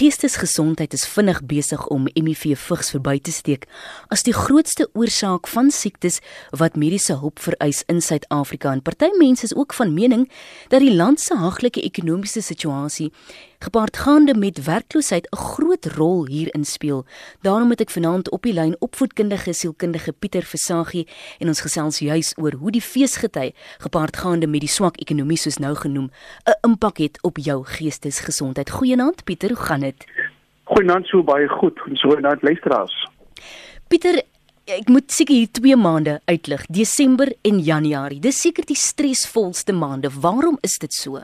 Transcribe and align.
Geestesgesondheid 0.00 0.94
is 0.96 1.02
vinnig 1.04 1.42
besig 1.44 1.82
om 1.92 2.06
HIV 2.14 2.54
vigs 2.56 2.88
verby 2.94 3.18
te 3.20 3.32
steek 3.36 3.66
as 4.08 4.22
die 4.24 4.32
grootste 4.32 4.86
oorsaak 4.96 5.50
van 5.52 5.68
siektes 5.68 6.22
wat 6.56 6.78
mediese 6.80 7.18
hulp 7.20 7.42
vereis 7.44 7.82
in 7.92 8.00
Suid-Afrika. 8.00 8.72
En 8.72 8.80
party 8.80 9.10
mense 9.18 9.44
is 9.44 9.52
ook 9.52 9.76
van 9.76 9.92
mening 9.92 10.24
dat 10.72 10.80
die 10.80 10.94
land 10.94 11.20
se 11.20 11.36
haglike 11.36 11.84
ekonomiese 11.84 12.40
situasie 12.40 13.10
gepaardgaande 13.60 14.34
met 14.34 14.64
werkloosheid 14.64 15.26
'n 15.30 15.36
groot 15.36 15.86
rol 15.86 16.26
hierin 16.26 16.64
speel. 16.64 17.04
Daarom 17.40 17.70
het 17.70 17.80
ek 17.80 17.90
vanaand 17.90 18.30
op 18.30 18.42
die 18.42 18.52
lyn 18.52 18.76
opvoedkundige 18.78 19.52
sielkundige 19.52 20.12
Pieter 20.12 20.42
Versagie 20.42 21.08
en 21.38 21.48
ons 21.48 21.60
gesels 21.60 21.98
juis 21.98 22.34
oor 22.36 22.52
hoe 22.52 22.70
die 22.70 22.80
feesgety 22.80 23.52
gepaardgaande 23.78 24.46
met 24.46 24.60
die 24.60 24.68
swak 24.68 24.96
ekonomie 24.96 25.36
soos 25.36 25.58
nou 25.58 25.74
genoem 25.74 26.10
'n 26.44 26.68
impak 26.68 26.98
het 26.98 27.22
op 27.22 27.36
jou 27.36 27.64
geestesgesondheid. 27.64 28.70
Goeienaand 28.70 29.24
Pieter, 29.24 29.48
hoe 29.48 29.66
gaan 29.66 29.80
dit? 29.80 30.04
Goeienaand, 30.64 31.06
so 31.06 31.22
baie 31.22 31.48
goed. 31.48 31.80
Nou 32.02 32.36
luisteraars. 32.40 33.08
Pieter, 33.88 34.22
ek 34.64 34.88
moet 34.88 35.12
seker 35.12 35.34
hier 35.34 35.50
2 35.50 35.76
maande 35.76 36.20
uitlig, 36.24 36.66
Desember 36.66 37.32
en 37.42 37.58
Januarie. 37.58 38.20
Dis 38.20 38.40
seker 38.40 38.66
die 38.66 38.76
stresvolste 38.76 39.72
maande. 39.72 40.10
Waarom 40.20 40.58
is 40.60 40.78
dit 40.78 40.92
so? 40.92 41.22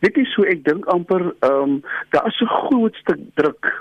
Dit 0.00 0.16
is 0.16 0.32
so 0.34 0.46
ek 0.46 0.64
dink 0.64 0.86
amper 0.94 1.32
ehm 1.40 1.62
um, 1.62 1.78
daar 2.14 2.26
is 2.26 2.40
'n 2.40 2.46
groot 2.46 2.94
stuk 3.02 3.22
druk 3.34 3.72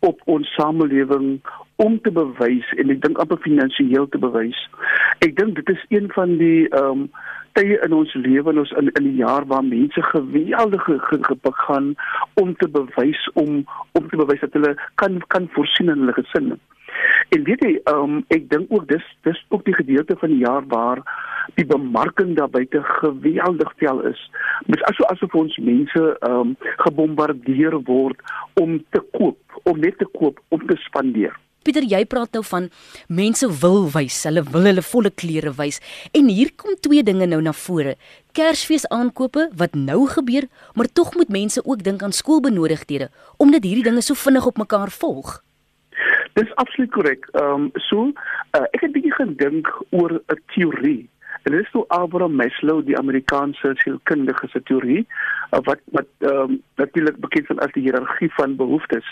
op 0.00 0.20
ons 0.24 0.54
samelewing 0.54 1.40
om 1.76 2.00
te 2.00 2.10
bewys 2.10 2.68
en 2.76 2.90
ek 2.90 3.02
dink 3.02 3.18
amper 3.18 3.38
finansiëel 3.42 4.08
te 4.08 4.18
bewys. 4.18 4.60
Ek 5.26 5.36
dink 5.36 5.54
dit 5.54 5.68
is 5.76 5.84
een 5.88 6.08
van 6.14 6.38
die 6.38 6.68
ehm 6.68 6.84
um, 6.84 7.10
tye 7.58 7.78
in 7.84 7.92
ons 7.96 8.14
lewe 8.14 8.50
en 8.50 8.58
ons 8.62 8.72
in 8.80 8.90
in 9.00 9.06
die 9.10 9.18
jaar 9.20 9.46
waar 9.50 9.64
mense 9.64 10.02
geweldige 10.02 10.98
gepik 11.28 11.60
gaan 11.66 11.94
om 12.42 12.54
te 12.56 12.68
bewys 12.68 13.22
om 13.34 13.64
om 13.92 14.08
te 14.08 14.16
bewys 14.16 14.40
dat 14.40 14.52
hulle 14.52 14.74
kan 14.94 15.20
kan 15.34 15.48
voorsien 15.56 15.88
in 15.88 16.04
hulle 16.04 16.16
gesin. 16.20 16.58
En 17.34 17.44
weet 17.44 17.64
jy, 17.64 17.72
um, 17.92 18.22
ek 18.34 18.46
dink 18.52 18.70
ook 18.72 18.86
dis 18.88 19.04
dis 19.28 19.40
ook 19.48 19.64
die 19.66 19.76
gedeelte 19.76 20.16
van 20.20 20.32
die 20.32 20.44
jaar 20.44 20.64
waar 20.68 21.02
die 21.56 21.66
bemarking 21.66 22.36
daar 22.36 22.50
buite 22.50 22.82
geweldig 22.82 23.72
veel 23.76 24.00
is. 24.12 24.22
Dit 24.66 24.80
is 24.80 25.04
asof 25.10 25.34
ons 25.34 25.56
mense 25.56 26.04
um, 26.28 26.54
gebombardeer 26.84 27.78
word 27.88 28.20
om 28.60 28.78
te 28.90 29.02
koop, 29.16 29.60
om 29.64 29.80
net 29.80 29.98
te 29.98 30.08
koop, 30.18 30.40
om 30.48 30.66
te 30.66 30.76
spandeer. 30.88 31.36
Pieter, 31.66 31.84
jy 31.84 32.04
praat 32.08 32.32
nou 32.32 32.40
van 32.48 32.68
mense 33.12 33.44
wil 33.60 33.82
wys, 33.92 34.22
hulle 34.24 34.44
wil 34.46 34.68
hulle 34.70 34.84
volle 34.84 35.10
klere 35.12 35.50
wys. 35.58 35.82
En 36.16 36.30
hier 36.32 36.54
kom 36.56 36.78
twee 36.80 37.02
dinge 37.04 37.26
nou 37.28 37.40
na 37.44 37.52
vore. 37.52 37.98
Kersfees 38.32 38.86
aankope 38.94 39.48
wat 39.58 39.76
nou 39.76 40.06
gebeur, 40.08 40.46
maar 40.78 40.88
tog 40.88 41.12
moet 41.18 41.34
mense 41.34 41.60
ook 41.64 41.82
dink 41.84 42.02
aan 42.02 42.16
skoolbenodigdhede 42.16 43.10
omdat 43.36 43.68
hierdie 43.68 43.84
dinge 43.90 44.02
so 44.02 44.16
vinnig 44.16 44.46
op 44.48 44.56
mekaar 44.58 44.90
volg. 44.94 45.42
Dis 46.32 46.54
absoluut 46.54 46.90
korrek. 46.90 47.28
Ehm 47.32 47.52
um, 47.52 47.70
so 47.88 48.10
uh, 48.10 48.66
ek 48.72 48.80
het 48.80 48.92
bietjie 48.92 49.14
gedink 49.14 49.70
oor 49.90 50.18
'n 50.18 50.42
teorie. 50.54 51.08
En 51.42 51.52
dit 51.52 51.60
is 51.64 51.70
toe 51.70 51.84
Abraham 51.88 52.34
Maslow, 52.34 52.84
die 52.84 52.98
Amerikaanse 52.98 53.72
sielkundige 53.74 54.48
se 54.48 54.62
teorie, 54.62 55.06
uh, 55.52 55.60
wat 55.62 55.80
wat 55.84 56.10
ehm 56.18 56.50
um, 56.50 56.62
natuurlik 56.76 57.16
bekend 57.16 57.44
staan 57.44 57.64
as 57.64 57.72
die 57.72 57.82
hiërargie 57.82 58.32
van 58.34 58.56
behoeftes. 58.56 59.08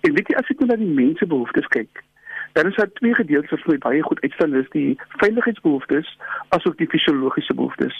En 0.00 0.12
weet 0.12 0.28
jy 0.28 0.36
as 0.36 0.50
ek 0.50 0.58
nou 0.58 0.68
na 0.70 0.76
die 0.76 0.94
mense 1.02 1.26
behoeftes 1.26 1.66
kyk, 1.66 2.02
dan 2.56 2.66
is 2.66 2.76
daar 2.76 2.92
twee 2.92 3.14
gedeeltes 3.14 3.50
wat 3.50 3.60
vir 3.64 3.72
my 3.72 3.78
baie 3.78 4.02
goed 4.02 4.20
uitstaan, 4.20 4.54
dis 4.56 4.68
die 4.72 4.98
veiligheidsbehoeftes 5.20 6.12
asook 6.56 6.78
die 6.80 6.88
fisiologiese 6.88 7.54
behoeftes. 7.54 7.98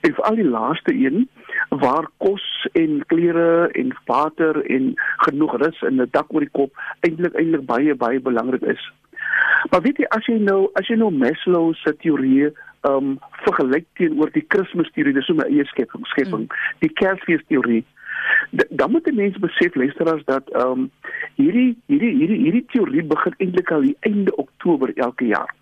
En 0.00 0.14
veral 0.16 0.38
die 0.40 0.46
laaste 0.48 0.94
een 0.94 1.28
waar 1.68 2.08
kos 2.24 2.46
en 2.72 3.02
klere 3.12 3.68
en 3.82 3.92
water 4.08 4.62
en 4.76 4.94
genoeg 5.26 5.58
rus 5.64 5.82
en 5.82 6.00
'n 6.00 6.08
dak 6.16 6.32
oor 6.32 6.46
die 6.46 6.56
kop 6.60 6.72
eintlik 7.00 7.36
eintlik 7.36 7.66
baie 7.66 7.94
baie 7.94 8.20
belangrik 8.20 8.62
is. 8.62 8.92
Maar 9.70 9.82
weet 9.82 10.00
jy 10.00 10.08
as 10.16 10.26
jy 10.26 10.38
nou 10.38 10.70
as 10.72 10.88
jy 10.88 10.96
nou 10.96 11.10
Maslow 11.10 11.74
se 11.74 11.92
teorie 12.00 12.48
ehm 12.48 12.96
um, 12.96 13.18
vergelyk 13.44 13.86
teenoor 13.92 14.30
die 14.32 14.46
Kersfees 14.46 14.90
teorie, 14.94 15.12
dis 15.12 15.26
so 15.26 15.34
'n 15.34 15.52
eie 15.52 15.64
skepping, 15.64 16.06
skepping, 16.06 16.48
mm. 16.48 16.56
die 16.78 16.92
Kersfees 16.92 17.44
teorie 17.48 17.84
dan 18.50 18.90
moet 18.90 19.14
mense 19.14 19.38
besef 19.38 19.74
luisteraars 19.74 20.24
dat 20.24 20.50
ehm 20.50 20.70
um, 20.70 20.90
hierdie 21.34 21.78
hierdie 21.86 22.14
hierdie 22.16 22.40
hierdie 22.42 22.66
teorie 22.72 23.04
begin 23.04 23.34
eintlik 23.38 23.70
al 23.70 23.80
die 23.80 23.96
einde 24.00 24.36
Oktober 24.36 24.92
elke 24.94 25.26
jaar. 25.26 25.54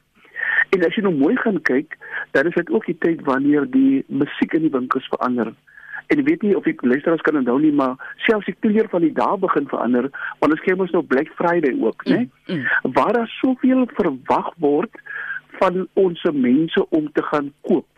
En 0.71 0.85
as 0.87 0.95
jy 0.95 1.03
nou 1.03 1.15
mooi 1.15 1.37
gaan 1.37 1.61
kyk, 1.63 1.97
dan 2.31 2.47
is 2.47 2.55
dit 2.55 2.71
ook 2.71 2.87
die 2.87 2.99
tyd 2.99 3.23
wanneer 3.27 3.71
die 3.71 4.05
musiek 4.07 4.53
in 4.53 4.67
die 4.67 4.73
winkels 4.73 5.09
verander. 5.15 5.53
En 6.07 6.23
weet 6.25 6.43
nie 6.43 6.55
of 6.57 6.67
ek 6.71 6.85
luisteraars 6.87 7.25
kan 7.27 7.39
onthou 7.41 7.59
nie, 7.61 7.73
maar 7.73 7.97
selfs 8.29 8.47
die 8.47 8.57
kleur 8.61 8.89
van 8.93 9.03
die 9.03 9.13
dae 9.13 9.39
begin 9.43 9.67
verander, 9.69 10.11
want 10.39 10.55
ons 10.55 10.63
kyk 10.63 10.79
mos 10.79 10.95
nou 10.95 11.03
Black 11.03 11.33
Friday 11.39 11.75
ook, 11.83 12.05
né? 12.07 12.27
Mm, 12.47 12.55
mm. 12.55 12.93
Waar 12.99 13.13
daar 13.19 13.33
soveel 13.41 13.87
verwag 13.99 14.53
word 14.63 15.03
van 15.59 15.87
ons 15.95 16.23
mense 16.33 16.89
om 16.95 17.11
te 17.13 17.23
gaan 17.33 17.53
koop 17.67 17.96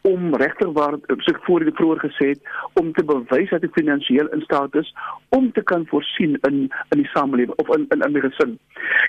om 0.00 0.34
regtig 0.34 0.72
waar 0.78 0.98
soos 1.08 1.40
voor 1.46 1.64
die 1.64 1.74
vroeër 1.74 2.00
gesê 2.04 2.28
het 2.34 2.52
om 2.80 2.92
te 2.92 3.04
bewys 3.04 3.50
dat 3.50 3.64
ek 3.66 3.78
finansiëel 3.78 4.30
in 4.36 4.44
staat 4.46 4.74
is 4.74 4.92
om 5.36 5.50
te 5.52 5.62
kan 5.62 5.86
voorsien 5.90 6.38
in 6.48 6.66
in 6.94 7.02
die 7.02 7.10
samelewing 7.14 7.58
of 7.62 7.72
in 7.76 7.86
in 7.94 8.04
in 8.06 8.12
my 8.12 8.22
gesin. 8.28 8.58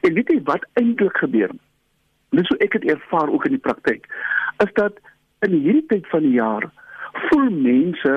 En 0.01 0.13
weet 0.13 0.33
jy 0.33 0.41
wat 0.49 0.65
eintlik 0.73 1.17
gebeur? 1.17 1.53
Dis 2.29 2.49
hoe 2.51 2.59
ek 2.65 2.79
dit 2.79 2.89
ervaar 2.91 3.29
ook 3.29 3.45
in 3.45 3.55
die 3.55 3.65
praktyk. 3.69 4.07
Is 4.63 4.73
dat 4.73 4.99
in 5.45 5.53
hierdie 5.53 5.85
tyd 5.93 6.07
van 6.11 6.25
die 6.25 6.35
jaar 6.37 6.69
voel 7.29 7.49
mense 7.49 8.15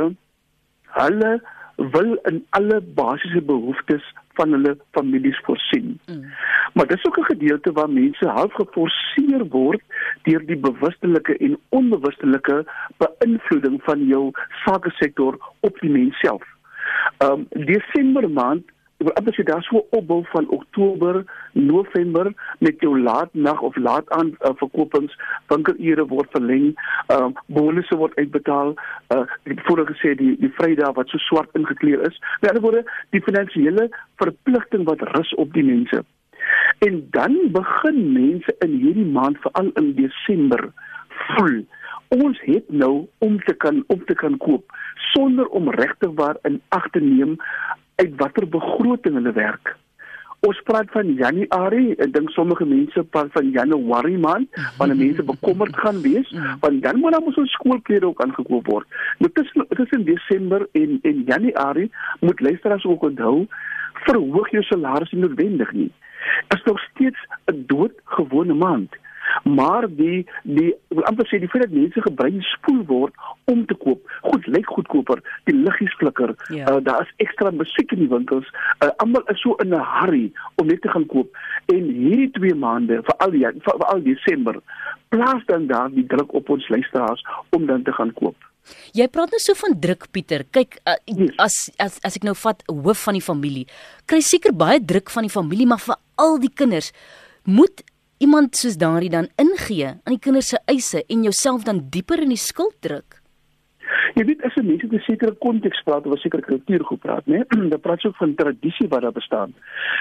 hulle 0.99 1.33
wil 1.81 2.15
in 2.29 2.47
alle 2.51 2.81
basiese 2.81 3.41
behoeftes 3.43 4.15
van 4.39 4.53
hulle 4.53 4.77
families 4.91 5.41
voorsien. 5.45 6.01
Mm. 6.07 6.33
Maar 6.73 6.87
dis 6.87 7.05
ook 7.05 7.19
'n 7.19 7.33
gedeelte 7.33 7.73
waar 7.73 7.91
mense 7.91 8.29
half 8.29 8.53
geforseer 8.53 9.49
word 9.49 9.83
deur 10.23 10.47
die 10.47 10.57
bewustelike 10.57 11.37
en 11.37 11.59
onbewustelike 11.69 12.65
beïnvloeding 12.97 13.83
van 13.83 14.07
jou 14.07 14.31
sakesektor 14.65 15.39
op 15.61 15.81
die 15.81 15.91
mens 15.91 16.19
self. 16.19 16.45
Um 17.19 17.47
Desember 17.49 18.31
maand 18.31 18.65
wil 19.05 19.17
amper 19.17 19.35
sê 19.35 19.45
daar 19.49 19.63
so 19.63 19.77
'n 19.77 19.97
opbou 19.99 20.25
van 20.33 20.49
Oktober, 20.49 21.25
November 21.53 22.33
met 22.59 22.81
jou 22.81 23.01
laat 23.01 23.35
nag 23.35 23.61
of 23.61 23.77
laat 23.77 24.11
aan 24.11 24.29
uh, 24.29 24.51
verkopings, 24.55 25.17
winkelure 25.47 26.07
word 26.07 26.29
verleng, 26.31 26.75
ehm 27.07 27.25
uh, 27.25 27.41
bonusse 27.47 27.97
word 27.97 28.15
uitbetaal. 28.15 28.75
Uh, 29.15 29.25
ek 29.45 29.65
voorheen 29.65 29.93
gesê 29.93 30.15
die 30.15 30.37
die 30.37 30.53
Vrydag 30.59 30.95
wat 30.95 31.09
so 31.09 31.19
swart 31.19 31.49
ingekleer 31.53 32.01
is. 32.11 32.21
Met 32.41 32.51
ander 32.51 32.63
woorde, 32.63 32.85
die 33.11 33.23
finansiële 33.23 33.89
verpligting 34.17 34.85
wat 34.85 35.01
rus 35.17 35.35
op 35.35 35.53
die 35.53 35.65
mense. 35.65 36.05
En 36.79 37.07
dan 37.11 37.37
begin 37.53 38.13
mense 38.13 38.55
in 38.59 38.73
hierdie 38.85 39.11
maand, 39.17 39.39
veral 39.41 39.71
in 39.75 39.95
Desember, 39.95 40.73
voel 41.09 41.65
ons 42.09 42.41
het 42.43 42.67
nou 42.69 43.07
om 43.19 43.39
te 43.47 43.55
kan 43.55 43.85
om 43.87 44.05
te 44.05 44.15
kan 44.15 44.37
koop 44.37 44.73
sonder 45.13 45.47
om 45.47 45.71
regtig 45.71 46.11
waar 46.15 46.37
in 46.43 46.61
ag 46.69 46.89
te 46.91 47.01
neem 47.01 47.37
uit 48.01 48.17
watter 48.17 48.49
begroting 48.49 49.15
hulle 49.21 49.33
werk. 49.37 49.77
Ons 50.49 50.61
praat 50.65 50.89
van 50.95 51.09
Januarie, 51.19 51.91
ek 52.01 52.15
dink 52.15 52.31
sommige 52.33 52.65
mense 52.65 53.03
praat 53.13 53.29
van 53.35 53.51
Januarie 53.53 54.17
maand, 54.21 54.49
wanneer 54.79 54.97
mense 54.97 55.25
bekommerd 55.29 55.77
gaan 55.83 56.01
wees, 56.01 56.31
want 56.63 56.81
dan 56.87 57.01
moet 57.03 57.13
dan 57.13 57.29
ons 57.29 57.57
skoolklere 57.59 58.09
ook 58.09 58.23
aangekoop 58.25 58.71
word. 58.73 59.01
Dit 59.21 59.37
dit 59.37 59.83
is 59.85 59.93
in 59.99 60.07
Desember 60.09 60.65
en 60.73 60.97
en 61.11 61.21
Januarie 61.29 61.91
moet 62.25 62.41
luisteraars 62.41 62.89
ook 62.89 63.05
onthou, 63.11 63.45
verhoog 64.07 64.49
jou 64.57 64.65
salaris 64.65 65.13
nie 65.13 65.21
noodwendig 65.27 65.73
nie. 65.77 65.91
Is 66.57 66.65
nog 66.65 66.81
steeds 66.89 67.21
'n 67.53 67.65
doodgewone 67.69 68.55
maand 68.55 68.97
maar 69.45 69.87
die 69.89 70.27
die 70.43 70.71
amper 71.11 71.29
sê 71.31 71.41
die 71.43 71.49
feit 71.53 71.65
dat 71.67 71.77
mense 71.77 72.03
gebruik 72.07 72.43
spoel 72.51 72.83
word 72.91 73.31
om 73.53 73.65
te 73.67 73.77
koop 73.85 74.13
goed 74.27 74.47
lyk 74.47 74.69
goedkoper 74.75 75.23
die 75.51 75.57
liggies 75.57 75.97
flikker 76.03 76.35
ja. 76.55 76.67
uh, 76.67 76.79
daar 76.85 77.07
is 77.07 77.15
ekstra 77.27 77.53
musiek 77.55 77.93
in 77.97 78.05
die 78.05 78.11
winkels 78.13 78.49
uh, 78.85 78.91
almal 79.05 79.25
is 79.35 79.41
so 79.43 79.57
in 79.65 79.75
'n 79.75 79.89
hurry 79.95 80.27
om 80.57 80.67
net 80.67 80.83
te 80.83 80.93
gaan 80.93 81.07
koop 81.07 81.29
en 81.67 81.91
hierdie 82.03 82.31
2 82.39 82.55
maande 82.55 83.03
vir 83.09 83.17
al 83.19 83.31
die 83.31 83.47
vir 83.67 83.89
al 83.93 84.03
Desember 84.03 84.61
plaas 85.09 85.43
dan 85.47 85.67
daar 85.67 85.91
die 85.91 86.07
druk 86.07 86.35
op 86.35 86.49
ons 86.51 86.69
luisteraars 86.69 87.25
om 87.51 87.67
dan 87.67 87.83
te 87.83 87.93
gaan 87.93 88.13
koop 88.13 88.37
Jy 88.95 89.07
praat 89.13 89.33
nou 89.33 89.41
so 89.43 89.57
van 89.59 89.75
druk 89.83 90.07
Pieter. 90.15 90.45
Kyk 90.53 90.79
uh, 90.85 90.97
as 91.43 91.71
as 91.79 91.99
as 92.07 92.19
ek 92.19 92.27
nou 92.27 92.37
vat 92.39 92.63
hoof 92.69 93.07
van 93.09 93.19
die 93.19 93.25
familie, 93.25 93.67
kry 94.07 94.21
seker 94.21 94.53
baie 94.53 94.81
druk 94.93 95.11
van 95.11 95.27
die 95.27 95.33
familie, 95.33 95.67
maar 95.67 95.83
vir 95.83 95.97
al 96.21 96.39
die 96.43 96.53
kinders 96.53 96.93
moet 97.49 97.83
iemand 98.21 98.57
soos 98.57 98.77
daardie 98.77 99.11
dan 99.11 99.31
ingee 99.41 99.89
aan 99.89 100.15
die 100.15 100.23
kinders 100.23 100.53
se 100.53 100.61
eise 100.69 101.03
en 101.09 101.25
jouself 101.25 101.65
dan 101.65 101.87
dieper 101.91 102.23
in 102.23 102.35
die 102.35 102.41
skuld 102.41 102.77
druk? 102.85 103.21
Jy 104.15 104.25
weet 104.27 104.43
as 104.45 104.57
mense 104.63 104.87
'n 104.87 105.03
sekere 105.07 105.35
konteks 105.45 105.83
praat 105.87 106.07
of 106.07 106.13
'n 106.13 106.23
sekere 106.23 106.43
kultuur 106.43 106.85
gepraat, 106.85 107.27
né? 107.27 107.45
Dan 107.71 107.81
praat 107.81 108.03
jy 108.03 108.09
ook 108.09 108.17
van 108.17 108.35
tradisie 108.35 108.89
wat 108.89 109.03
daar 109.03 109.13
bestaan. 109.13 109.55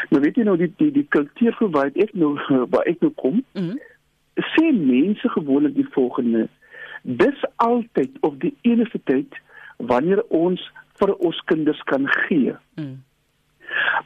Nou 0.10 0.21
weet 0.21 0.36
jy 0.36 0.44
nou 0.44 0.57
die 0.57 0.74
die 0.77 0.92
die 0.92 1.07
kultuur 1.10 1.56
waar 1.71 1.92
ek 1.94 2.13
nou 2.13 2.36
waar 2.74 2.86
ek 2.86 3.00
nou 3.01 3.12
kom. 3.16 3.44
Mm 3.54 3.69
-hmm. 3.69 3.80
Sê 4.56 4.71
mense 4.74 5.30
gewoonlik 5.30 5.75
die 5.75 5.89
volgende: 5.92 6.48
Dis 7.04 7.39
altyd 7.56 8.12
of 8.21 8.38
die 8.38 8.56
enigste 8.62 9.00
tyd 9.04 9.33
wanneer 9.77 10.24
ons 10.27 10.71
vir 11.00 11.16
ons 11.16 11.42
kinders 11.45 11.81
kan 11.83 12.07
gee. 12.07 12.56
Mm. 12.75 13.04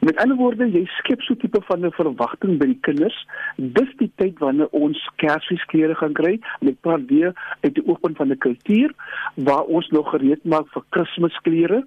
Met 0.00 0.16
ander 0.16 0.36
woorde, 0.36 0.66
jy 0.70 0.84
skep 0.98 1.20
so 1.22 1.34
'n 1.34 1.38
tipe 1.38 1.60
van 1.68 1.86
'n 1.86 1.90
verwagting 1.92 2.58
by 2.58 2.66
die 2.66 2.80
kinders. 2.80 3.26
Dis 3.56 3.90
die 3.96 4.12
tyd 4.16 4.38
wanneer 4.38 4.68
ons 4.70 5.08
Kersfeesklere 5.16 5.94
gaan 5.94 6.12
kry. 6.12 6.40
Ek 6.60 6.80
praat 6.80 7.06
weer 7.06 7.32
uit 7.60 7.74
die 7.74 7.86
oogpunt 7.86 8.16
van 8.16 8.28
die 8.28 8.36
kultuur 8.36 8.94
waar 9.34 9.64
ons 9.64 9.88
nog 9.88 10.10
gereed 10.10 10.44
maak 10.44 10.68
vir 10.72 10.82
Kersklere. 10.90 11.84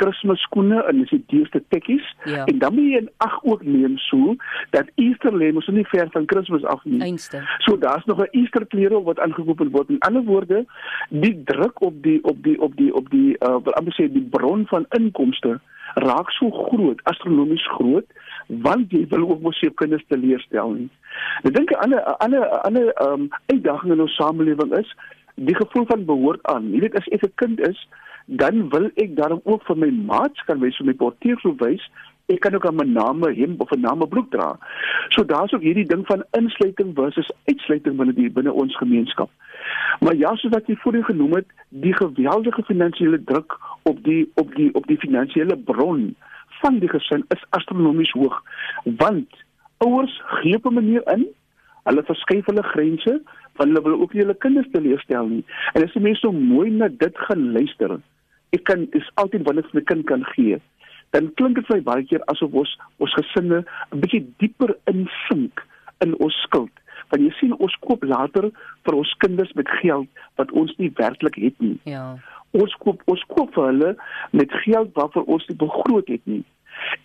Kersskoene 0.00 0.82
en 0.88 1.02
dis 1.02 1.12
die 1.14 1.22
duurste 1.32 1.62
tekkies 1.74 2.06
ja. 2.24 2.44
en 2.44 2.58
dan 2.62 2.74
moet 2.74 2.90
jy 2.90 3.00
in 3.04 3.10
ag 3.26 3.38
ook 3.44 3.64
neem 3.66 3.98
so 4.08 4.36
dat 4.76 4.90
Easter 4.96 5.34
lê 5.36 5.52
mos 5.52 5.68
nie 5.68 5.86
ver 5.92 6.08
van 6.14 6.28
Kersfees 6.30 6.64
af 6.64 6.84
nie. 6.84 7.00
Einste. 7.04 7.42
So 7.66 7.76
daar's 7.78 8.06
nog 8.10 8.22
'n 8.24 8.32
Easter 8.42 8.66
klere 8.66 9.02
wat 9.02 9.20
aangekoop 9.20 9.62
word. 9.72 9.90
In 9.90 10.00
ander 10.08 10.22
woorde, 10.22 10.64
die 11.08 11.42
druk 11.44 11.80
op 11.80 12.02
die 12.02 12.18
op 12.24 12.42
die 12.42 12.60
op 12.60 12.76
die 12.76 12.94
op 12.94 13.10
die 13.10 13.36
uh 13.38 13.58
wil 13.64 13.74
amper 13.74 13.94
sê 13.94 14.08
die 14.12 14.28
bron 14.30 14.66
van 14.66 14.86
inkomste 14.98 15.60
raak 15.94 16.30
so 16.30 16.50
groot, 16.50 17.00
astronomies 17.10 17.66
groot, 17.74 18.06
want 18.46 18.92
jy 18.92 19.06
wil 19.10 19.28
ook 19.30 19.40
mos 19.42 19.60
jou 19.60 19.72
kinders 19.74 20.04
teleurstel 20.08 20.70
nie. 20.70 20.90
Ek 21.42 21.54
dink 21.54 21.70
'n 21.70 21.82
ander 21.84 22.02
ander 22.18 22.48
ander 22.66 22.92
um 23.06 23.28
uitdaging 23.46 23.92
in 23.92 24.00
ons 24.00 24.16
samelewing 24.16 24.78
is 24.78 24.94
die 25.34 25.54
gevoel 25.54 25.86
van 25.86 26.04
behoort 26.04 26.42
aan. 26.42 26.72
Jy 26.72 26.80
weet 26.80 26.96
as 26.98 27.08
ek 27.08 27.24
'n 27.24 27.32
kind 27.34 27.60
is, 27.68 27.88
dan 28.38 28.68
wil 28.70 28.90
ek 28.94 29.16
daarom 29.16 29.40
ook 29.44 29.66
vir 29.66 29.76
my 29.76 29.90
maats 29.90 30.44
kan 30.46 30.60
wys, 30.62 30.76
vir 30.78 30.86
my 30.86 30.96
portier 31.02 31.38
sou 31.42 31.54
wys, 31.58 31.82
ek 32.30 32.44
kan 32.44 32.54
ook 32.54 32.66
aan 32.68 32.78
my 32.78 32.86
naam 32.86 33.24
hemp 33.26 33.60
of 33.60 33.72
'n 33.74 33.80
naam 33.80 34.06
broek 34.08 34.30
dra. 34.30 34.58
So 35.10 35.24
daar's 35.24 35.52
ook 35.52 35.66
hierdie 35.66 35.86
ding 35.86 36.06
van 36.06 36.22
insluiting 36.38 36.94
versus 36.94 37.30
uitsluiting 37.50 37.96
binne 37.96 38.14
die 38.14 38.30
binne 38.30 38.52
ons 38.52 38.76
gemeenskap. 38.76 39.30
Maar 40.00 40.14
ja, 40.14 40.34
soos 40.36 40.54
wat 40.54 40.66
jy 40.66 40.76
voorheen 40.76 41.04
genoem 41.04 41.34
het, 41.34 41.46
die 41.68 41.94
geweldige 41.94 42.62
finansiële 42.62 43.24
druk 43.24 43.58
op 43.82 44.04
die 44.04 44.30
op 44.34 44.54
die 44.54 44.74
op 44.74 44.86
die 44.86 44.98
finansiële 44.98 45.56
bron 45.56 46.14
van 46.60 46.78
die 46.78 46.88
gesin 46.88 47.24
is 47.34 47.44
astronomies 47.56 48.12
hoog 48.12 48.42
want 49.02 49.44
ouers 49.84 50.16
gee 50.40 50.56
op 50.56 50.66
'n 50.70 50.74
manier 50.74 51.02
in 51.14 51.26
hulle 51.88 52.02
verskuif 52.10 52.46
hulle 52.46 52.62
grense 52.62 53.14
want 53.56 53.68
hulle 53.68 53.82
wil 53.82 54.00
ook 54.00 54.12
nie 54.12 54.22
hulle 54.22 54.42
kinders 54.44 54.70
teleurstel 54.72 55.26
nie 55.26 55.44
en 55.72 55.84
as 55.84 55.94
jy 55.94 56.02
mense 56.06 56.20
so 56.20 56.32
mooi 56.32 56.70
na 56.70 56.88
dit 56.88 57.18
gaan 57.26 57.52
luister 57.52 58.00
ek 58.56 58.64
kan 58.64 58.86
is 58.92 59.10
altyd 59.14 59.46
wanneer 59.46 59.64
ek 59.64 59.74
my 59.74 59.84
kind 59.92 60.06
kan 60.06 60.24
gee 60.34 60.60
dan 61.10 61.32
klink 61.34 61.56
dit 61.58 61.66
vir 61.66 61.80
my 61.80 61.86
baie 61.92 62.06
keer 62.10 62.26
asof 62.32 62.54
ons 62.64 62.76
ons 62.98 63.16
gesinne 63.20 63.64
'n 63.64 64.00
bietjie 64.00 64.26
dieper 64.38 64.76
insink 64.94 65.66
in 66.00 66.14
ons 66.18 66.36
skuld 66.46 66.74
want 67.10 67.22
jy 67.22 67.32
sien 67.40 67.54
ons 67.58 67.76
koop 67.86 68.04
later 68.04 68.50
vir 68.84 68.94
ons 68.94 69.14
kinders 69.18 69.52
met 69.54 69.68
geld 69.82 70.08
wat 70.36 70.50
ons 70.52 70.76
nie 70.78 70.92
werklik 71.02 71.36
het 71.36 71.56
nie 71.60 71.78
ja 71.84 72.18
ons 72.52 72.74
koop 72.82 73.02
ons 73.10 73.22
koop 73.34 73.52
vir 73.54 73.68
hulle 73.70 73.90
met 74.36 74.56
geld 74.64 74.90
waarvoor 74.98 75.28
ons 75.36 75.46
nie 75.48 75.58
begroot 75.60 76.08
het 76.10 76.24
nie. 76.24 76.42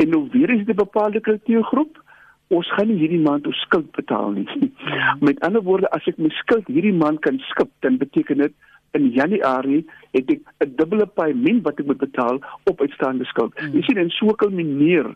En 0.02 0.10
nou 0.10 0.24
weer 0.34 0.50
is 0.50 0.66
dit 0.66 0.76
'n 0.76 0.84
bepaalde 0.86 1.20
kultuurgroep 1.20 2.02
ons 2.48 2.72
gaan 2.74 2.88
nie 2.88 2.98
hierdie 2.98 3.22
maand 3.22 3.48
ons 3.48 3.62
skuld 3.66 3.92
betaal 3.92 4.32
nie. 4.32 4.48
Ja. 4.86 5.18
Met 5.20 5.40
ander 5.40 5.62
woorde 5.62 5.90
as 5.90 6.08
ek 6.08 6.18
my 6.18 6.30
skuld 6.30 6.68
hierdie 6.68 6.94
maand 6.94 7.20
kan 7.20 7.40
skip, 7.40 7.70
dan 7.80 7.98
beteken 7.98 8.38
dit 8.38 8.54
in 8.98 9.12
Januarie 9.14 9.84
het 10.16 10.32
ek 10.32 10.42
'n 10.64 10.76
dubbele 10.80 11.06
paaiement 11.06 11.64
wat 11.64 11.80
ek 11.80 11.86
moet 11.86 12.02
betaal 12.02 12.40
op 12.64 12.82
uitstaande 12.82 13.26
skuld. 13.26 13.54
Mm. 13.60 13.74
Jy 13.76 13.82
sien 13.82 13.98
en 13.98 14.10
so 14.10 14.34
kulmineer 14.34 15.16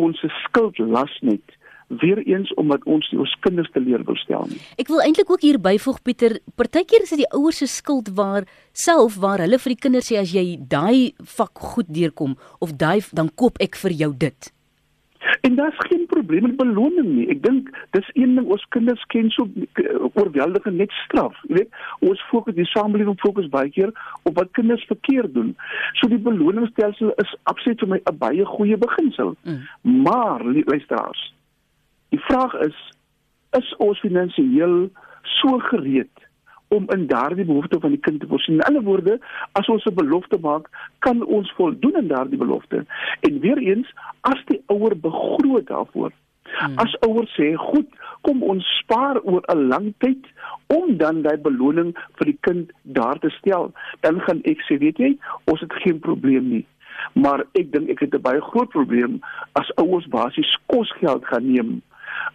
ons 0.00 0.24
skuld 0.44 0.78
las 0.78 1.18
net 1.20 1.46
weer 1.88 2.18
eens 2.26 2.54
omdat 2.54 2.84
ons 2.84 3.10
nie 3.10 3.20
ons 3.20 3.36
kinders 3.40 3.70
te 3.70 3.80
leer 3.80 4.04
wil 4.04 4.16
stel 4.16 4.46
nie. 4.48 4.60
Ek 4.80 4.88
wil 4.88 5.02
eintlik 5.04 5.30
ook 5.30 5.44
hier 5.44 5.60
byvoeg 5.60 6.02
Pieter, 6.02 6.38
partykeer 6.56 7.02
is 7.02 7.12
dit 7.14 7.24
die 7.24 7.32
ouers 7.36 7.60
se 7.62 7.66
skuld 7.66 8.08
waar 8.16 8.48
self 8.72 9.16
waar 9.20 9.44
hulle 9.44 9.58
vir 9.58 9.74
die 9.74 9.82
kinders 9.86 10.10
sê 10.10 10.18
as 10.20 10.32
jy 10.34 10.58
daai 10.58 11.14
vak 11.36 11.58
goed 11.74 11.88
deurkom 11.88 12.36
of 12.58 12.76
daai 12.80 13.00
dan 13.12 13.30
koop 13.34 13.60
ek 13.60 13.76
vir 13.76 13.92
jou 13.92 14.12
dit. 14.16 14.52
En 15.40 15.54
daar's 15.54 15.86
geen 15.88 16.06
probleem 16.06 16.42
met 16.42 16.56
beloning 16.56 17.08
nie. 17.14 17.28
Ek 17.28 17.42
dink 17.42 17.70
dis 17.96 18.10
een 18.12 18.34
ding 18.34 18.46
ons 18.46 18.66
kinders 18.68 19.04
ken 19.12 19.30
so 19.30 19.48
oorweldige 20.14 20.70
net 20.70 20.92
straf. 21.04 21.36
Jy 21.48 21.60
weet, 21.60 21.78
ons 22.00 22.24
fokus 22.30 22.54
die 22.54 22.68
samelewing 22.72 23.20
fokus 23.20 23.48
baie 23.48 23.70
keer 23.70 23.92
op 24.22 24.36
wat 24.40 24.52
kinders 24.58 24.84
verkeerd 24.90 25.34
doen. 25.34 25.54
So 26.00 26.08
die 26.08 26.18
beloningsstelsel 26.18 27.14
is 27.22 27.36
absoluut 27.42 27.80
vir 27.80 27.88
my 27.88 28.00
'n 28.04 28.18
baie 28.18 28.44
goeie 28.44 28.76
beginsel. 28.76 29.36
Mm. 29.44 29.62
Maar 30.02 30.44
luisteraars, 30.44 31.34
Die 32.14 32.22
vraag 32.22 32.54
is 32.54 32.76
is 33.58 33.68
ons 33.82 34.00
finansiëel 34.02 34.88
so 35.40 35.58
gereed 35.70 36.23
om 36.68 36.90
in 36.90 37.06
daardie 37.06 37.44
behoefte 37.44 37.80
van 37.80 37.90
die 37.90 38.00
kind 38.00 38.20
te 38.20 38.26
voorsien. 38.26 38.54
In 38.54 38.62
ander 38.62 38.82
woorde, 38.82 39.18
as 39.52 39.66
ons 39.66 39.84
'n 39.84 39.94
belofte 39.94 40.38
maak, 40.40 40.68
kan 40.98 41.24
ons 41.24 41.52
voldoen 41.52 41.96
aan 41.96 42.06
daardie 42.06 42.38
belofte. 42.38 42.84
En 43.20 43.40
weer 43.40 43.58
eens, 43.58 43.94
as 44.20 44.40
die 44.44 44.62
ouer 44.66 44.98
begroot 45.00 45.66
daarvoor. 45.66 46.12
Hmm. 46.42 46.78
As 46.78 46.96
ouers 47.00 47.40
sê, 47.40 47.54
"Goed, 47.54 47.88
kom 48.20 48.42
ons 48.42 48.64
spaar 48.78 49.22
oor 49.22 49.42
'n 49.46 49.68
lang 49.68 49.94
tyd 49.98 50.26
om 50.66 50.96
dan 50.96 51.22
daai 51.22 51.38
beloning 51.38 51.96
vir 52.16 52.26
die 52.26 52.38
kind 52.40 52.72
daar 52.82 53.18
te 53.18 53.30
stel," 53.30 53.72
dan 54.00 54.20
gaan 54.20 54.40
ek 54.42 54.60
sê, 54.60 54.78
"Weet 54.78 54.96
jy, 54.96 55.18
ons 55.44 55.60
het 55.60 55.72
geen 55.72 55.98
probleem 55.98 56.48
nie." 56.48 56.66
Maar 57.12 57.44
ek 57.52 57.72
dink 57.72 57.88
ek 57.88 58.00
het 58.00 58.14
'n 58.14 58.20
baie 58.20 58.40
groot 58.40 58.68
probleem 58.68 59.20
as 59.52 59.74
ouers 59.74 60.06
basies 60.06 60.58
kosgeld 60.66 61.26
gaan 61.26 61.52
neem 61.52 61.82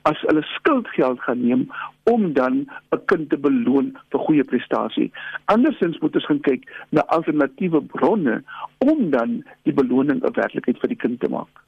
as 0.02 0.22
hulle 0.28 0.44
skuldgeld 0.56 1.20
gaan 1.20 1.42
neem 1.46 1.68
om 2.04 2.34
dan 2.34 2.68
'n 2.92 3.06
kind 3.06 3.30
te 3.30 3.38
beloon 3.38 3.98
vir 4.12 4.20
goeie 4.20 4.44
prestasie. 4.44 5.12
Andersins 5.46 6.00
moet 6.00 6.16
ons 6.16 6.26
gaan 6.26 6.42
kyk 6.42 6.64
na 6.90 7.02
alternatiewe 7.06 7.82
bronne 7.82 8.44
om 8.78 9.10
dan 9.10 9.44
die 9.64 9.74
beloning 9.74 10.24
'n 10.24 10.34
werklikheid 10.34 10.80
vir 10.80 10.90
die 10.90 11.02
kind 11.06 11.20
te 11.20 11.30
maak. 11.30 11.64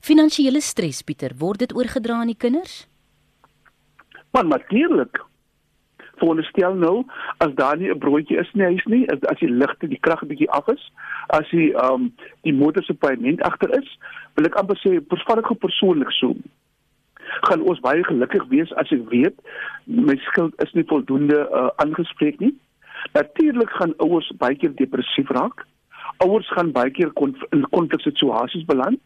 Finansiële 0.00 0.60
stres 0.60 1.02
Pieter, 1.02 1.32
word 1.38 1.58
dit 1.58 1.74
oorgedra 1.74 2.14
aan 2.20 2.26
die 2.26 2.36
kinders? 2.36 2.88
Maar 4.32 4.46
natuurlik. 4.46 5.22
Veronderstel 6.16 6.74
nou 6.74 7.04
as 7.36 7.54
daar 7.54 7.76
nie 7.76 7.90
'n 7.90 7.98
broodjie 7.98 8.38
is 8.38 8.50
nie 8.52 8.64
huis 8.64 8.84
nie, 8.84 9.10
as, 9.10 9.20
as 9.20 9.38
die 9.38 9.50
ligte, 9.50 9.88
die 9.88 10.00
krag 10.00 10.22
'n 10.22 10.28
bietjie 10.28 10.50
af 10.50 10.68
is, 10.68 10.92
as 11.26 11.48
die 11.50 11.72
ehm 11.72 11.92
um, 11.92 12.14
die 12.42 12.52
motor 12.52 12.82
se 12.82 12.94
paaiement 12.94 13.42
agter 13.42 13.78
is, 13.78 13.98
wil 14.34 14.46
ek 14.46 14.54
amper 14.54 14.76
sê 14.76 15.00
persoonlik 15.00 15.58
persoonlik 15.58 16.12
so 16.12 16.34
gaan 17.48 17.62
ons 17.62 17.80
baie 17.80 18.04
gelukkig 18.04 18.44
wees 18.48 18.72
as 18.80 18.90
ek 18.92 19.08
weet 19.12 19.40
my 19.84 20.16
skuld 20.28 20.54
is 20.64 20.72
nie 20.72 20.86
voldoende 20.88 21.40
uh, 21.44 21.68
aangespreek 21.82 22.40
nie. 22.40 22.54
Natuurlik 23.12 23.70
gaan 23.78 23.94
ouers 23.98 24.30
baie 24.40 24.56
keer 24.56 24.72
depressief 24.78 25.28
raak. 25.36 25.66
Ouers 26.24 26.48
gaan 26.56 26.72
baie 26.72 26.90
keer 26.90 27.12
konf 27.12 27.42
in 27.50 27.66
konfliksituasies 27.70 28.64
beland. 28.64 29.00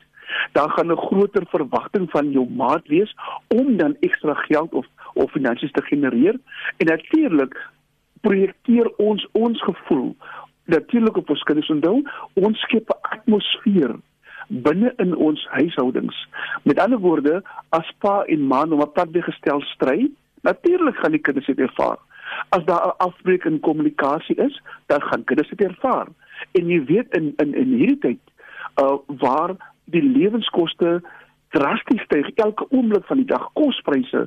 Daar 0.53 0.70
gaan 0.70 0.93
'n 0.93 1.05
groter 1.09 1.47
verwagting 1.50 2.11
van 2.11 2.31
jou 2.31 2.47
maat 2.50 2.87
wees 2.88 3.14
om 3.49 3.76
dan 3.76 3.97
ekstra 4.00 4.35
geld 4.35 4.73
of 4.73 4.87
of 5.14 5.31
finansies 5.31 5.73
te 5.73 5.83
genereer 5.83 6.37
en 6.76 6.87
natuurlik 6.87 7.57
projekteer 8.21 8.90
ons 8.97 9.26
ons 9.33 9.62
gevoel 9.62 10.16
natuurlik 10.64 11.16
op 11.16 11.31
ons 11.31 11.43
kinders 11.49 11.71
onthou 11.75 12.02
ons 12.35 12.61
skep 12.66 12.90
'n 12.90 13.00
atmosfeer 13.16 13.97
binne 14.49 14.93
in 14.97 15.17
ons 15.17 15.47
huishoudings. 15.50 16.28
Met 16.62 16.78
ander 16.78 16.99
woorde, 16.99 17.43
as 17.69 17.93
pa 17.99 18.23
en 18.26 18.47
ma 18.47 18.62
om 18.62 18.81
'n 18.81 18.93
pad 18.93 19.09
gestel 19.12 19.61
stry, 19.61 20.11
natuurlik 20.43 20.97
gaan 20.97 21.12
die 21.12 21.21
kinders 21.21 21.47
dit 21.47 21.59
ervaar. 21.59 21.99
As 22.49 22.64
daar 22.64 22.87
'n 22.87 22.99
afbreek 22.99 23.45
in 23.45 23.61
kommunikasie 23.61 24.37
is, 24.37 24.62
dan 24.87 25.02
gaan 25.02 25.25
kinders 25.25 25.49
dit 25.49 25.61
ervaar. 25.61 26.07
En 26.52 26.69
jy 26.69 26.85
weet 26.85 27.17
in 27.17 27.33
in 27.37 27.55
in 27.55 27.73
hierdie 27.73 27.99
tyd, 27.99 28.21
uh 28.83 28.99
waar 29.07 29.57
die 29.85 30.02
lewenskoste 30.02 31.02
drasties 31.55 32.02
styg 32.02 32.31
elke 32.35 32.67
oomblik 32.71 33.05
van 33.07 33.17
die 33.17 33.28
dag, 33.28 33.49
kospryse, 33.59 34.26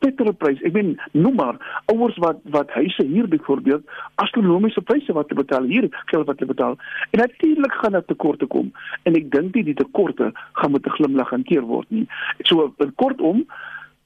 petrolprys. 0.00 0.62
Ek 0.64 0.72
meen, 0.72 0.94
noem 1.12 1.36
maar 1.40 1.58
ouers 1.92 2.16
wat 2.24 2.40
wat 2.54 2.72
huise 2.76 3.04
huur 3.08 3.28
byvoorbeeld, 3.28 3.84
astronomiese 4.22 4.80
pryse 4.80 5.12
wat 5.12 5.28
te 5.28 5.38
betaal 5.38 5.68
hier, 5.68 5.88
geld 6.12 6.26
wat 6.26 6.38
te 6.38 6.48
betaal. 6.48 6.78
En 7.10 7.20
natuurlik 7.20 7.76
gaan 7.82 7.98
dit 7.98 8.06
tekorte 8.06 8.46
kom. 8.46 8.72
En 9.04 9.18
ek 9.18 9.30
dink 9.34 9.54
nie 9.54 9.66
die 9.70 9.78
tekorte 9.78 10.32
gaan 10.60 10.72
met 10.72 10.86
'n 10.86 10.96
glimlag 10.96 11.30
hanteer 11.30 11.62
word 11.62 11.90
nie. 11.90 12.06
So 12.42 12.72
kortom 12.96 13.44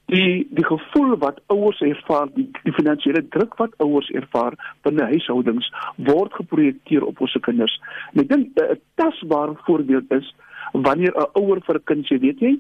die 0.08 0.46
die 0.50 0.64
gevoel 0.64 1.16
wat 1.20 1.40
ouers 1.46 1.80
ervaar, 1.80 2.28
die, 2.34 2.48
die 2.64 2.72
finansiële 2.72 3.28
druk 3.28 3.56
wat 3.60 3.74
ouers 3.76 4.08
ervaar 4.10 4.56
binne 4.82 5.04
huishoudings 5.04 5.68
word 5.96 6.32
geprojekteer 6.32 7.04
op 7.04 7.20
ons 7.20 7.36
kinders. 7.40 7.80
En 8.14 8.20
ek 8.20 8.28
dink 8.28 8.46
'n 8.56 8.80
tasbare 8.94 9.54
voorbeeld 9.66 10.10
is 10.10 10.34
wanneer 10.72 11.12
'n 11.14 11.30
ouer 11.34 11.60
vir 11.66 11.76
'n 11.76 11.84
kind 11.84 12.06
sê, 12.06 12.20
weet 12.20 12.40
jy, 12.40 12.58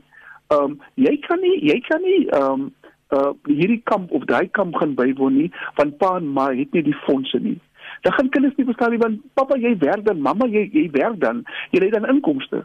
ehm 0.48 0.64
um, 0.64 0.80
jy 0.94 1.16
kan 1.26 1.40
nie 1.40 1.56
jy 1.70 1.80
kan 1.88 2.02
nie 2.02 2.28
ehm 2.28 2.52
um, 2.52 2.72
uh 3.12 3.32
hierdie 3.48 3.80
kamp 3.84 4.10
of 4.12 4.24
daai 4.28 4.48
kamp 4.58 4.74
gaan 4.76 4.94
bywoon 4.94 5.36
nie 5.36 5.50
want 5.76 5.96
pa 5.98 6.16
en 6.16 6.26
ma 6.38 6.50
het 6.52 6.72
nie 6.72 6.82
die 6.82 6.98
fondse 7.06 7.38
nie. 7.38 7.56
Dan 8.02 8.12
gaan 8.12 8.28
kinders 8.28 8.56
nie 8.56 8.66
verstaan 8.68 8.90
nie 8.90 9.00
want 9.04 9.22
pappa 9.34 9.56
jy 9.56 9.76
werk 9.78 10.04
dan, 10.04 10.20
mamma 10.20 10.48
jy 10.48 10.68
jy 10.72 10.90
werk 10.92 11.20
dan, 11.20 11.44
jy 11.70 11.84
het 11.84 11.96
dan 11.96 12.08
inkomste. 12.08 12.64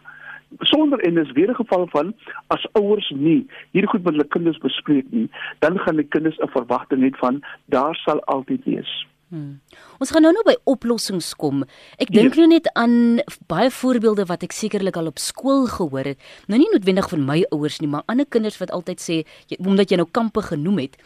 Sonder 0.70 1.00
en 1.00 1.18
is 1.18 1.32
weer 1.32 1.50
'n 1.50 1.62
geval 1.62 1.88
van 1.96 2.14
as 2.48 2.68
ouers 2.74 3.10
nie 3.16 3.48
hierdie 3.72 3.90
goed 3.90 4.04
met 4.04 4.14
hulle 4.14 4.34
kinders 4.36 4.58
bespreek 4.58 5.06
nie, 5.12 5.30
dan 5.60 5.80
gaan 5.80 5.96
die 5.96 6.12
kinders 6.16 6.40
'n 6.40 6.56
verwagting 6.58 7.02
hê 7.04 7.12
van 7.18 7.44
daar 7.66 7.96
sal 7.96 8.24
altyd 8.26 8.64
wees. 8.66 9.08
Hmm. 9.34 9.58
Ons 9.98 10.12
gaan 10.14 10.22
nou 10.22 10.30
nou 10.36 10.44
by 10.46 10.54
oplossings 10.70 11.32
kom. 11.42 11.64
Ek 11.98 12.12
dink 12.14 12.36
ja. 12.38 12.44
nou 12.44 12.52
net 12.52 12.68
aan 12.78 13.24
baie 13.50 13.72
voorbeelde 13.74 14.28
wat 14.30 14.44
ek 14.46 14.54
sekerlik 14.54 15.00
al 15.00 15.10
op 15.10 15.18
skool 15.18 15.66
gehoor 15.72 16.12
het. 16.12 16.20
Nou 16.46 16.60
nie 16.62 16.70
noodwendig 16.70 17.10
van 17.10 17.24
my 17.26 17.40
ouers 17.50 17.80
nie, 17.82 17.90
maar 17.90 18.06
ander 18.06 18.30
kinders 18.30 18.60
wat 18.62 18.70
altyd 18.78 19.02
sê 19.02 19.16
jy, 19.50 19.58
omdat 19.58 19.90
jy 19.90 19.98
nou 19.98 20.06
kampe 20.06 20.44
genoem 20.46 20.84
het. 20.86 21.00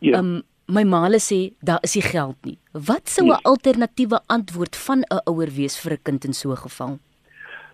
Ja. 0.00 0.22
Um 0.22 0.38
my 0.66 0.82
maale 0.82 1.20
sê 1.22 1.52
daar 1.62 1.84
is 1.86 1.92
nie 1.94 2.02
geld 2.02 2.38
nie. 2.48 2.56
Wat 2.72 3.12
sou 3.12 3.26
'n 3.26 3.28
ja. 3.28 3.40
alternatiewe 3.44 4.18
antwoord 4.26 4.76
van 4.76 5.04
'n 5.04 5.20
ouer 5.30 5.50
wees 5.52 5.78
vir 5.78 5.92
'n 5.92 6.02
kind 6.02 6.24
in 6.24 6.32
so 6.32 6.50
'n 6.50 6.56
geval? 6.56 6.98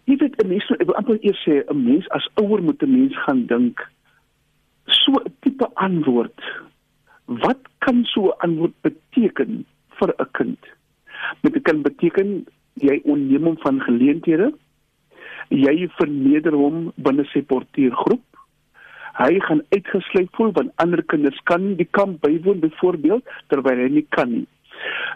Jy 0.05 0.17
weet 0.17 0.43
'n 0.43 0.49
mens, 0.49 0.71
ek 0.81 0.87
wil 0.87 0.97
amper 0.97 1.19
eers 1.23 1.43
sê 1.47 1.63
'n 1.71 1.85
mens 1.85 2.09
as 2.11 2.29
ouer 2.35 2.63
moet 2.63 2.83
'n 2.83 2.91
mens 2.91 3.15
gaan 3.25 3.47
dink 3.47 3.79
so 4.87 5.13
'n 5.13 5.33
tipe 5.41 5.67
antwoord. 5.75 6.41
Wat 7.27 7.61
kan 7.79 8.05
so 8.05 8.29
'n 8.29 8.39
antwoord 8.39 8.75
beteken 8.83 9.65
vir 10.03 10.15
'n 10.19 10.31
kind. 10.39 10.59
Met 11.43 11.57
'n 11.57 11.63
kind 11.63 11.83
beteken 11.83 12.47
jy 12.75 13.01
onneem 13.05 13.45
hom 13.45 13.59
van 13.63 13.81
geleenthede. 13.81 14.53
Jy 15.49 15.89
verneder 15.99 16.55
hom 16.57 16.93
binne 16.97 17.25
sy 17.33 17.43
portuïergroep. 17.43 18.25
Hy 19.13 19.41
gaan 19.45 19.63
uitgesluit 19.69 20.31
voel 20.37 20.53
want 20.53 20.73
ander 20.77 21.03
kinders 21.03 21.41
kan 21.45 21.75
die 21.77 21.89
kamp 21.91 22.21
bywoon 22.21 22.61
byvoorbeeld 22.61 23.25
terwyl 23.53 23.83
hy 23.85 23.89
nie 23.89 24.07
kan 24.09 24.31
nie. 24.33 24.47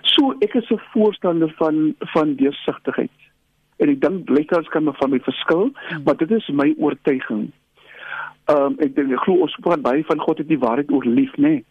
So 0.03 0.35
ek 0.41 0.55
is 0.55 0.71
'n 0.71 0.81
voorstander 0.93 1.53
van 1.57 1.95
van 1.99 2.35
deursigtigheid. 2.35 3.17
En 3.79 3.89
ek 3.89 4.01
dink 4.01 4.25
blykbaar 4.25 4.69
kan 4.69 4.85
me 4.85 4.93
van 4.93 5.11
my 5.11 5.21
verskil, 5.21 5.71
hmm. 5.73 6.03
maar 6.05 6.17
dit 6.17 6.31
is 6.31 6.49
my 6.49 6.75
oortuiging. 6.79 7.51
Ehm 8.45 8.63
um, 8.63 8.77
ek 8.79 8.95
dink 8.95 9.17
glo 9.25 9.41
ons 9.43 9.57
praat 9.61 9.83
baie 9.83 10.05
van 10.05 10.21
God 10.21 10.39
het 10.39 10.49
die 10.49 10.59
waarheid 10.59 10.91
oor 10.91 11.05
lief, 11.05 11.33
nê? 11.37 11.49
Nee. 11.49 11.65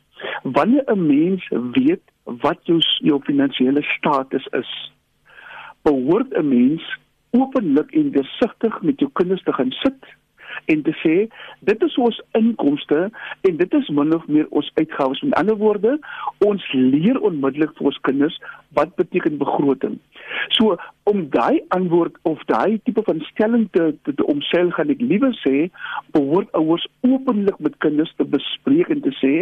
Wanneer 0.44 0.84
'n 0.88 1.08
mens 1.08 1.48
weet 1.72 2.02
wat 2.26 2.60
jou 2.64 2.80
jou 3.06 3.22
finansiële 3.24 3.82
status 3.82 4.46
is, 4.46 4.92
behoort 5.82 6.34
'n 6.34 6.48
mens 6.48 6.84
openlik 7.30 7.92
en 7.92 8.12
deursigtig 8.12 8.82
met 8.82 9.00
jou 9.00 9.12
kinders 9.14 9.44
te 9.44 9.54
gaan 9.54 9.72
sit 9.72 10.16
en 10.66 10.82
te 10.88 10.94
sê 11.02 11.16
dit 11.70 11.86
is 11.88 11.98
ons 12.08 12.22
inkomste 12.40 13.00
en 13.50 13.58
dit 13.62 13.80
is 13.80 13.90
min 14.00 14.16
of 14.16 14.28
meer 14.28 14.48
ons 14.50 14.72
uitgawes. 14.80 15.22
Met 15.22 15.38
ander 15.40 15.58
woorde, 15.60 15.98
ons 16.46 16.68
leer 16.74 17.20
onmiddellik 17.22 17.76
vir 17.78 17.92
ons 17.92 18.02
kinders 18.08 18.38
wat 18.76 18.96
beteken 19.00 19.38
begroting. 19.40 20.00
So 20.58 20.76
om 21.04 21.28
daai 21.30 21.62
antwoord 21.76 22.18
of 22.30 22.42
daai 22.50 22.80
tipe 22.84 23.04
van 23.06 23.22
stelling 23.32 23.68
te 23.72 23.94
te, 24.04 24.14
te 24.14 24.26
omseil 24.32 24.72
gaan 24.76 24.92
ek 24.94 25.04
liewer 25.04 25.36
sê 25.44 25.68
behoort 26.18 26.52
ouers 26.60 26.88
openlik 27.08 27.60
met 27.64 27.78
kinders 27.86 28.12
te 28.18 28.28
bespreek 28.36 28.92
en 28.94 29.04
te 29.06 29.14
sê 29.22 29.34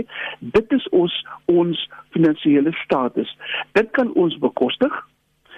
dit 0.58 0.77
is 0.77 0.89
ons 0.91 1.15
ons 1.51 1.88
finansiële 2.15 2.75
status. 2.84 3.32
Dit 3.77 3.91
kan 3.98 4.12
ons 4.20 4.38
bekostig 4.43 5.01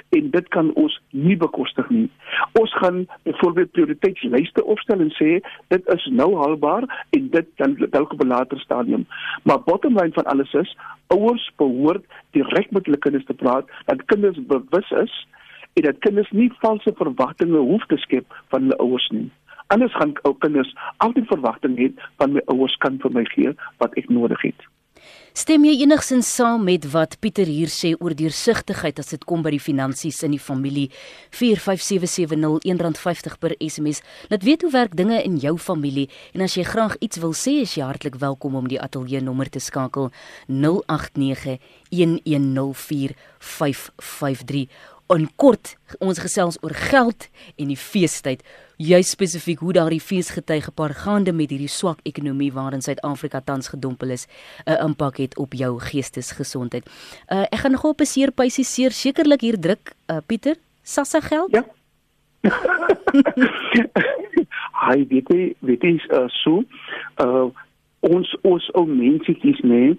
en 0.09 0.29
dit 0.31 0.47
kan 0.47 0.73
ons 0.73 0.95
nie 1.09 1.37
bekostig 1.37 1.89
nie. 1.89 2.09
Ons 2.59 2.73
gaan 2.79 3.05
byvoorbeeld 3.23 3.71
prioriteitslyste 3.71 4.63
opstel 4.63 4.99
en 4.99 5.11
sê 5.17 5.39
dit 5.73 5.93
is 5.95 6.05
nou 6.11 6.29
haalbaar 6.39 6.87
en 7.17 7.29
dit 7.29 7.47
dan 7.61 7.75
dalk 7.89 8.13
op 8.13 8.23
'n 8.23 8.27
later 8.27 8.59
stadium. 8.59 9.05
Maar 9.43 9.63
bottom 9.63 9.97
line 9.97 10.13
van 10.13 10.23
alles 10.23 10.53
is 10.53 10.77
ouers 11.07 11.51
behoort 11.55 12.05
direk 12.31 12.71
met 12.71 12.85
hulle 12.85 12.97
kinders 12.97 13.25
te 13.25 13.33
praat 13.33 13.65
dat 13.85 14.05
kinders 14.05 14.45
bewus 14.47 14.91
is 14.91 15.27
en 15.73 15.83
dat 15.83 15.99
kinders 15.99 16.31
nie 16.31 16.51
valse 16.59 16.91
verwagtinge 16.95 17.57
hoef 17.57 17.85
te 17.85 17.97
skep 17.97 18.25
van 18.47 18.61
hulle 18.61 18.77
ouers 18.77 19.09
nie. 19.09 19.31
Anders 19.67 19.95
gaan 19.95 20.13
ou 20.21 20.35
kinders 20.37 20.75
altyd 20.97 21.27
verwagting 21.27 21.77
hê 21.77 21.91
van 22.17 22.31
my 22.31 22.41
ouers 22.45 22.75
kan 22.77 22.99
vir 23.01 23.11
my 23.11 23.25
gee 23.33 23.55
wat 23.77 23.93
ek 23.93 24.09
nodig 24.09 24.41
het. 24.41 24.74
Stem 25.35 25.65
jy 25.67 25.81
enigsins 25.83 26.29
saam 26.31 26.61
met 26.63 26.85
wat 26.93 27.17
Pieter 27.19 27.49
hier 27.51 27.67
sê 27.67 27.89
oor 27.99 28.13
deursigtigheid 28.15 29.01
as 29.01 29.09
dit 29.11 29.25
kom 29.27 29.41
by 29.43 29.51
die 29.51 29.59
finansies 29.59 30.21
in 30.23 30.31
die 30.31 30.39
familie? 30.39 30.85
45770 31.35 32.63
R1.50 32.63 33.35
per 33.43 33.51
SMS. 33.59 33.99
Laat 34.31 34.47
weet 34.47 34.63
hoe 34.63 34.71
werk 34.71 34.95
dinge 34.95 35.19
in 35.27 35.35
jou 35.43 35.57
familie 35.59 36.07
en 36.31 36.47
as 36.47 36.55
jy 36.55 36.63
graag 36.63 36.95
iets 37.03 37.19
wil 37.19 37.35
sê, 37.35 37.57
is 37.67 37.75
jy 37.75 37.83
hartlik 37.83 38.15
welkom 38.23 38.55
om 38.55 38.71
die 38.71 38.79
ateljee 38.79 39.19
nommer 39.19 39.51
te 39.51 39.59
skakel 39.59 40.07
089 40.47 41.59
1104 41.91 43.19
553 45.07 45.13
en 45.13 45.27
kort 45.35 45.75
ons 46.01 46.19
gesels 46.19 46.57
oor 46.63 46.73
geld 46.89 47.27
en 47.61 47.69
die 47.69 47.79
feestyd 47.79 48.41
jy 48.81 48.99
spesifiek 49.05 49.61
hoe 49.63 49.73
daardie 49.77 50.01
feesgety 50.01 50.57
gepaard 50.65 50.97
gaande 51.05 51.33
met 51.35 51.53
hierdie 51.53 51.71
swak 51.71 52.01
ekonomie 52.09 52.51
waarin 52.55 52.83
Suid-Afrika 52.83 53.39
tans 53.45 53.69
gedompel 53.71 54.15
is 54.17 54.27
'n 54.65 54.81
impak 54.87 55.17
het 55.17 55.37
op 55.37 55.53
jou 55.53 55.79
geestesgesondheid. 55.79 56.85
Uh 57.31 57.45
ek 57.51 57.59
gaan 57.59 57.77
gou 57.77 57.91
op 57.91 58.01
'n 58.01 58.05
seerpysie 58.05 58.65
seer 58.65 58.91
sekerlik 58.91 59.41
hier 59.41 59.59
druk 59.59 59.93
uh 60.09 60.17
Pieter 60.25 60.55
Sassa 60.83 61.19
geld? 61.19 61.51
Ja. 61.51 61.63
Hy 64.85 65.05
weet 65.09 65.29
jy 65.29 65.55
weet 65.59 65.81
jy 65.81 66.01
uh, 66.09 66.27
so 66.27 66.63
uh 67.21 67.49
ons 67.99 68.37
ons 68.41 68.71
ou 68.73 68.85
mensetjies 68.85 69.61
nê 69.63 69.97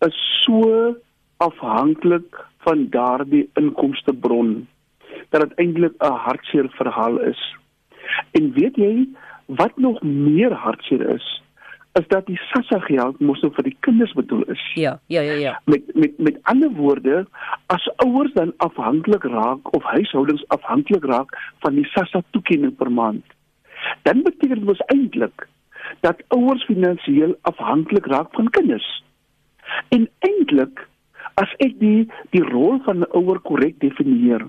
is 0.00 0.42
so 0.44 0.94
afhanklik 1.38 2.44
van 2.66 2.86
daardie 2.90 3.48
inkomstebron 3.54 4.66
dat 5.30 5.40
dit 5.40 5.58
eintlik 5.58 5.94
'n 5.98 6.20
hartseer 6.26 6.68
verhaal 6.70 7.18
is. 7.18 7.56
En 8.30 8.52
weet 8.52 8.76
jy 8.76 9.08
wat 9.46 9.76
nog 9.76 10.02
meer 10.02 10.52
hartseer 10.52 11.08
is? 11.14 11.38
is 11.98 12.06
dat 12.08 12.26
die 12.26 12.38
SASSA 12.50 12.78
geld 12.86 13.20
mos 13.24 13.40
nou 13.42 13.50
vir 13.56 13.68
die 13.70 13.76
kinders 13.86 14.12
bedoel 14.16 14.44
is. 14.54 14.62
Ja, 14.78 14.98
ja, 15.14 15.22
ja, 15.26 15.36
ja. 15.42 15.54
Met 15.70 15.94
met 15.94 16.18
met 16.18 16.38
ander 16.52 16.70
woorde, 16.70 17.24
as 17.74 17.88
ouers 18.04 18.32
dan 18.32 18.52
afhanklik 18.56 19.24
raak 19.32 19.72
of 19.74 19.82
huishoudings 19.82 20.44
afhanklik 20.54 21.04
raak 21.04 21.34
van 21.64 21.78
die 21.80 21.86
SASSA 21.94 22.22
toekenning 22.36 22.76
per 22.76 22.92
maand, 22.92 23.24
dan 24.02 24.22
beteken 24.22 24.60
dit 24.60 24.68
mos 24.70 24.84
eintlik 24.94 25.48
dat 26.00 26.22
ouers 26.36 26.64
finansiëel 26.70 27.34
afhanklik 27.50 28.06
raak 28.06 28.34
van 28.36 28.50
kinders. 28.50 28.88
En 29.88 30.08
eintlik 30.18 30.86
as 31.42 31.50
ek 31.64 31.78
die 31.78 32.08
die 32.34 32.42
rol 32.42 32.80
van 32.86 33.04
'n 33.04 33.10
ouer 33.18 33.40
korrek 33.40 33.78
definieer, 33.84 34.48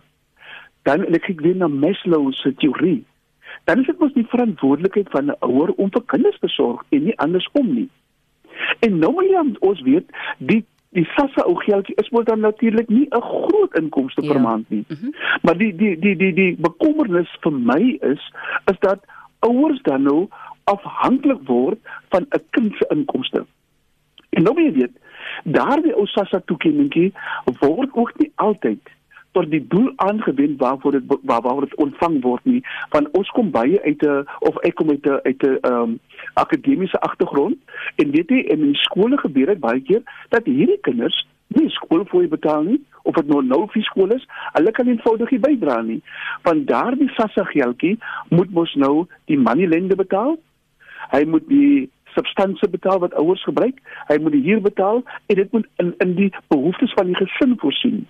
dan 0.84 1.06
ek 1.06 1.24
kyk 1.28 1.42
weer 1.42 1.56
na 1.56 1.68
Maslow 1.68 2.34
se 2.34 2.54
teorie. 2.54 3.04
Dan 3.66 3.80
is 3.80 3.88
dit 3.88 4.00
mos 4.00 4.14
die 4.14 4.28
verantwoordelikheid 4.34 5.10
van 5.12 5.30
'n 5.30 5.40
ouer 5.46 5.72
om 5.78 5.92
vir 5.92 6.04
kinders 6.06 6.40
te 6.40 6.48
sorg 6.48 6.84
en 6.90 7.04
nie 7.04 7.18
andersom 7.18 7.74
nie. 7.74 7.90
En 8.80 9.00
nou 9.00 9.12
moet 9.14 9.30
jy 9.30 9.44
ons 9.60 9.82
weet, 9.82 10.06
die 10.38 10.66
die 10.98 11.06
sassa 11.14 11.44
ou 11.46 11.54
geldjie 11.62 11.96
is 12.02 12.10
wel 12.10 12.24
dan 12.24 12.40
natuurlik 12.40 12.90
nie 12.90 13.08
'n 13.10 13.22
groot 13.22 13.76
inkomste 13.78 14.22
ja. 14.22 14.32
per 14.32 14.42
maand 14.42 14.70
nie. 14.70 14.86
Mm 14.88 14.96
-hmm. 15.02 15.14
Maar 15.42 15.58
die 15.58 15.76
die 15.76 16.00
die 16.00 16.16
die 16.16 16.34
die 16.34 16.56
bekommernis 16.58 17.30
vir 17.42 17.52
my 17.52 17.98
is 18.02 18.34
is 18.66 18.80
dat 18.80 19.00
ouers 19.40 19.82
dan 19.82 20.02
nou 20.02 20.28
afhanklik 20.64 21.42
word 21.46 21.80
van 22.10 22.26
'n 22.30 22.44
kind 22.50 22.74
se 22.76 22.86
inkomste. 22.90 23.46
En 24.30 24.44
nou 24.44 24.54
moet 24.54 24.64
jy 24.64 24.74
weet, 24.80 24.96
Daardie 25.44 25.96
ou 25.96 26.08
SASSA 26.08 26.42
toekenningkie 26.46 27.14
word 27.60 27.90
ook 27.94 28.14
nie 28.20 28.32
altyd 28.36 28.96
tot 29.38 29.50
die 29.52 29.62
doel 29.68 29.92
aangewend 29.96 30.60
waarvoor 30.60 30.92
dit 30.92 31.18
waar 31.22 31.42
waar 31.42 31.60
dit 31.62 31.76
ontvang 31.76 32.22
word 32.22 32.46
nie 32.50 32.62
want 32.90 33.12
ons 33.18 33.30
kom 33.38 33.52
baie 33.52 33.82
uit 33.82 34.02
'n 34.04 34.26
of 34.40 34.58
ek 34.70 34.76
kom 34.76 34.90
uit 34.90 35.06
'n 35.06 35.20
uit 35.24 35.44
'n 35.44 35.58
um, 35.72 36.00
akademiese 36.34 37.00
agtergrond 37.00 37.58
en 37.96 38.12
weet 38.12 38.30
jy 38.30 38.40
in 38.56 38.76
skole 38.76 39.18
gebeur 39.18 39.46
dit 39.46 39.60
baie 39.60 39.82
keer 39.82 40.02
dat 40.30 40.46
hierdie 40.46 40.82
kinders 40.82 41.28
nie 41.50 41.70
skoolfooi 41.70 42.28
betaal 42.28 42.64
nie 42.64 42.82
of 43.04 43.16
dit 43.16 43.28
nou 43.28 43.42
nou 43.46 43.64
vir 43.74 43.84
skool 43.88 44.14
is 44.16 44.26
hulle 44.54 44.72
kan 44.72 44.88
eenvoudig 44.92 45.32
nie 45.34 45.42
bydra 45.46 45.82
nie. 45.86 46.02
Want 46.46 46.68
daardie 46.70 47.10
SASSA 47.16 47.46
geldjie 47.54 47.98
moet 48.30 48.54
mos 48.54 48.76
nou 48.76 49.08
die 49.32 49.38
money 49.38 49.68
lender 49.68 49.98
betaal. 49.98 50.38
Hy 51.10 51.24
moet 51.26 51.48
die 51.50 51.90
substansie 52.16 52.70
betaal 52.70 53.00
wat 53.00 53.14
ouers 53.14 53.44
gebruik. 53.44 53.82
Hy 54.08 54.18
moet 54.22 54.36
die 54.38 54.46
huur 54.48 54.62
betaal 54.62 55.04
en 55.28 55.36
dit 55.36 55.52
moet 55.52 55.68
in 55.84 55.94
in 56.06 56.16
die 56.16 56.32
behoeftes 56.48 56.94
van 56.98 57.12
die 57.12 57.20
gesin 57.20 57.58
voorsien. 57.62 58.08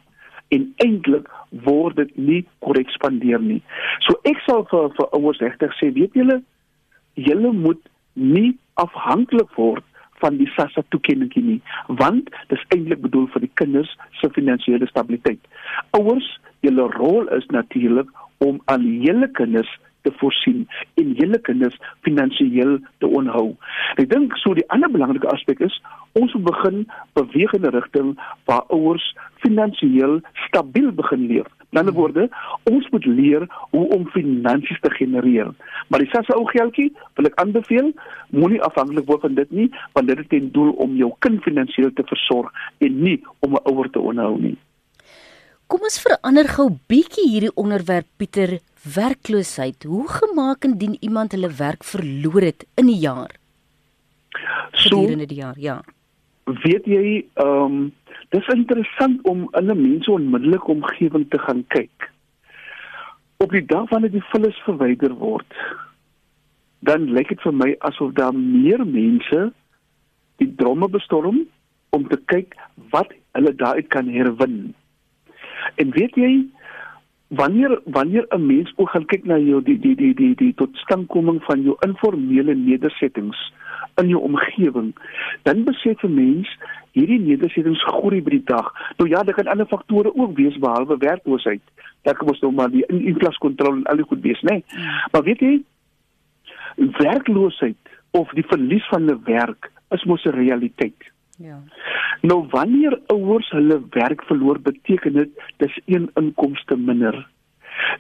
En 0.50 0.66
eintlik 0.86 1.30
word 1.66 1.96
dit 1.96 2.18
nie 2.18 2.42
korrek 2.66 2.90
spandeer 2.90 3.42
nie. 3.42 3.62
So 4.08 4.18
ek 4.30 4.42
sal 4.48 4.66
vir 4.72 4.90
vir 4.98 5.14
ouers 5.18 5.42
regtig 5.44 5.76
sê, 5.78 5.92
weet 5.94 6.18
julle, 6.18 6.42
julle 7.14 7.54
moet 7.54 7.82
nie 8.14 8.58
afhanklik 8.82 9.52
word 9.56 9.86
van 10.20 10.38
die 10.40 10.50
SASSA 10.56 10.84
toekenning 10.92 11.32
nie, 11.36 11.60
want 12.02 12.28
dit 12.50 12.58
is 12.58 12.66
eintlik 12.76 13.02
bedoel 13.06 13.28
vir 13.34 13.46
die 13.46 13.54
kinders 13.62 13.92
se 14.20 14.30
finansiële 14.36 14.88
stabiliteit. 14.90 15.40
Ouers, 15.96 16.28
julle 16.66 16.90
rol 16.98 17.30
is 17.38 17.48
natuurlik 17.56 18.10
om 18.44 18.60
aan 18.72 18.84
julle 19.04 19.30
kinders 19.40 19.72
te 20.10 20.16
voorsien 20.18 20.66
en 21.02 21.14
julle 21.22 21.40
kinders 21.48 21.78
finansiëel 22.08 22.78
te 23.04 23.14
onhou. 23.22 23.54
Ek 24.02 24.10
dink 24.10 24.36
so 24.42 24.58
die 24.58 24.68
ander 24.74 24.92
belangrike 24.92 25.30
aspek 25.32 25.62
is 25.70 25.78
ons 26.18 26.34
moet 26.34 26.48
begin 26.50 26.84
beweeg 27.20 27.54
in 27.54 27.66
'n 27.66 27.76
rigting 27.78 28.18
waar 28.50 28.66
ouers 28.76 29.06
finansiëel 29.46 30.20
stabiel 30.48 30.92
begin 30.92 31.28
leef. 31.32 31.48
In 31.72 31.80
ander 31.80 31.94
woorde, 31.94 32.30
ons 32.64 32.90
moet 32.90 33.06
leer 33.06 33.46
hoe 33.72 33.88
om 33.96 34.08
finansies 34.10 34.80
te 34.82 34.90
genereer. 34.92 35.52
Maar 35.88 36.00
die 36.00 36.10
sasse 36.10 36.34
ou 36.34 36.46
geldjie 36.50 36.90
wil 37.16 37.30
ek 37.30 37.38
aanbeveel, 37.42 37.92
moenie 38.30 38.62
afhanklik 38.66 39.06
word 39.06 39.22
van 39.22 39.36
dit 39.38 39.52
nie, 39.52 39.70
want 39.94 40.08
dit 40.08 40.18
het 40.18 40.30
ten 40.30 40.50
doel 40.52 40.72
om 40.82 40.96
jou 40.96 41.12
kind 41.20 41.44
finansiëel 41.44 41.94
te 41.94 42.08
versorg 42.10 42.50
en 42.80 43.02
nie 43.04 43.22
om 43.40 43.54
'n 43.54 43.66
ouer 43.70 43.90
te 43.90 44.00
onhou 44.00 44.40
nie. 44.42 44.58
Kom 45.70 45.84
ons 45.86 46.02
verander 46.02 46.48
gou 46.50 46.72
bietjie 46.90 47.30
hierdie 47.30 47.54
onderwerp 47.54 48.08
Pieter, 48.18 48.58
werkloosheid. 48.84 49.84
Hoe 49.84 50.08
gemaak 50.08 50.64
indien 50.64 50.98
iemand 51.00 51.32
hulle 51.32 51.52
werk 51.52 51.84
verloor 51.84 52.42
het 52.42 52.66
in 52.76 52.86
'n 52.86 53.00
jaar? 53.00 53.32
So 54.72 55.06
in 55.06 55.20
'n 55.20 55.34
jaar, 55.34 55.60
ja. 55.60 55.84
Weet 56.44 56.86
jy, 56.86 57.26
ehm 57.34 57.64
um, 57.64 57.94
dis 58.30 58.48
interessant 58.48 59.22
om 59.22 59.48
in 59.52 59.66
'n 59.72 59.82
mens 59.82 60.08
onmiddellike 60.08 60.72
omgewing 60.72 61.30
te 61.30 61.40
gaan 61.40 61.64
kyk. 61.68 62.12
Op 63.38 63.50
die 63.52 63.66
dag 63.66 63.90
wanneer 63.90 64.12
die 64.12 64.30
vullis 64.32 64.58
verwyder 64.66 65.14
word, 65.14 65.54
dan 66.80 67.12
lyk 67.12 67.28
dit 67.28 67.42
vir 67.42 67.54
my 67.54 67.76
asof 67.80 68.12
daar 68.12 68.36
meer 68.36 68.86
mense 68.88 69.52
die 70.36 70.56
dromme 70.56 70.90
bestorm 70.90 71.48
om 71.90 72.08
te 72.08 72.20
kyk 72.26 72.56
wat 72.90 73.12
hulle 73.32 73.56
daaruit 73.56 73.88
kan 73.88 74.08
herwin. 74.08 74.74
En 75.76 75.92
weet 75.92 76.16
jy 76.16 76.46
wanneer 77.30 77.80
wanneer 77.86 78.26
'n 78.30 78.46
mens 78.46 78.74
ook 78.76 78.90
gaan 78.90 79.06
kyk 79.06 79.26
na 79.26 79.38
jou 79.38 79.64
die 79.64 79.80
die 79.80 79.96
die 79.96 80.14
die 80.14 80.36
die 80.36 80.54
totstandkoming 80.54 81.44
van 81.44 81.62
jou 81.62 81.76
informele 81.80 82.56
nedersettings 82.56 83.54
in 83.96 84.08
jou 84.08 84.22
omgewing, 84.22 84.96
dan 85.44 85.64
besef 85.64 86.04
'n 86.04 86.14
mens 86.14 86.58
hierdie 86.92 87.20
nedersettings 87.20 87.84
groei 87.84 88.22
by 88.22 88.30
die 88.30 88.44
dag. 88.44 88.74
Nou 88.98 89.10
ja, 89.10 89.24
daar 89.24 89.36
kan 89.36 89.48
ander 89.48 89.66
faktore 89.66 90.16
ook 90.16 90.36
wees 90.36 90.58
behalwe 90.58 90.98
werkloosheid. 90.98 91.62
Daar 92.02 92.16
kom 92.16 92.28
ons 92.28 92.40
nou 92.40 92.54
maar 92.54 92.72
die 92.72 92.86
inflasiekontrole 92.86 93.76
en 93.76 93.84
al 93.84 93.96
die 93.96 94.06
goed 94.06 94.22
wees, 94.22 94.42
né? 94.42 94.50
Nee? 94.50 94.64
Maar 95.12 95.24
weet 95.24 95.40
jy 95.40 95.64
werkloosheid 96.76 97.78
of 98.12 98.30
die 98.30 98.46
verlies 98.48 98.88
van 98.88 99.06
'n 99.06 99.22
werk 99.24 99.72
is 99.90 100.04
mos 100.04 100.26
'n 100.26 100.30
realiteit. 100.30 101.12
Ja. 101.40 101.62
Nou 102.22 102.48
wanneer 102.52 103.00
ouers 103.08 103.50
hulle 103.50 103.82
werk 103.90 104.24
verloor, 104.28 104.60
beteken 104.60 105.14
dit 105.14 105.44
dis 105.58 105.80
een 105.86 106.10
inkomste 106.20 106.76
minder. 106.76 107.28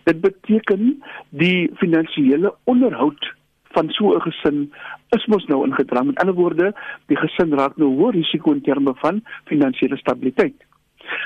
Dit 0.04 0.20
beteken 0.22 1.04
die 1.30 1.72
finansiële 1.80 2.54
onderhoud 2.64 3.34
van 3.72 3.90
so 3.90 4.16
'n 4.16 4.22
gesin 4.22 4.74
is 5.16 5.26
mos 5.26 5.46
nou 5.46 5.66
ingedrang. 5.66 6.06
Met 6.06 6.20
ander 6.20 6.36
woorde, 6.36 6.74
die 7.06 7.18
gesin 7.18 7.54
raak 7.54 7.78
nou 7.78 7.90
hoër 7.96 8.14
risiko 8.14 8.52
in 8.52 8.62
terme 8.62 8.94
van 8.96 9.24
finansiële 9.46 9.98
stabiliteit. 9.98 10.66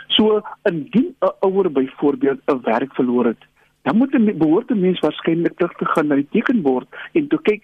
So 0.07 0.41
indien 0.63 1.15
'n 1.19 1.33
ouer 1.39 1.71
byvoorbeeld 1.71 2.39
'n 2.45 2.61
werk 2.61 2.93
verloor 2.93 3.25
het, 3.25 3.41
dan 3.81 3.97
moet 3.97 4.13
'n 4.13 4.37
behoort 4.37 4.69
'n 4.69 4.79
mens 4.79 4.99
waarskynlik 4.99 5.55
terug 5.55 5.73
te 5.73 5.85
gaan 5.85 6.07
na 6.07 6.15
die 6.15 6.27
tekenbord 6.29 6.87
en 7.11 7.27
te 7.27 7.39
kyk 7.41 7.63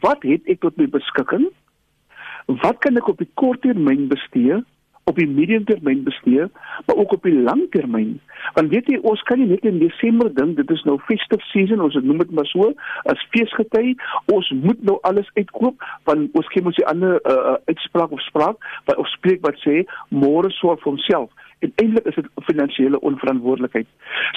wat 0.00 0.22
het 0.22 0.42
ek 0.44 0.60
tot 0.60 0.76
my 0.76 0.88
beskikking? 0.88 1.50
Wat 2.48 2.80
kan 2.84 2.96
ek 2.96 3.08
op 3.08 3.20
die 3.20 3.30
kort 3.34 3.62
termyn 3.62 4.08
bestee 4.08 4.62
op 5.08 5.16
die 5.16 5.28
medium 5.28 5.64
termyn 5.64 6.02
bestee 6.04 6.46
maar 6.86 6.96
ook 6.96 7.12
op 7.12 7.22
die 7.22 7.36
lang 7.48 7.66
termyn 7.70 8.18
want 8.56 8.72
weet 8.72 8.88
jy 8.92 8.98
ons 9.10 9.22
kan 9.28 9.40
nie 9.40 9.48
net 9.50 9.64
in 9.68 9.80
Desember 9.82 10.30
dink 10.34 10.56
dit 10.60 10.70
is 10.74 10.84
nou 10.88 10.96
festive 11.08 11.44
season 11.52 11.84
ons 11.84 11.96
noem 12.00 12.22
dit 12.24 12.34
maar 12.36 12.48
so 12.52 12.70
as 13.12 13.24
feesgety 13.34 13.94
ons 14.34 14.50
moet 14.62 14.80
nou 14.90 14.98
alles 15.10 15.28
uitkoop 15.40 15.84
want 16.08 16.36
ons 16.40 16.52
gee 16.54 16.64
mos 16.64 16.76
die 16.80 16.88
ander 16.92 17.20
uh, 17.24 17.56
uitspraak 17.70 18.12
of 18.16 18.24
spraak 18.28 18.70
wat 18.90 18.96
of 18.96 19.08
spreek 19.16 19.44
wat 19.46 19.60
sê 19.64 19.82
môre 20.24 20.52
sorg 20.60 20.84
vir 20.84 20.92
homself 20.94 21.37
en 21.58 21.72
eintlik 21.74 22.06
is 22.06 22.14
dit 22.14 22.26
finansiële 22.46 23.00
onverantwoordelikheid. 23.00 23.86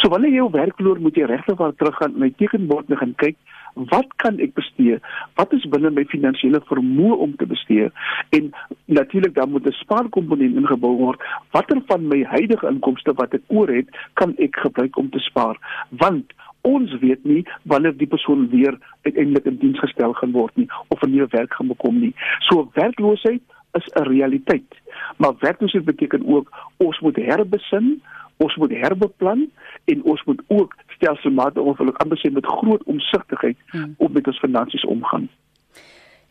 So 0.01 0.09
wanneer 0.09 0.31
jy 0.31 0.41
jou 0.41 0.51
werk 0.51 0.75
verloor, 0.75 0.99
moet 0.99 1.15
jy 1.15 1.25
regtig 1.29 1.57
waar 1.57 1.75
teruggaan 1.75 2.13
en 2.13 2.19
na 2.19 2.31
die 2.31 2.39
tekenbord 2.41 2.89
gaan 3.01 3.15
kyk 3.15 3.37
wat 3.73 4.07
kan 4.15 4.39
ek 4.43 4.53
bestee? 4.53 4.97
Wat 5.39 5.53
is 5.55 5.67
binne 5.71 5.91
my 5.95 6.03
finansiële 6.11 6.61
vermoë 6.67 7.17
om 7.25 7.35
te 7.39 7.47
bestee? 7.47 7.89
En 8.35 8.51
natuurlik 8.85 9.35
dan 9.35 9.51
moet 9.51 9.67
'n 9.67 9.71
spaarkomponent 9.71 10.55
ingebou 10.55 10.95
word. 10.97 11.21
Watter 11.51 11.81
van 11.87 12.07
my 12.07 12.23
huidige 12.23 12.67
inkomste 12.67 13.13
wat 13.13 13.33
ek 13.33 13.43
oor 13.47 13.67
het, 13.67 13.87
kan 14.13 14.35
ek 14.37 14.55
gebruik 14.55 14.97
om 14.97 15.09
te 15.09 15.19
spaar? 15.19 15.57
Want 15.89 16.33
ons 16.61 16.99
weet 16.99 17.23
nie 17.23 17.45
wanneer 17.63 17.97
die 17.97 18.07
persoon 18.07 18.49
weer 18.49 18.77
uiteindelik 19.01 19.45
in 19.45 19.57
diens 19.57 19.79
gestel 19.79 20.13
gaan 20.13 20.31
word 20.31 20.55
nie 20.55 20.67
of 20.87 21.01
'n 21.01 21.11
nuwe 21.11 21.27
werk 21.29 21.53
gaan 21.53 21.67
bekom 21.67 21.99
nie. 21.99 22.13
So 22.39 22.69
werkloosheid 22.73 23.41
is 23.71 23.87
'n 23.93 24.03
realiteit. 24.03 24.69
Maar 25.17 25.33
werkloosheid 25.39 25.85
beteken 25.85 26.27
ook 26.27 26.50
ons 26.77 27.00
moet 27.00 27.15
herbesin, 27.15 28.01
ons 28.37 28.55
moet 28.55 28.72
herbeplan 28.72 29.50
en 29.85 30.03
ons 30.03 30.24
moet 30.24 30.41
ook 30.48 30.75
stelselmatig 30.87 31.63
of 31.63 31.77
wil 31.77 31.87
ek 31.87 32.01
amper 32.03 32.17
sê 32.17 32.31
met 32.33 32.46
groot 32.46 32.83
omsigtigheid 32.83 33.57
hmm. 33.74 33.96
op 33.98 34.11
met 34.11 34.27
ons 34.27 34.39
finansies 34.39 34.85
omgaan. 34.85 35.29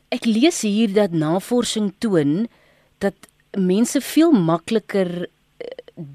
Ek 0.09 0.25
lees 0.25 0.63
hier 0.67 0.93
dat 0.93 1.13
navorsing 1.15 1.93
toon 1.99 2.49
dat 2.99 3.15
mense 3.59 4.01
veel 4.01 4.33
makliker 4.33 5.11
eh, 5.23 5.27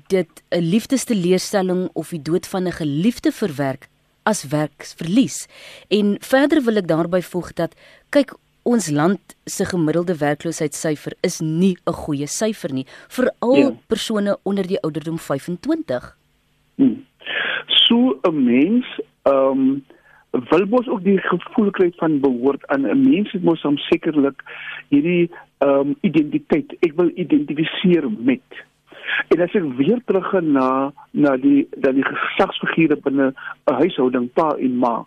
dit 0.07 0.43
'n 0.49 0.59
liefdesteleurstelling 0.59 1.89
of 1.93 2.09
die 2.09 2.21
dood 2.21 2.47
van 2.47 2.67
'n 2.67 2.71
geliefde 2.71 3.31
verwerk 3.31 3.87
as 4.23 4.43
werksverlies. 4.43 5.47
En 5.87 6.17
verder 6.19 6.63
wil 6.63 6.81
ek 6.81 6.87
daarby 6.87 7.21
voeg 7.21 7.53
dat 7.53 7.75
kyk 8.09 8.33
ons 8.65 8.89
land 8.89 9.35
se 9.45 9.65
gemiddelde 9.69 10.15
werkloosheidssyfer 10.17 11.13
is 11.21 11.39
nie 11.39 11.75
'n 11.85 11.93
goeie 11.93 12.27
syfer 12.27 12.73
nie 12.73 12.85
vir 13.15 13.29
al 13.39 13.57
ja. 13.57 13.71
persone 13.87 14.37
onder 14.43 14.67
die 14.67 14.81
ouderdom 14.81 15.17
25. 15.17 16.17
Hmm. 16.77 17.05
So 17.67 18.19
'n 18.23 18.43
mens 18.43 18.85
ehm 19.23 19.59
um, 19.59 19.85
wil 20.49 20.65
mos 20.65 20.87
ook 20.87 21.03
die 21.03 21.19
gevoel 21.21 21.71
kry 21.71 21.91
van 21.97 22.19
behoort 22.19 22.67
aan 22.67 22.87
'n 22.87 23.09
mens 23.09 23.31
het 23.31 23.43
mos 23.43 23.61
hom 23.61 23.77
sekerlik 23.77 24.41
hierdie 24.89 25.29
ehm 25.57 25.79
um, 25.79 25.95
identiteit. 26.01 26.75
Ek 26.79 26.93
wil 26.95 27.11
identifiseer 27.15 28.09
met. 28.17 28.65
En 29.27 29.41
as 29.41 29.53
ek 29.53 29.63
weer 29.77 30.01
terug 30.05 30.29
gaan 30.29 30.51
na 30.51 30.91
na 31.11 31.37
die 31.37 31.67
dat 31.77 31.93
die 31.93 32.05
geslagsfigure 32.05 32.97
binne 32.97 33.33
'n 33.67 33.73
huishouding 33.73 34.33
pa 34.33 34.49
en 34.57 34.77
ma. 34.77 35.05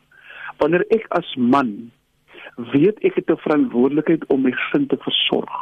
Wanneer 0.58 0.84
ek 0.88 1.06
as 1.08 1.34
man 1.36 1.90
weet 2.72 2.98
ek 3.06 3.14
het 3.14 3.30
'n 3.30 3.44
verantwoordelikheid 3.44 4.26
om 4.26 4.42
my 4.42 4.52
gesin 4.52 4.86
te 4.86 4.96
versorg 4.96 5.52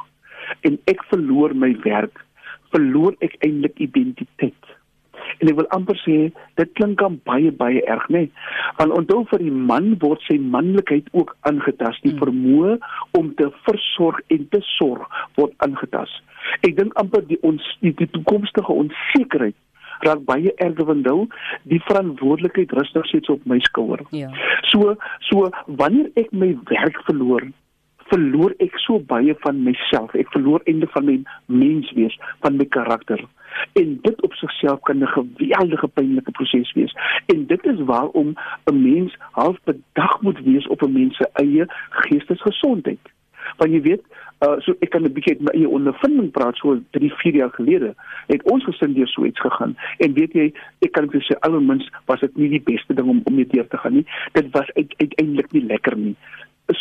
en 0.61 0.79
ek 0.85 1.05
verloor 1.11 1.55
my 1.55 1.77
werk, 1.85 2.25
verloor 2.71 3.15
ek 3.21 3.37
eintlik 3.41 3.79
identiteit. 3.79 4.65
En 5.41 5.51
ek 5.51 5.57
wil 5.59 5.69
amper 5.75 5.99
sê 6.01 6.17
dit 6.61 6.73
klink 6.79 7.03
aan 7.03 7.21
baie 7.29 7.51
baie 7.53 7.83
erg, 7.85 8.09
né? 8.09 8.19
Nee? 8.19 8.31
Want 8.79 8.93
onthou 8.93 9.25
vir 9.33 9.39
die 9.39 9.51
man 9.51 9.99
word 9.99 10.23
sy 10.29 10.39
manlikheid 10.39 11.09
ook 11.13 11.37
aangetast, 11.41 12.03
die 12.03 12.15
hmm. 12.15 12.23
vermoë 12.23 12.79
om 13.19 13.35
te 13.35 13.51
versorg 13.69 14.21
en 14.29 14.49
te 14.49 14.61
sorg 14.79 15.05
word 15.35 15.53
aangetast. 15.59 16.23
Ek 16.63 16.77
dink 16.77 16.95
amper 16.95 17.27
die 17.27 17.39
ons 17.43 17.63
die, 17.81 17.93
die 17.93 18.11
toekomstige 18.15 18.73
onsekerheid 18.73 19.57
raak 20.01 20.25
baie 20.25 20.55
erger 20.55 20.85
van 20.85 21.01
nou 21.01 21.27
die 21.63 21.83
verantwoordelikheid 21.89 22.73
rus 22.73 22.93
nog 22.93 23.07
steeds 23.07 23.29
op 23.29 23.45
my 23.45 23.61
skouer. 23.61 24.03
Ja. 24.11 24.31
So 24.61 24.97
so 25.19 25.51
wanneer 25.67 26.11
ek 26.15 26.33
my 26.33 26.57
werk 26.65 27.01
verloor 27.05 27.49
verloor 28.11 28.55
ek 28.63 28.77
so 28.85 29.01
baie 29.11 29.35
van 29.43 29.63
myself. 29.67 30.15
Ek 30.19 30.31
verloor 30.35 30.63
einde 30.71 30.89
van 30.93 31.09
my 31.09 31.17
menswees, 31.51 32.15
van 32.45 32.59
my 32.61 32.67
karakter. 32.77 33.23
En 33.81 33.97
dit 34.05 34.23
op 34.27 34.35
sigself 34.39 34.81
kan 34.89 35.03
'n 35.03 35.15
geweldige 35.17 35.89
pynlike 35.89 36.31
proses 36.31 36.73
wees. 36.73 36.95
En 37.27 37.47
dit 37.47 37.67
is 37.67 37.81
waarom 37.81 38.35
'n 38.71 38.83
mens 38.83 39.17
half 39.33 39.57
bedag 39.65 40.21
moet 40.21 40.41
wees 40.45 40.67
op 40.67 40.83
'n 40.83 40.93
mens 40.93 41.17
se 41.17 41.29
eie 41.33 41.65
geestesgesondheid. 41.91 43.01
Want 43.57 43.73
jy 43.73 43.81
weet, 43.83 44.03
uh, 44.45 44.57
so 44.65 44.75
ek 44.81 44.91
kan 44.91 45.05
'n 45.05 45.13
bietjie 45.13 45.37
uit 45.37 45.45
my 45.49 45.53
eie 45.55 45.69
ondervinding 45.69 46.31
praat 46.31 46.57
so 46.57 46.79
3, 46.91 47.11
4 47.23 47.35
jaar 47.35 47.51
gelede. 47.51 47.95
Het 48.27 48.43
ons 48.51 48.65
gesin 48.65 48.95
deur 48.95 49.09
so 49.09 49.25
iets 49.25 49.41
gegaan. 49.41 49.77
En 49.99 50.13
weet 50.13 50.33
jy, 50.33 50.53
ek 50.81 50.93
kan 50.93 51.11
vir 51.11 51.21
sê 51.21 51.39
almens 51.41 51.89
was 52.07 52.21
dit 52.21 52.37
nie 52.37 52.49
die 52.49 52.65
beste 52.73 52.95
ding 52.95 53.09
om 53.09 53.21
om 53.25 53.35
mee 53.35 53.47
deur 53.47 53.69
te 53.69 53.79
gaan 53.79 53.93
nie. 53.93 54.07
Dit 54.33 54.51
was 54.51 54.71
uiteindelik 54.75 55.53
nie 55.53 55.65
lekker 55.67 55.97
nie. 55.97 56.17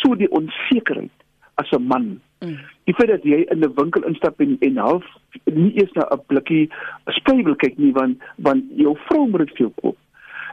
So 0.02 0.14
die 0.14 0.30
onsekerheid 0.30 1.14
as 1.54 1.70
'n 1.72 1.86
man. 1.86 2.20
Mm. 2.40 2.58
Die 2.84 2.94
feit 2.94 3.08
dat 3.08 3.22
jy 3.22 3.46
in 3.48 3.64
'n 3.64 3.74
winkel 3.74 4.04
instap 4.04 4.40
en 4.40 4.56
en 4.60 4.76
half 4.76 5.04
nie 5.44 5.72
eers 5.74 5.92
na 5.92 6.06
'n 6.10 6.20
blikkie 6.26 6.68
sprei 7.06 7.42
wil 7.42 7.56
kyk 7.56 7.78
nie 7.78 7.92
want 7.92 8.18
want 8.36 8.64
jou 8.76 8.96
vrou 9.08 9.28
moet 9.28 9.46
dit 9.46 9.56
veel 9.56 9.72
koop 9.80 9.96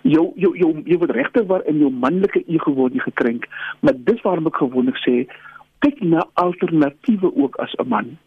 jou 0.03 0.33
jou 0.35 0.51
jou 0.57 0.71
jy 0.85 0.97
word 0.97 1.15
regtig 1.15 1.47
waar 1.47 1.63
in 1.65 1.79
jou 1.79 1.89
manlike 1.89 2.43
ego 2.47 2.73
word 2.75 2.93
jy 2.93 3.03
gekrenk 3.05 3.47
maar 3.81 3.95
dis 3.95 4.21
waarom 4.21 4.47
ek 4.47 4.59
gewoonlik 4.61 4.99
sê 5.03 5.15
kyk 5.83 6.01
na 6.01 6.23
alternatiewe 6.33 7.35
ook 7.35 7.55
as 7.55 7.73
'n 7.77 7.87
man. 7.87 8.17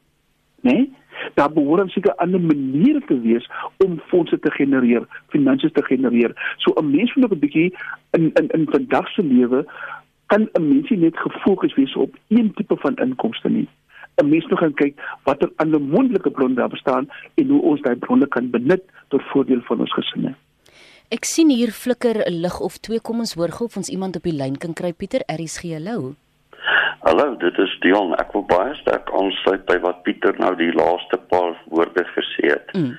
Né? 0.60 0.72
Nee? 0.72 0.92
Daar 1.34 1.52
behoort 1.52 1.90
seker 1.90 2.14
ander 2.14 2.40
maniere 2.40 3.02
te 3.06 3.20
wees 3.20 3.50
om 3.84 4.00
fondse 4.08 4.38
te 4.38 4.50
genereer, 4.50 5.04
finansies 5.28 5.72
te 5.72 5.84
genereer. 5.84 6.32
So 6.56 6.72
'n 6.76 6.90
mens 6.90 7.14
moet 7.14 7.32
'n 7.32 7.38
bietjie 7.38 7.74
in 8.10 8.30
in 8.34 8.48
in 8.48 8.66
vandag 8.70 9.08
se 9.08 9.22
lewe 9.22 9.66
kan 10.26 10.48
'n 10.52 10.68
mens 10.68 10.90
nie 10.90 10.98
net 10.98 11.16
gefokus 11.16 11.74
wees 11.74 11.94
op 11.94 12.16
een 12.28 12.52
tipe 12.54 12.76
van 12.76 12.96
inkomste 12.96 13.48
nie. 13.48 13.68
'n 14.22 14.28
Mens 14.28 14.46
moet 14.46 14.58
gaan 14.58 14.74
kyk 14.74 14.94
watter 15.24 15.50
ander 15.56 15.80
moontlike 15.80 16.30
bronne 16.30 16.54
daar 16.54 16.68
bestaan 16.68 17.08
en 17.34 17.48
hoe 17.48 17.62
ons 17.62 17.80
daai 17.80 17.96
bronne 17.96 18.28
kan 18.28 18.50
benut 18.50 18.82
tot 19.08 19.22
voordeel 19.22 19.60
van 19.60 19.80
ons 19.80 19.92
gesinne. 19.92 20.34
Ek 21.08 21.24
sien 21.24 21.50
hier 21.50 21.70
flikker 21.70 22.16
'n 22.26 22.40
lig 22.40 22.60
of 22.60 22.78
twee 22.78 23.00
kom 23.00 23.18
ons 23.18 23.34
hoor 23.34 23.52
gou 23.52 23.64
of 23.64 23.76
ons 23.76 23.88
iemand 23.88 24.16
op 24.16 24.22
die 24.22 24.32
lyn 24.32 24.56
kan 24.56 24.72
kry 24.72 24.92
Pieter 24.92 25.22
gee 25.60 25.72
hallo. 25.72 26.14
Hallo, 27.06 27.36
dit 27.38 27.58
is 27.58 27.74
Dion. 27.80 28.14
Ek 28.18 28.32
wil 28.34 28.42
baie 28.50 28.74
sterk 28.80 29.10
aansluit 29.14 29.66
by 29.68 29.76
wat 29.84 30.02
Pieter 30.06 30.34
nou 30.42 30.52
die 30.58 30.72
laaste 30.74 31.18
paar 31.30 31.54
woorde 31.70 32.02
gesê 32.14 32.50
het. 32.54 32.72
Mm. 32.74 32.96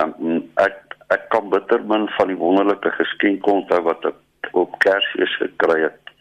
Um, 0.00 0.38
ek 0.62 0.78
ek 1.10 1.26
kan 1.34 1.50
bitter 1.50 1.82
min 1.90 2.06
van 2.16 2.30
die 2.30 2.38
wonderlike 2.38 2.92
geskenk 2.94 3.46
onthou 3.50 3.80
wat 3.88 4.06
ek 4.12 4.54
op 4.56 4.78
Kersfees 4.84 5.34
gekry 5.42 5.80
het. 5.88 6.14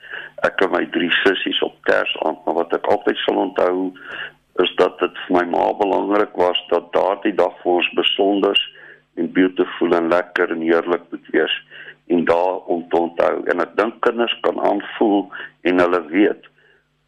Ek 0.48 0.60
en 0.66 0.74
my 0.74 0.82
drie 0.96 1.12
sissies 1.22 1.62
op 1.64 1.78
Kersaand, 1.88 2.42
maar 2.46 2.58
wat 2.64 2.74
ek 2.76 2.90
altyd 2.90 3.22
sal 3.24 3.38
onthou 3.46 3.92
is 4.64 4.72
dat 4.82 5.00
dit 5.00 5.24
vir 5.26 5.38
my 5.38 5.46
ma 5.54 5.70
belangrik 5.80 6.36
was 6.42 6.60
dat 6.74 6.92
daardie 6.96 7.36
dag 7.38 7.56
vir 7.64 7.78
ons 7.78 7.92
besonder 7.96 8.60
en 9.20 9.32
beautiful 9.36 9.96
en 9.96 10.10
lekker 10.12 10.52
en 10.52 10.64
heerlik 10.66 11.06
moet 11.14 11.32
wees 11.36 11.56
en 12.12 12.26
daar 12.28 12.60
om 12.74 12.84
te 12.90 13.00
onthou 13.00 13.36
en 13.54 13.64
ek 13.64 13.76
dink 13.80 14.02
kinders 14.06 14.36
kan 14.44 14.60
aanvoel 14.72 15.22
en 15.70 15.84
hulle 15.86 16.02
weet 16.12 16.50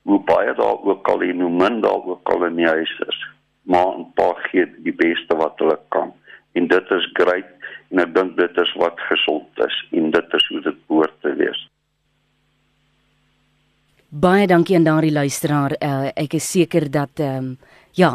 hoe 0.03 0.19
baie 0.25 0.53
daar 0.53 0.79
ook 0.83 1.07
al 1.07 1.21
en 1.21 1.41
hoe 1.41 1.53
min 1.63 1.81
daar 1.81 2.05
ook 2.13 2.29
al 2.33 2.45
in 2.45 2.55
die 2.55 2.67
huis 2.67 2.93
is 3.07 3.19
maar 3.63 3.97
'n 3.97 4.11
paar 4.15 4.37
gee 4.51 4.65
die 4.83 4.95
beste 4.95 5.35
wat 5.35 5.59
hulle 5.59 5.79
kan 5.89 6.13
en 6.51 6.67
dit 6.67 6.91
is 6.91 7.09
grait 7.13 7.51
en 7.89 7.99
ek 7.99 8.15
dink 8.15 8.37
dit 8.37 8.57
is 8.57 8.73
wat 8.73 8.99
gesond 9.09 9.65
is 9.67 9.85
en 9.91 10.11
dit 10.11 10.33
is 10.33 10.47
hoe 10.47 10.61
dit 10.61 10.87
behoort 10.87 11.21
te 11.21 11.35
wees 11.35 11.67
Baie 14.11 14.43
dankie 14.47 14.75
aan 14.75 14.83
daardie 14.83 15.11
luisteraar. 15.11 15.71
Uh, 15.79 16.09
ek 16.19 16.33
is 16.35 16.49
seker 16.51 16.89
dat 16.91 17.21
ehm 17.23 17.37
um, 17.37 17.57
ja, 17.95 18.09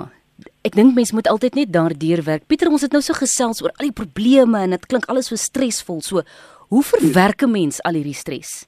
ek 0.60 0.74
dink 0.76 0.92
mense 0.92 1.14
moet 1.16 1.28
altyd 1.28 1.54
net 1.56 1.72
daardeur 1.72 2.20
werk. 2.26 2.44
Pieter, 2.46 2.68
ons 2.68 2.84
het 2.84 2.92
nou 2.92 3.00
so 3.00 3.16
gesels 3.16 3.62
oor 3.64 3.72
al 3.78 3.88
die 3.88 3.96
probleme 3.96 4.60
en 4.60 4.74
dit 4.76 4.86
klink 4.90 5.08
alles 5.08 5.30
so 5.32 5.40
stresvol. 5.40 6.02
So, 6.04 6.20
hoe 6.68 6.82
verwerk 6.82 7.42
'n 7.42 7.50
mens 7.50 7.80
al 7.80 7.96
hierdie 7.96 8.14
stres? 8.14 8.66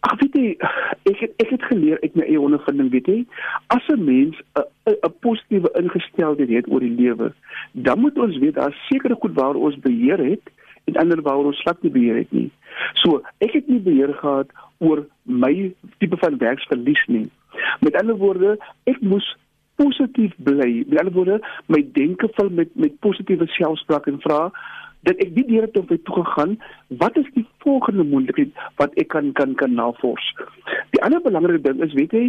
Ag 0.00 0.20
weet 0.20 0.34
jy, 0.34 0.50
ek 1.10 1.22
het 1.22 1.32
ek 1.42 1.50
het 1.54 1.62
geleer 1.70 2.00
uit 2.02 2.14
my 2.14 2.26
eie 2.26 2.40
ondervinding, 2.40 2.90
weet 2.92 3.06
jy, 3.06 3.18
as 3.74 3.88
'n 3.88 4.04
mens 4.04 4.36
'n 4.56 4.64
'n 4.92 5.14
positiewe 5.20 5.70
ingesteldheid 5.80 6.48
het 6.48 6.68
oor 6.68 6.80
die 6.80 6.96
lewe, 6.96 7.32
dan 7.72 8.00
moet 8.00 8.18
ons 8.18 8.38
weet 8.38 8.54
daar 8.54 8.76
sekere 8.88 9.14
goed 9.14 9.34
waar 9.34 9.54
ons 9.54 9.76
beheer 9.78 10.18
het 10.18 10.44
en 10.84 10.96
ander 10.96 11.22
waar 11.22 11.48
ons 11.50 11.60
glad 11.60 11.82
nie 11.82 11.92
beheer 11.92 12.16
het 12.16 12.32
nie. 12.32 12.50
So, 12.92 13.22
ek 13.38 13.52
het 13.52 13.68
nie 13.68 13.80
beheer 13.80 14.14
gehad 14.14 14.50
oor 14.78 15.06
my 15.22 15.72
tipe 15.98 16.16
van 16.16 16.38
werksverlies 16.38 17.04
nie. 17.06 17.30
Met 17.80 17.96
ander 17.96 18.16
woorde, 18.16 18.58
ek 18.84 19.00
moes 19.00 19.36
positief 19.76 20.32
bly. 20.36 20.84
Met 20.86 20.98
ander 20.98 21.12
woorde, 21.12 21.40
my 21.66 21.82
denke 21.92 22.28
vul 22.38 22.50
met 22.50 22.68
met 22.74 22.98
positiewe 23.00 23.46
selfspraak 23.46 24.06
en 24.06 24.20
vra 24.20 24.50
dat 25.08 25.22
ek 25.22 25.32
nie 25.34 25.46
deur 25.46 25.68
het 25.68 25.78
om 25.78 25.86
by 25.86 25.98
toe 26.08 26.18
gegaan 26.18 26.56
wat 27.02 27.16
is 27.20 27.30
die 27.38 27.46
volgende 27.64 28.04
moontlikheid 28.04 28.66
wat 28.82 28.94
ek 29.02 29.08
kan 29.14 29.32
kan 29.38 29.54
kan 29.54 29.74
navors. 29.74 30.34
Die 30.94 31.02
ander 31.02 31.22
belangrike 31.22 31.62
ding 31.68 31.82
is 31.86 31.94
weet 31.94 32.14
jy 32.18 32.26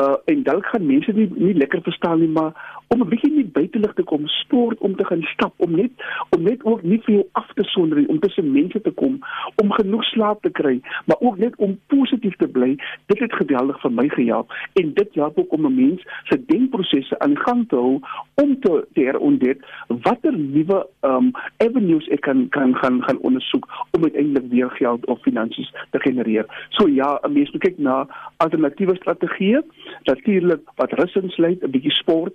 uh 0.00 0.16
en 0.32 0.42
dalk 0.42 0.66
gaan 0.72 0.86
mense 0.86 1.12
nie 1.12 1.28
nie 1.34 1.54
lekker 1.54 1.82
verstaan 1.84 2.20
nie 2.20 2.30
maar 2.36 2.54
om 2.92 3.02
'n 3.02 3.08
bietjie 3.08 3.32
nie 3.32 3.44
buitelug 3.58 3.94
te 3.94 4.02
kom 4.02 4.26
sport 4.26 4.78
om 4.78 4.96
te 4.96 5.04
gaan 5.04 5.22
stap 5.22 5.54
om 5.56 5.76
net 5.76 5.92
om 6.36 6.42
net 6.42 6.64
ook 6.64 6.82
nie 6.82 7.00
vir 7.04 7.14
jou 7.14 7.26
af 7.32 7.52
te 7.54 7.64
sonder 7.64 8.04
om 8.08 8.18
tussen 8.20 8.52
mense 8.52 8.80
te 8.80 8.90
kom 8.90 9.18
om 9.62 9.72
genoeg 9.72 10.04
slaap 10.04 10.42
te 10.42 10.50
kry 10.50 10.80
maar 11.06 11.20
ook 11.20 11.38
net 11.38 11.56
om 11.56 11.78
positief 11.86 12.36
te 12.36 12.48
bly 12.48 12.76
dit 13.06 13.18
het 13.18 13.32
geweldig 13.32 13.80
vir 13.80 13.92
my 13.92 14.08
gehelp 14.08 14.52
en 14.80 14.94
dit 14.94 15.14
help 15.14 15.38
ook 15.38 15.52
om 15.52 15.66
'n 15.66 15.74
mens 15.74 16.02
se 16.24 16.44
denkprosesse 16.46 17.18
aan 17.18 17.36
gang 17.38 17.68
te 17.68 17.76
hou 17.76 18.00
om 18.34 18.60
te 18.60 18.84
herontdek 18.92 19.64
watter 19.88 20.38
nuwe 20.38 20.86
um 21.02 21.30
avenues 21.56 22.08
ek 22.08 22.20
kan 22.26 22.48
kan 22.48 22.74
gaan 22.80 23.02
gaan 23.02 23.18
ondersoek 23.28 23.68
om 23.90 24.02
uiteindelik 24.02 24.50
weer 24.50 24.70
geld 24.70 25.06
of 25.06 25.20
finansies 25.22 25.70
te 25.90 26.00
genereer. 26.00 26.46
So 26.68 26.88
ja 26.88 27.18
'n 27.22 27.32
mens 27.32 27.50
moet 27.50 27.62
kyk 27.62 27.78
na 27.78 28.06
alternatiewe 28.36 28.96
strategieë 28.96 29.62
natuurlik 30.02 30.60
wat 30.76 30.92
rus 30.92 31.14
insluit 31.14 31.62
'n 31.62 31.70
bietjie 31.70 31.92
sport 31.92 32.32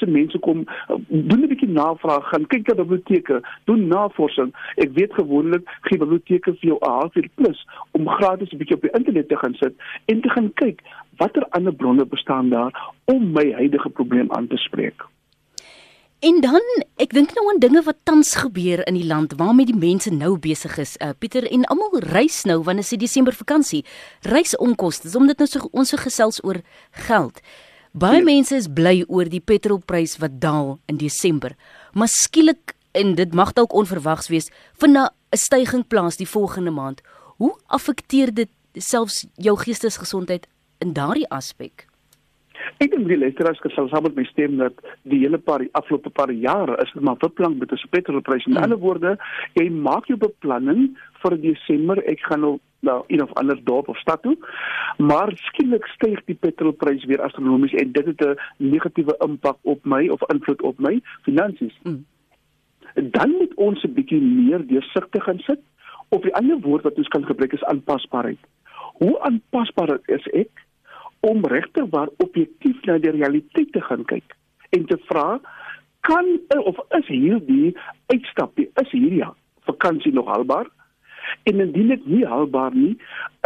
tussen 0.00 0.12
mense 0.12 0.38
kom 0.38 0.64
doen 1.08 1.42
'n 1.42 1.48
bietjie 1.48 1.68
navraag 1.68 2.28
gaan 2.32 2.46
kyk 2.46 2.66
na 2.66 2.74
biblioteke 2.74 3.40
doen 3.64 3.86
navorsing 3.88 4.52
ek 4.76 4.90
weet 4.98 5.12
gewoonlik 5.12 5.68
gee 5.88 5.98
biblioteke 5.98 6.56
vir 6.56 6.68
jou 6.70 6.78
'n 6.80 6.90
halfuur 6.90 7.28
plus 7.34 7.66
om 7.92 8.08
gratis 8.08 8.52
'n 8.52 8.58
bietjie 8.58 8.76
op 8.76 8.82
die 8.82 8.96
internet 8.98 9.28
te 9.28 9.36
gaan 9.36 9.54
sit 9.54 9.74
en 10.06 10.20
te 10.20 10.28
gaan 10.28 10.52
kyk 10.54 10.80
watter 11.16 11.44
ander 11.50 11.72
bronne 11.72 12.04
bestaan 12.04 12.48
daar 12.50 12.72
om 13.04 13.32
my 13.32 13.52
huidige 13.52 13.90
probleem 13.90 14.32
aan 14.32 14.46
te 14.46 14.56
spreek 14.56 15.04
En 16.20 16.40
dan, 16.40 16.60
ek 16.96 17.14
dink 17.16 17.32
nou 17.32 17.48
aan 17.48 17.58
dinge 17.58 17.80
wat 17.82 17.96
tans 18.04 18.34
gebeur 18.34 18.86
in 18.86 18.94
die 18.94 19.06
land 19.06 19.32
waarmee 19.36 19.64
die 19.66 19.76
mense 19.76 20.10
nou 20.12 20.38
besig 20.38 20.76
is. 20.76 20.96
Uh, 21.00 21.16
Pieter 21.18 21.46
en 21.48 21.64
almal 21.64 21.96
reis 21.98 22.44
nou 22.44 22.62
wanneer 22.62 22.84
is 22.84 22.92
die 22.92 22.98
Desember 22.98 23.32
vakansie. 23.32 23.84
Reisonkoste, 24.20 25.08
omdat 25.16 25.38
nou 25.38 25.48
so 25.48 25.68
ons 25.72 25.88
so 25.88 25.96
gesels 25.96 26.44
oor 26.44 26.60
geld. 26.90 27.40
Baie 27.90 28.20
ja. 28.20 28.24
mense 28.24 28.54
is 28.54 28.68
bly 28.70 29.02
oor 29.08 29.26
die 29.26 29.42
petrolprys 29.42 30.16
wat 30.22 30.38
daal 30.40 30.78
in 30.86 31.00
Desember. 31.00 31.56
Maar 31.92 32.08
skielik 32.08 32.76
en 32.94 33.14
dit 33.18 33.34
mag 33.34 33.52
dalk 33.52 33.74
onverwags 33.74 34.28
wees, 34.30 34.50
vind 34.78 34.96
'n 34.96 35.10
stygings 35.36 35.86
plaas 35.88 36.16
die 36.16 36.28
volgende 36.28 36.70
maand. 36.70 37.00
Hoe 37.36 37.58
affekteer 37.66 38.34
dit 38.34 38.50
selfs 38.74 39.26
jou 39.34 39.56
geestesgesondheid 39.58 40.46
in 40.78 40.92
daardie 40.92 41.28
aspek? 41.30 41.89
Ek 42.78 42.90
dink 42.90 43.08
die 43.08 43.18
luisteraars 43.18 43.60
kan 43.60 43.72
saam 43.74 44.02
met 44.02 44.16
my 44.16 44.24
stem 44.24 44.56
dat 44.60 44.74
die 45.02 45.20
hele 45.24 45.38
paar 45.38 45.64
afgelope 45.72 46.10
paar 46.10 46.32
jare 46.32 46.76
is 46.82 46.92
dit 46.92 47.02
maar 47.02 47.16
beplan 47.16 47.58
met 47.58 47.72
'n 47.72 47.88
petrolprys. 47.90 48.46
In 48.46 48.52
hmm. 48.52 48.62
ander 48.62 48.78
woorde, 48.78 49.16
jy 49.54 49.70
maak 49.70 50.06
jou 50.06 50.18
beplanning 50.18 50.96
vir 51.22 51.40
Desember. 51.40 52.02
Ek 52.04 52.20
gaan 52.20 52.40
nou 52.40 52.58
na 52.80 53.02
een 53.06 53.22
of 53.22 53.32
ander 53.34 53.58
dorp 53.64 53.88
of 53.88 53.98
stad 53.98 54.22
toe. 54.22 54.36
Maar 54.96 55.32
skielik 55.34 55.86
styg 55.86 56.24
die 56.24 56.34
petrolprys 56.34 57.04
weer 57.04 57.22
astronomies 57.22 57.72
en 57.72 57.92
dit 57.92 58.06
het 58.06 58.20
'n 58.20 58.38
negatiewe 58.56 59.16
impak 59.18 59.58
op 59.62 59.84
my 59.84 60.08
of 60.08 60.22
invloed 60.32 60.62
op 60.62 60.78
my 60.78 61.00
finansies. 61.22 61.76
Hmm. 61.82 62.04
Dan 62.94 63.30
moet 63.30 63.54
ons 63.54 63.82
'n 63.84 63.92
bietjie 63.92 64.20
meer 64.20 64.66
deursigtig 64.66 65.24
gaan 65.24 65.38
sit. 65.38 65.60
Of 66.08 66.22
die 66.22 66.34
ander 66.34 66.58
woord 66.60 66.82
wat 66.82 66.96
ons 66.96 67.08
kan 67.08 67.26
gebruik 67.26 67.52
is 67.52 67.64
aanpasbaarheid. 67.64 68.38
Hoe 68.98 69.20
aanpasbaar 69.20 69.98
is 70.06 70.26
ek? 70.26 70.50
Om 71.20 71.44
regtig 71.46 71.88
waar 71.90 72.08
objektief 72.16 72.84
na 72.88 72.98
die 72.98 73.12
realiteit 73.16 73.72
te 73.72 73.80
gaan 73.80 74.04
kyk 74.04 74.36
en 74.76 74.86
te 74.86 74.98
vra 75.08 75.40
kan 76.00 76.26
of 76.64 76.76
is 76.98 77.06
hierdie 77.06 77.76
uitstapie 78.06 78.70
is 78.82 78.90
hierdie 78.90 79.24
vakansie 79.68 80.12
nog 80.12 80.26
haalbaar? 80.26 80.66
En 81.42 81.60
indien 81.60 81.88
dit 81.92 82.06
nie 82.06 82.24
haalbaar 82.26 82.74
nie 82.74 82.96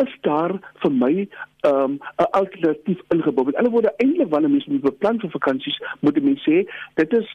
is 0.03 0.13
daar 0.27 0.55
vir 0.83 0.93
my 0.93 1.15
'n 1.15 1.29
um, 1.71 1.99
alternatief 2.15 3.01
ingebou 3.09 3.45
met 3.45 3.57
alle 3.57 3.71
woorde 3.71 3.95
eintlik 3.97 4.31
wanneer 4.31 4.51
mense 4.51 4.71
moet 4.71 4.87
beplan 4.87 5.21
vir 5.21 5.31
vakansies 5.31 5.81
moet 6.01 6.23
mense 6.23 6.51
sê 6.51 6.65
dit 6.95 7.13
is 7.13 7.35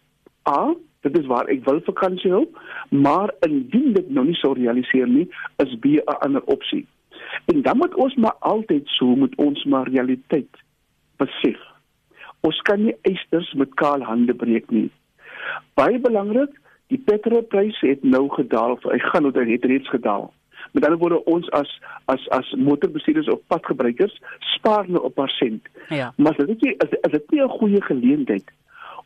a 0.50 0.74
dit 1.02 1.18
is 1.18 1.26
waar 1.26 1.48
ek 1.48 1.66
wil 1.66 1.82
vakansie 1.86 2.32
hou 2.32 2.46
maar 2.90 3.34
indien 3.48 3.94
dit 3.94 4.10
nou 4.10 4.26
nie 4.26 4.40
sou 4.42 4.54
realiseer 4.54 5.08
nie 5.08 5.28
is 5.64 5.76
b 5.80 5.86
'n 5.86 6.20
ander 6.20 6.44
opsie 6.44 6.86
En 7.46 7.62
dan 7.62 7.78
moet 7.78 7.96
ons 7.96 8.16
maar 8.16 8.36
altyd 8.40 8.88
so 8.88 9.16
moet 9.16 9.36
ons 9.36 9.64
maar 9.64 9.90
realiteit 9.90 10.64
besef. 11.18 11.60
Ons 12.40 12.62
kan 12.62 12.84
nie 12.84 12.96
eisters 13.02 13.54
met 13.54 13.74
kaal 13.74 14.04
hande 14.08 14.34
breek 14.34 14.70
nie. 14.72 14.90
Baie 15.74 16.00
belangrik, 16.00 16.52
die 16.88 17.02
petrolprys 17.06 17.80
het 17.86 18.04
nou 18.04 18.28
gedaal 18.34 18.78
hy 18.84 19.00
gaan 19.00 19.28
nou 19.28 19.34
dit 19.34 19.66
reeds 19.66 19.90
gedaal. 19.90 20.30
Met 20.72 20.86
ander 20.86 21.00
woorde 21.02 21.24
ons 21.26 21.50
as 21.58 21.70
as 22.06 22.26
as 22.36 22.50
motorbestuurders 22.58 23.30
of 23.34 23.42
padgebruikers 23.48 24.16
spaar 24.56 24.90
nou 24.90 25.04
op 25.04 25.16
paar 25.16 25.30
sent. 25.30 25.68
Ja. 25.90 26.14
Maar 26.18 26.38
dit 26.38 26.50
is 26.64 26.76
is, 26.78 26.98
is 27.02 27.12
dit 27.12 27.32
nie 27.32 27.44
'n 27.44 27.58
goeie 27.60 27.82
geleentheid 27.82 28.52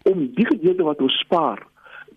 om 0.04 0.32
die 0.36 0.45
gedeelte 0.45 0.84
wat 0.84 1.02
ons 1.02 1.19
spaar 1.19 1.67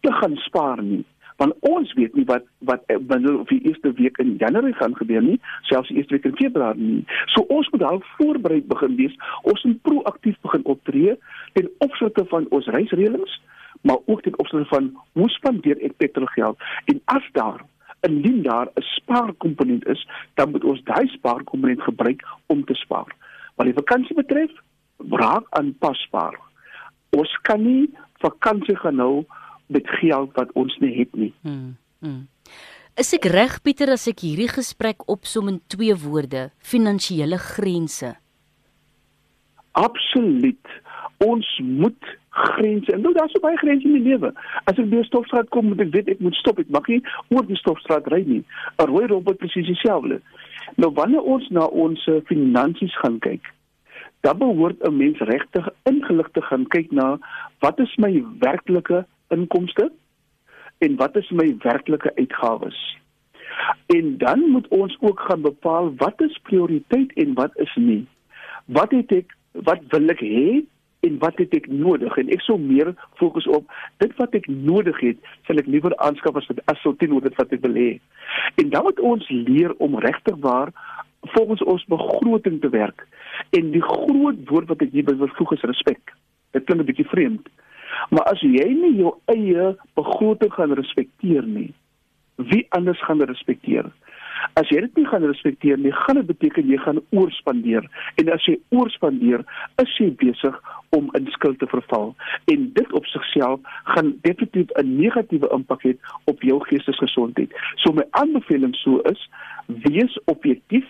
te 0.00 0.12
gaan 0.12 0.36
spaar 0.36 0.82
nie 0.82 1.04
want 1.36 1.54
ons 1.68 1.92
weet 1.98 2.14
nie 2.16 2.24
wat 2.28 2.44
wat 2.68 2.86
binne 2.86 3.34
of 3.38 3.48
die 3.52 3.60
eerste 3.68 3.92
week 3.98 4.18
in 4.22 4.36
Januarie 4.40 4.74
gaan 4.74 4.96
gebeur 4.96 5.22
nie, 5.22 5.38
selfs 5.68 5.88
die 5.88 5.98
eerste 6.00 6.16
week 6.16 6.28
in 6.30 6.36
Februarie 6.36 6.82
nie. 6.82 7.04
So 7.34 7.44
ons 7.52 7.68
moet 7.74 7.82
al 7.82 8.02
voorberei 8.16 8.62
begin 8.64 8.96
wees. 8.96 9.16
Ons 9.42 9.62
moet 9.68 9.82
proaktief 9.82 10.40
begin 10.46 10.64
optree 10.64 11.16
ten 11.52 11.70
opsigte 11.84 12.24
van 12.32 12.48
ons 12.56 12.68
reisreëlings, 12.76 13.40
maar 13.82 14.02
ook 14.06 14.22
ten 14.22 14.38
opsigte 14.38 14.68
van 14.72 14.92
hoe 15.12 15.30
spandeer 15.36 15.80
ek 15.84 15.96
petrolgeld 16.02 16.60
en 16.92 17.00
as 17.18 17.32
daar 17.32 17.64
indien 18.06 18.42
daar 18.42 18.68
'n 18.74 18.82
spaarkomponent 18.82 19.86
is, 19.86 20.08
dan 20.34 20.50
moet 20.50 20.64
ons 20.64 20.82
daai 20.84 21.06
spaarkomponent 21.08 21.82
gebruik 21.82 22.22
om 22.46 22.64
te 22.64 22.74
spaar. 22.74 23.12
Wat 23.54 23.66
die 23.66 23.74
vakansie 23.74 24.14
betref, 24.14 24.50
raak 25.10 25.46
aanpasbaar. 25.50 26.38
Ons 27.10 27.38
kan 27.42 27.62
nie 27.62 27.90
vakansie 28.18 28.76
gaan 28.76 28.98
hou 28.98 29.24
met 29.66 29.88
geld 30.00 30.32
wat 30.34 30.52
ons 30.54 30.76
nie 30.78 30.94
het 30.98 31.14
nie. 31.14 31.32
Hmm. 31.42 31.76
hmm. 32.00 32.26
Is 32.96 33.12
ek 33.12 33.26
reg 33.28 33.58
Pieter 33.60 33.90
as 33.92 34.06
ek 34.08 34.22
hierdie 34.24 34.48
gesprek 34.48 35.02
opsom 35.12 35.50
in 35.52 35.60
twee 35.68 35.92
woorde, 36.00 36.50
finansiële 36.64 37.36
grense? 37.36 38.14
Absoluut. 39.76 40.70
Ons 41.20 41.48
moet 41.60 42.12
grense. 42.36 42.92
En 42.92 43.02
nou 43.04 43.12
daar's 43.12 43.32
so 43.36 43.40
baie 43.44 43.56
grense 43.60 43.84
in 43.84 43.98
die 43.98 44.06
lewe. 44.06 44.32
As 44.64 44.78
ek 44.80 44.88
by 44.88 45.02
'n 45.02 45.08
stopstraat 45.10 45.48
kom, 45.52 45.68
moet 45.68 45.80
ek 45.80 45.92
weet 45.92 46.08
ek 46.08 46.20
moet 46.20 46.34
stop. 46.40 46.58
Ek 46.58 46.70
mag 46.72 46.88
nie 46.88 47.02
oor 47.28 47.44
die 47.46 47.60
stopstraat 47.60 48.08
ry 48.08 48.22
nie. 48.26 48.44
'n 48.78 48.88
Rooi 48.88 49.06
robot 49.06 49.38
presies 49.38 49.66
dieselfde. 49.66 50.20
Nou 50.76 50.90
wanneer 50.92 51.22
ons 51.22 51.48
na 51.50 51.66
ons 51.66 52.08
finansies 52.24 52.96
gaan 53.04 53.18
kyk, 53.18 53.52
dan 54.20 54.38
behoort 54.38 54.80
'n 54.82 54.96
mens 54.96 55.18
regtig 55.18 55.68
ingelig 55.84 56.28
te 56.32 56.42
gaan 56.42 56.66
kyk 56.66 56.92
na 56.92 57.18
wat 57.60 57.78
is 57.78 57.96
my 57.96 58.24
werklike 58.38 59.04
inkomste 59.34 59.90
en 60.78 60.96
wat 60.96 61.16
is 61.16 61.30
my 61.30 61.56
werklike 61.64 62.12
uitgawes? 62.16 62.78
En 63.86 64.18
dan 64.18 64.40
moet 64.50 64.68
ons 64.68 64.96
ook 65.00 65.20
gaan 65.20 65.40
bepaal 65.40 65.94
wat 65.96 66.20
is 66.20 66.38
prioriteit 66.42 67.12
en 67.12 67.34
wat 67.34 67.50
is 67.54 67.74
nie. 67.74 68.06
Wat 68.64 68.90
het 68.90 69.12
ek 69.12 69.36
wat 69.52 69.80
wil 69.88 70.12
ek 70.12 70.20
hê 70.20 70.64
en 71.06 71.18
wat 71.22 71.38
het 71.40 71.54
ek 71.56 71.68
nodig 71.70 72.16
en 72.20 72.32
ek 72.34 72.42
sou 72.44 72.58
meer 72.60 72.92
fokus 73.20 73.46
op 73.46 73.70
dit 74.02 74.12
wat 74.20 74.34
ek 74.36 74.48
nodig 74.50 74.98
het 75.00 75.30
sal 75.48 75.60
ek 75.62 75.70
liewer 75.70 75.94
aanskaf 76.04 76.36
as 76.36 76.48
wat 76.50 76.60
as 76.72 76.82
sou 76.84 76.92
teen 77.00 77.14
dit 77.14 77.40
wat 77.40 77.52
ek 77.52 77.62
wil 77.64 77.78
hê. 77.78 77.90
En 78.60 78.70
dan 78.74 78.88
moet 78.88 79.00
ons 79.00 79.28
leer 79.30 79.74
om 79.78 79.98
regtig 80.02 80.36
waar 80.44 80.72
volgens 81.34 81.62
ons 81.64 81.84
begroting 81.90 82.60
te 82.60 82.68
werk. 82.68 83.06
En 83.50 83.70
die 83.70 83.82
groot 83.82 84.42
woord 84.50 84.68
wat 84.72 84.82
ek 84.82 84.92
hier 84.92 85.06
wil 85.08 85.30
voeg 85.38 85.56
is 85.56 85.68
respek. 85.70 86.12
Dit 86.52 86.64
klink 86.64 86.80
'n 86.80 86.90
bietjie 86.90 87.08
vreemd. 87.12 87.48
Maar 88.10 88.24
as 88.32 88.40
jy 88.40 88.68
nie 88.74 88.94
jou 89.00 89.14
eie 89.32 89.74
begroting 89.98 90.52
gaan 90.54 90.74
respekteer 90.78 91.46
nie, 91.46 91.72
wie 92.36 92.66
anders 92.76 93.00
gaan 93.04 93.22
respekteer? 93.24 93.88
As 94.60 94.68
jy 94.70 94.82
dit 94.84 94.98
nie 95.00 95.06
gaan 95.08 95.24
respekteer 95.24 95.78
nie, 95.80 95.92
gaan 96.04 96.20
dit 96.20 96.28
beteken 96.28 96.68
jy 96.68 96.78
gaan 96.84 97.00
oorspandeer. 97.16 97.86
En 98.20 98.30
as 98.32 98.44
jy 98.48 98.56
oorspandeer, 98.76 99.42
is 99.82 99.94
jy 100.00 100.10
besig 100.20 100.58
om 100.96 101.08
in 101.18 101.26
skuld 101.34 101.58
te 101.58 101.68
verval. 101.70 102.12
En 102.52 102.68
dit 102.76 102.92
op 102.96 103.08
sigself 103.10 103.60
gaan 103.94 104.14
definitief 104.26 104.70
'n 104.76 104.96
negatiewe 105.00 105.48
impak 105.56 105.82
hê 105.82 105.96
op 106.24 106.42
jou 106.42 106.60
geestesgesondheid. 106.68 107.50
So 107.76 107.92
my 107.92 108.04
aanbeveling 108.10 108.76
so 108.76 109.00
is: 109.12 109.28
wees 109.66 110.18
objektief, 110.24 110.86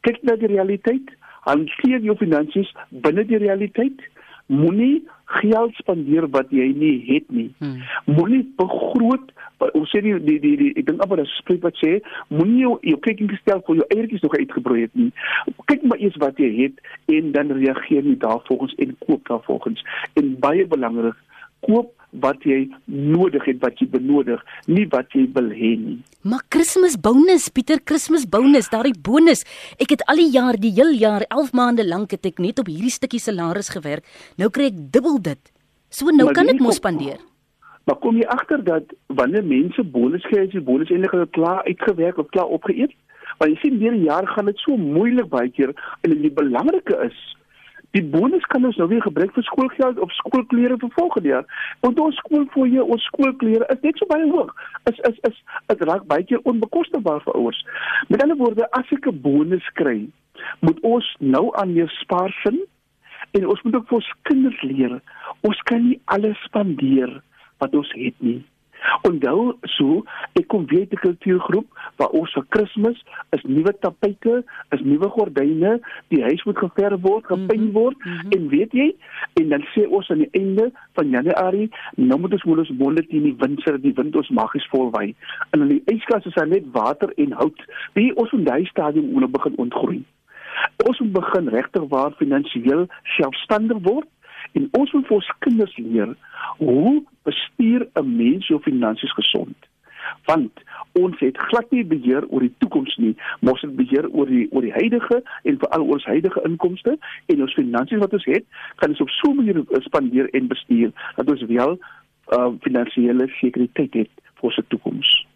kyk 0.00 0.22
na 0.22 0.36
die 0.36 0.52
realiteit, 0.52 1.08
hanteer 1.46 2.00
jou 2.00 2.16
finansies 2.16 2.72
binne 2.90 3.24
die 3.24 3.38
realiteit 3.38 4.00
moenie 4.46 5.04
geld 5.26 5.74
spandeer 5.74 6.28
wat 6.30 6.50
jy 6.54 6.68
nie 6.76 6.96
het 7.06 7.30
nie. 7.34 7.50
Hmm. 7.58 7.82
Moenie 8.04 8.44
begroot 8.56 9.32
ons 9.56 9.88
sê 9.90 10.02
die 10.04 10.14
die 10.20 10.36
die, 10.40 10.54
die 10.60 10.72
ek 10.76 10.86
dink 10.86 11.02
amper 11.02 11.22
'n 11.22 11.28
spreek 11.38 11.62
wat 11.64 11.76
sê 11.80 12.00
moenie 12.28 12.60
jou 12.60 12.78
jou 12.82 12.98
kyking 13.00 13.30
gestel 13.30 13.62
vir 13.66 13.76
jou 13.80 13.86
eiertjies 13.88 14.22
nog 14.22 14.36
uitgebroei 14.36 14.80
het 14.82 14.94
nie. 14.94 15.12
Kyk 15.64 15.82
maar 15.82 15.98
eers 15.98 16.16
wat 16.20 16.38
jy 16.38 16.50
het 16.62 16.76
en 17.08 17.32
dan 17.32 17.52
reageer 17.52 18.04
jy 18.04 18.16
daarvolgens 18.18 18.74
en 18.74 18.96
koop 19.06 19.24
daarvolgens. 19.28 19.84
En 20.14 20.38
baie 20.38 20.66
belangrik, 20.66 21.16
koop 21.60 21.95
wat 22.22 22.44
jy 22.46 22.66
nodig 22.86 23.44
het 23.48 23.60
wat 23.62 23.80
jy 23.80 23.88
benodig, 23.92 24.42
nie 24.66 24.86
wat 24.92 25.12
jy 25.16 25.26
wil 25.34 25.50
hê 25.54 25.72
nie. 25.80 25.98
Maar 26.26 26.42
Kersfees 26.50 26.96
bonus, 27.00 27.48
Pieter, 27.54 27.80
Kersfees 27.80 28.26
bonus, 28.30 28.70
daardie 28.72 28.96
bonus. 29.08 29.44
Ek 29.78 29.94
het 29.94 30.02
al 30.10 30.22
die 30.22 30.32
jaar, 30.34 30.58
die 30.60 30.72
heel 30.74 30.92
jaar, 30.98 31.26
11 31.30 31.52
maande 31.54 31.86
lank 31.86 32.16
het 32.16 32.26
ek 32.26 32.42
net 32.42 32.58
op 32.62 32.70
hierdie 32.72 32.94
stukkie 32.94 33.22
salaris 33.22 33.70
gewerk. 33.74 34.04
Nou 34.40 34.50
kry 34.50 34.72
ek 34.72 34.82
dubbel 34.94 35.20
dit. 35.22 35.52
So 35.90 36.10
nou 36.10 36.28
maar 36.28 36.38
kan 36.40 36.50
ek 36.52 36.62
mos 36.62 36.80
spandeer. 36.82 37.20
Maar 37.86 38.00
kom 38.02 38.16
jy 38.18 38.26
agter 38.34 38.62
dat 38.66 38.90
wanneer 39.14 39.46
mense 39.46 39.82
bonus 39.94 40.24
kry, 40.26 40.48
as 40.48 40.54
jy 40.54 40.62
bonus 40.66 40.90
eintlik 40.90 41.14
al 41.14 41.28
klaar 41.36 41.62
uitgewerk 41.68 42.18
of 42.18 42.32
klaar 42.34 42.50
opgeëet? 42.50 42.94
Want 43.38 43.52
jy 43.52 43.58
sien 43.62 43.78
deur 43.78 43.94
die 43.94 44.08
jaar 44.08 44.26
gaan 44.32 44.50
dit 44.50 44.58
so 44.64 44.74
moeilik 44.80 45.28
baie 45.30 45.52
keer 45.54 45.74
en 46.02 46.16
die 46.22 46.32
belangrike 46.34 46.98
is 47.06 47.18
Die 47.96 48.04
bonus 48.04 48.44
kan 48.52 48.64
ons 48.68 48.76
nou 48.76 48.88
weer 48.90 49.00
gebruik 49.00 49.32
vir 49.32 49.44
skoolgeld 49.46 50.00
of 50.04 50.10
skoolklere 50.18 50.76
vir 50.82 50.90
volgende 50.98 51.30
jaar. 51.30 51.46
Want 51.80 52.00
ons 52.02 52.18
skoolfooie, 52.20 52.82
ons 52.84 53.04
skoolklere 53.08 53.68
is 53.72 53.80
net 53.86 53.96
so 53.96 54.08
baie 54.10 54.26
hoog. 54.28 54.52
Is 54.90 54.98
is 55.08 55.16
is 55.30 55.38
dit 55.70 55.84
raak 55.88 56.04
baie 56.10 56.26
keer 56.28 56.44
onbekostigbaar 56.50 57.22
vir 57.24 57.38
ouers. 57.40 57.62
Met 58.12 58.22
ander 58.22 58.36
woorde, 58.36 58.68
as 58.76 58.92
ek 58.92 59.08
'n 59.08 59.20
bonus 59.24 59.68
kry, 59.80 60.08
moet 60.60 60.80
ons 60.80 61.08
nou 61.20 61.46
aan 61.56 61.72
meer 61.72 61.88
spaar 62.02 62.36
sin 62.42 62.60
en 63.32 63.46
ons 63.46 63.62
moet 63.62 63.74
ook 63.76 63.88
vir 63.88 63.98
ons 63.98 64.12
kinders 64.22 64.60
leer. 64.62 65.00
Ons 65.40 65.62
kan 65.64 65.88
nie 65.88 66.00
alles 66.04 66.44
spandeer 66.44 67.22
wat 67.58 67.74
ons 67.74 67.92
het 67.96 68.20
nie. 68.20 68.44
Onthou 69.08 69.56
so, 69.76 70.02
ek 70.38 70.48
kom 70.52 70.66
weer 70.70 70.86
te 70.88 70.98
kultuurgroep 71.00 71.66
waar 72.00 72.14
ons 72.16 72.32
vir 72.36 72.46
Kersfees 72.54 72.98
is 73.36 73.44
nuwe 73.48 73.72
tapyte, 73.80 74.42
is 74.74 74.82
nuwe 74.84 75.08
gordyne, 75.14 75.76
die 76.12 76.22
huis 76.24 76.42
moet 76.48 76.58
geverf 76.60 77.00
word, 77.04 77.26
gepyn 77.30 77.68
mhm, 77.68 77.72
word 77.76 77.96
mm 78.04 78.12
-hmm. 78.12 78.32
en 78.36 78.48
weet 78.52 78.72
jy, 78.72 78.88
en 79.40 79.48
dan 79.54 79.64
sê 79.74 79.86
ons 79.88 80.10
aan 80.10 80.24
die 80.24 80.32
einde 80.40 80.70
van 80.98 81.10
Januarie, 81.10 81.70
nou 81.96 82.20
moet 82.20 82.32
ons 82.32 82.44
moet 82.44 82.58
ons 82.64 82.76
bonde 82.76 83.06
teen 83.06 83.22
die 83.22 83.36
wind 83.38 83.60
sit, 83.62 83.82
die 83.82 83.94
wind 83.94 84.16
ons 84.16 84.28
magies 84.28 84.68
volwy. 84.72 85.14
En 85.50 85.60
in 85.60 85.68
die 85.68 85.82
yskas 85.94 86.24
is 86.24 86.34
daar 86.34 86.48
net 86.48 86.64
water 86.72 87.12
en 87.16 87.32
hout. 87.32 87.64
Wie 87.94 88.12
ons 88.16 88.32
in 88.32 88.44
daai 88.44 88.64
stadium 88.66 89.12
moet 89.12 89.30
begin 89.32 89.56
ontgroei. 89.56 90.02
Ons 90.86 91.00
moet 91.00 91.12
begin 91.12 91.48
regtig 91.48 91.84
waar 91.88 92.14
finansiëel 92.16 92.86
selfstandig 93.16 93.78
word 93.82 94.08
en 94.52 94.68
ons 94.72 94.92
moet 94.92 95.06
vir 95.06 95.16
ons 95.16 95.32
kinders 95.38 95.76
leer 95.76 96.16
hoe 96.58 97.02
bestuur 97.22 97.88
'n 97.94 98.16
mens 98.16 98.46
jou 98.46 98.60
finansies 98.60 99.12
gesond. 99.12 99.56
Want 100.26 100.52
ons 100.92 101.18
het 101.18 101.38
glad 101.38 101.70
nie 101.70 101.84
beheer 101.84 102.24
oor 102.28 102.40
die 102.40 102.54
toekoms 102.58 102.96
nie 102.96 103.16
ons 103.40 103.60
het 103.60 103.76
beheer 103.76 104.08
oor 104.10 104.26
die 104.26 104.46
oor 104.50 104.62
die 104.62 104.72
huidige 104.72 105.22
en 105.42 105.58
veral 105.58 105.82
oor 105.82 105.98
ons 105.98 106.04
huidige 106.04 106.42
inkomste. 106.44 106.98
En 107.26 107.42
ons 107.42 107.54
finansies 107.54 107.98
wat 107.98 108.12
ons 108.12 108.24
het 108.24 108.44
kan 108.76 108.90
ons 108.90 109.00
op 109.00 109.10
so 109.10 109.30
'n 109.30 109.36
manier 109.36 109.64
spandeer 109.80 110.28
en 110.34 110.46
bestuur 110.46 110.92
dat 111.16 111.30
ons 111.30 111.42
wel 111.42 111.78
uh, 112.32 112.50
finansiële 112.60 113.28
sekuriteit 113.40 113.94
het 113.94 114.10
vir 114.34 114.42
ons 114.42 114.60
toekoms. 114.68 115.26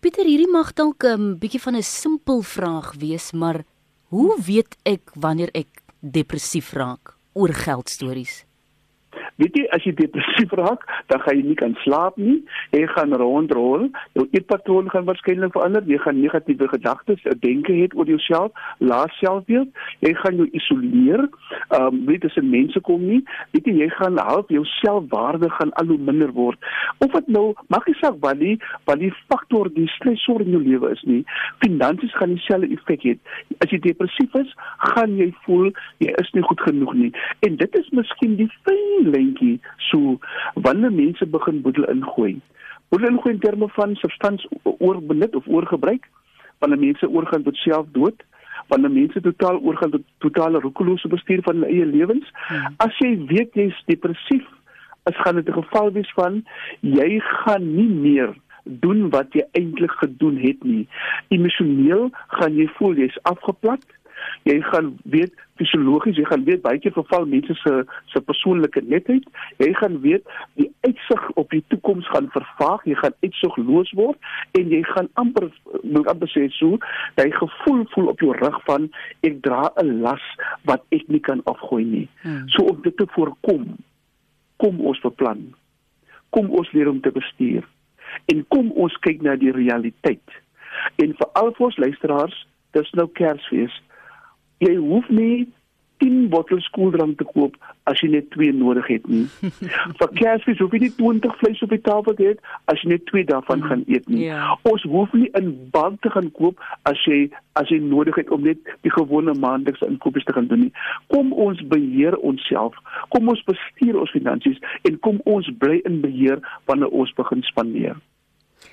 Pieter 0.00 0.24
hierdie 0.24 0.50
mag 0.50 0.72
dalk 0.72 1.04
'n 1.04 1.06
um, 1.06 1.38
bietjie 1.38 1.60
van 1.60 1.76
'n 1.76 1.82
simpel 1.82 2.42
vraag 2.42 2.94
wees 2.94 3.32
maar 3.32 3.64
hoe 4.08 4.38
weet 4.46 4.76
ek 4.84 5.10
wanneer 5.14 5.50
ek 5.52 5.82
depressief 6.00 6.72
raak 6.72 7.17
oor 7.38 7.54
geldstories 7.54 8.47
Weet 9.38 9.54
jy 9.54 9.64
as 9.74 9.84
jy 9.86 9.92
depressief 9.94 10.52
raak, 10.58 10.82
dan 11.12 11.22
gaan 11.22 11.38
jy 11.38 11.44
nie 11.46 11.58
kan 11.58 11.74
slaap 11.84 12.16
nie. 12.18 12.40
Jy 12.74 12.88
gaan 12.90 13.14
rondrol. 13.20 13.86
Jou 14.18 14.26
eetpatroon 14.34 14.90
gaan 14.90 15.06
waarskynlik 15.06 15.54
verander. 15.54 15.84
Jy 15.86 16.00
gaan 16.02 16.18
negatiewe 16.18 16.66
gedagtes, 16.72 17.22
denke 17.44 17.76
het 17.78 17.94
oor 17.94 18.10
jouself, 18.10 18.50
laat 18.82 19.14
selfbeeld. 19.20 19.70
Jy 20.02 20.14
gaan 20.22 20.42
jou 20.42 20.48
isoleer. 20.58 21.28
Ehm 21.68 21.86
um, 21.86 22.00
weet 22.08 22.24
as 22.26 22.38
mense 22.42 22.80
kom 22.86 23.04
nie, 23.06 23.20
weet 23.54 23.68
jy 23.70 23.76
jy 23.84 23.88
gaan 23.94 24.18
half 24.18 24.50
jou 24.52 24.64
selfwaarde 24.78 25.50
gaan 25.54 25.72
al 25.80 25.92
hoe 25.92 25.98
minder 25.98 26.32
word. 26.34 26.58
Of 27.04 27.14
dit 27.14 27.30
nou 27.34 27.52
mag 27.72 27.86
jy 27.86 27.94
sê 28.00 28.10
wat 28.24 28.40
die 28.42 28.56
wat 28.90 28.98
die 29.02 29.12
faktor 29.30 29.70
die 29.74 29.86
stresor 29.94 30.42
in 30.44 30.54
jou 30.56 30.62
lewe 30.64 30.90
is 30.96 31.02
nie. 31.06 31.20
Finansies 31.62 32.14
gaan 32.18 32.34
dieselfde 32.34 32.72
effek 32.74 33.06
hê. 33.06 33.14
As 33.62 33.70
jy 33.70 33.80
depressief 33.86 34.34
is, 34.42 34.50
gaan 34.94 35.14
jy 35.20 35.30
voel 35.46 35.70
jy 36.02 36.14
is 36.22 36.34
nie 36.34 36.44
goed 36.50 36.66
genoeg 36.66 36.94
nie. 36.98 37.12
En 37.46 37.58
dit 37.60 37.80
is 37.80 37.90
miskien 37.94 38.36
die 38.40 38.50
fyn 38.66 39.12
prentjie 39.28 39.60
so 39.90 40.18
wanneer 40.54 40.92
mense 40.92 41.26
begin 41.26 41.62
boedel 41.62 41.88
ingooi. 41.88 42.40
Boedel 42.88 43.08
ingooi 43.08 43.34
in 43.34 43.40
terme 43.40 43.68
van 43.68 43.94
substans 43.94 44.46
oorbenut 44.62 45.34
of 45.34 45.46
oorgebruik, 45.46 46.08
wanneer 46.58 46.78
mense 46.78 47.08
oorgaan 47.08 47.42
tot 47.42 47.56
selfdood, 47.56 48.22
wanneer 48.68 48.90
mense 48.90 49.20
totaal 49.20 49.60
oorgaan 49.60 49.90
tot 49.90 50.02
totale 50.18 50.60
roekelose 50.60 51.08
bestuur 51.08 51.42
van 51.42 51.54
hulle 51.54 51.72
eie 51.72 51.86
lewens. 51.86 52.30
Hmm. 52.48 52.74
As 52.76 52.96
jy 52.98 53.16
weet 53.26 53.54
jy's 53.54 53.82
depressief, 53.86 54.46
is 55.08 55.16
gaan 55.16 55.34
dit 55.34 55.48
'n 55.48 55.62
geval 55.62 55.92
wees 55.92 56.12
van 56.14 56.44
jy 56.80 57.20
gaan 57.20 57.74
nie 57.74 57.88
meer 57.88 58.34
doen 58.68 59.08
wat 59.10 59.32
jy 59.32 59.44
eintlik 59.52 59.90
gedoen 59.90 60.36
het 60.36 60.64
nie. 60.64 60.88
Emosioneel 61.28 62.10
gaan 62.26 62.56
jy 62.56 62.68
voel 62.76 62.94
jy's 62.94 63.18
afgeplat 63.22 63.80
jy 64.48 64.58
gaan 64.70 64.92
weet 65.04 65.34
fisiologies 65.60 66.16
jy 66.16 66.24
gaan 66.28 66.44
weet 66.46 66.62
baie 66.62 66.78
keer 66.82 66.94
verval 66.96 67.26
mense 67.26 67.54
se 67.62 67.72
se 68.12 68.20
persoonlike 68.20 68.82
netheid. 68.86 69.24
Jy 69.58 69.72
gaan 69.80 70.00
weet 70.04 70.26
die 70.60 70.68
uitsig 70.86 71.30
op 71.42 71.50
die 71.50 71.64
toekoms 71.68 72.08
gaan 72.14 72.30
vervaag 72.34 72.84
jy 72.88 72.94
gaan 73.02 73.16
uitsigloos 73.24 73.92
word 73.98 74.18
en 74.58 74.70
jy 74.74 74.82
gaan 74.92 75.10
amper 75.22 75.48
moet 75.82 76.08
amper 76.14 76.30
sê 76.32 76.48
so 76.58 76.78
jy 77.18 77.30
gevoel 77.40 77.84
voel 77.94 78.12
op 78.14 78.22
jou 78.24 78.36
rug 78.38 78.60
van 78.70 78.90
ek 79.26 79.42
dra 79.42 79.72
'n 79.82 80.00
las 80.02 80.24
wat 80.64 80.84
ek 80.90 81.08
nie 81.08 81.20
kan 81.20 81.42
afgooi 81.44 81.84
nie. 81.84 82.08
Hmm. 82.22 82.48
so 82.48 82.62
om 82.62 82.82
dit 82.82 82.96
te 82.96 83.06
voorkom 83.06 83.76
kom 84.56 84.80
ons 84.80 85.00
beplan. 85.00 85.54
Kom 86.34 86.50
ons 86.50 86.70
leer 86.72 86.88
om 86.88 87.00
te 87.00 87.10
bestuur. 87.14 87.66
En 88.26 88.44
kom 88.48 88.70
ons 88.72 88.96
kyk 89.04 89.22
na 89.22 89.36
die 89.36 89.52
realiteit. 89.54 90.38
En 91.02 91.14
vir 91.20 91.28
al 91.40 91.52
ons 91.58 91.76
luisteraars 91.76 92.46
dis 92.76 92.90
nou 92.98 93.06
Kersfees 93.18 93.74
jy 94.64 94.74
hoef 94.76 95.08
nie 95.08 95.46
10 95.98 96.28
bottels 96.30 96.66
koeldrank 96.74 97.18
te 97.18 97.26
koop 97.26 97.56
as 97.90 98.00
jy 98.02 98.10
net 98.12 98.28
2 98.34 98.52
nodig 98.56 98.86
het 98.90 99.06
nie. 99.10 99.24
Vir 99.98 100.12
Kersfees 100.18 100.60
hoef 100.62 100.74
jy 100.76 100.82
nie 100.84 100.92
20 100.98 101.34
vleis 101.40 101.62
op 101.64 101.72
die 101.74 101.80
tafel 101.86 102.16
te 102.18 102.28
hê 102.28 102.34
as 102.70 102.82
jy 102.82 102.92
net 102.92 103.06
2 103.10 103.24
daarvan 103.30 103.64
gaan 103.66 103.84
eet 103.90 104.06
nie. 104.10 104.26
Yeah. 104.28 104.52
Ja. 104.52 104.58
Ons 104.70 104.84
hoef 104.90 105.14
nie 105.16 105.30
'n 105.40 105.50
bank 105.74 106.02
te 106.06 106.12
gaan 106.14 106.30
koop 106.38 106.62
as 106.90 107.02
jy 107.06 107.30
as 107.58 107.70
jy 107.72 107.80
nodig 107.82 108.14
het 108.20 108.30
om 108.30 108.44
net 108.46 108.58
die 108.86 108.94
gewone 108.94 109.34
maandelikse 109.34 109.86
inkopies 109.86 110.24
te 110.24 110.36
gaan 110.36 110.46
doen 110.46 110.68
nie. 110.68 110.72
Kom 111.08 111.32
ons 111.32 111.62
beheer 111.66 112.16
onsself. 112.18 112.76
Kom 113.08 113.28
ons 113.28 113.42
bestuur 113.42 113.98
ons 113.98 114.14
finansies 114.14 114.58
en 114.82 114.98
kom 114.98 115.20
ons 115.24 115.50
bly 115.58 115.80
in 115.84 116.00
beheer 116.00 116.38
wanneer 116.66 116.88
ons 116.88 117.12
begin 117.14 117.42
spandeer. 117.42 117.96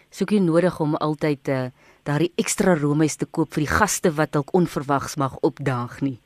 Soek 0.10 0.32
jy 0.32 0.40
nodig 0.40 0.80
om 0.80 0.96
altyd 0.96 1.44
te 1.44 1.60
uh 1.66 1.94
daardie 2.06 2.32
ekstra 2.42 2.78
roomys 2.78 3.18
te 3.18 3.26
koop 3.26 3.56
vir 3.56 3.66
die 3.66 3.74
gaste 3.74 4.14
wat 4.20 4.36
dalk 4.38 4.54
onverwags 4.58 5.18
mag 5.18 5.38
opdaag 5.42 6.02
nie. 6.06 6.18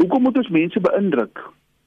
Hoekom 0.00 0.26
moet 0.26 0.40
ons 0.42 0.50
mense 0.52 0.80
beïndruk? 0.84 1.40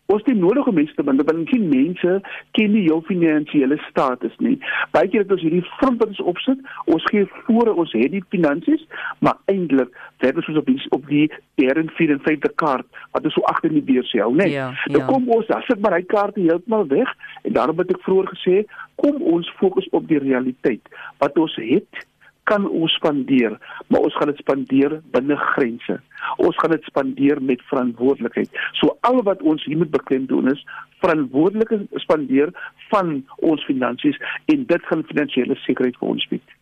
Ons 0.08 0.24
het 0.24 0.38
nodige 0.40 0.72
mense 0.72 0.94
te 0.96 1.04
bind, 1.04 1.20
want 1.28 1.50
geen 1.52 1.66
mense 1.68 2.12
ken 2.56 2.72
nie 2.72 2.86
jou 2.86 3.02
finansiële 3.10 3.76
status 3.90 4.38
nie. 4.40 4.56
Baie 4.96 5.10
keer 5.12 5.26
het 5.26 5.34
ons 5.36 5.44
hierdie 5.44 5.66
front 5.74 6.00
wat 6.00 6.14
ons 6.14 6.22
opsit, 6.32 6.62
ons 6.88 7.08
gee 7.12 7.28
voor 7.50 7.74
ons 7.74 7.92
het 7.92 8.14
die 8.16 8.24
finansies, 8.32 8.86
maar 9.20 9.36
eintlik 9.52 9.92
werk 10.24 10.40
ons 10.40 10.62
op 10.64 10.72
die 10.72 10.80
op 10.96 11.12
die 11.12 11.28
derde 11.60 11.84
en 11.84 12.24
vyfde 12.24 12.54
kaart 12.64 12.88
wat 13.12 13.28
ons 13.28 13.36
so 13.36 13.44
agter 13.52 13.74
in 13.74 13.82
die 13.82 13.88
beurs 13.92 14.16
hou, 14.16 14.32
né? 14.40 14.48
Ja, 14.54 14.72
Nou 14.88 15.04
ja. 15.04 15.08
kom 15.12 15.28
ons, 15.28 15.52
dan 15.52 15.68
sit 15.68 15.84
maar 15.84 16.00
hy 16.00 16.06
kaarte 16.08 16.40
heeltemal 16.40 16.88
weg 16.88 17.12
en 17.44 17.60
daarom 17.60 17.84
het 17.84 17.92
ek 17.92 18.06
vroeër 18.08 18.32
gesê, 18.38 18.62
kom 18.96 19.20
ons 19.36 19.52
fokus 19.60 19.92
op 19.92 20.08
die 20.08 20.24
realiteit. 20.24 20.88
Wat 21.20 21.36
ons 21.36 21.60
het 21.60 22.08
kan 22.50 22.68
ons 22.70 22.94
spandeer, 23.00 23.58
maar 23.88 24.08
ons 24.08 24.16
gaan 24.18 24.32
dit 24.32 24.42
spandeer 24.44 24.98
binne 25.16 25.38
grense. 25.54 26.00
Ons 26.44 26.60
gaan 26.62 26.74
dit 26.76 26.90
spandeer 26.90 27.42
met 27.44 27.64
verantwoordelikheid. 27.72 28.62
So 28.80 28.98
al 29.10 29.22
wat 29.28 29.42
ons 29.42 29.66
hier 29.68 29.80
moet 29.82 29.94
beklemtoon 29.94 30.52
is 30.54 30.64
verantwoordelike 31.04 31.84
spandeer 32.04 32.54
van 32.92 33.20
ons 33.52 33.66
finansies 33.70 34.18
en 34.54 34.66
dit 34.72 34.92
gaan 34.92 35.06
finansiële 35.12 35.60
sekerheid 35.66 36.00
vir 36.00 36.16
ons 36.16 36.30
bied. 36.32 36.57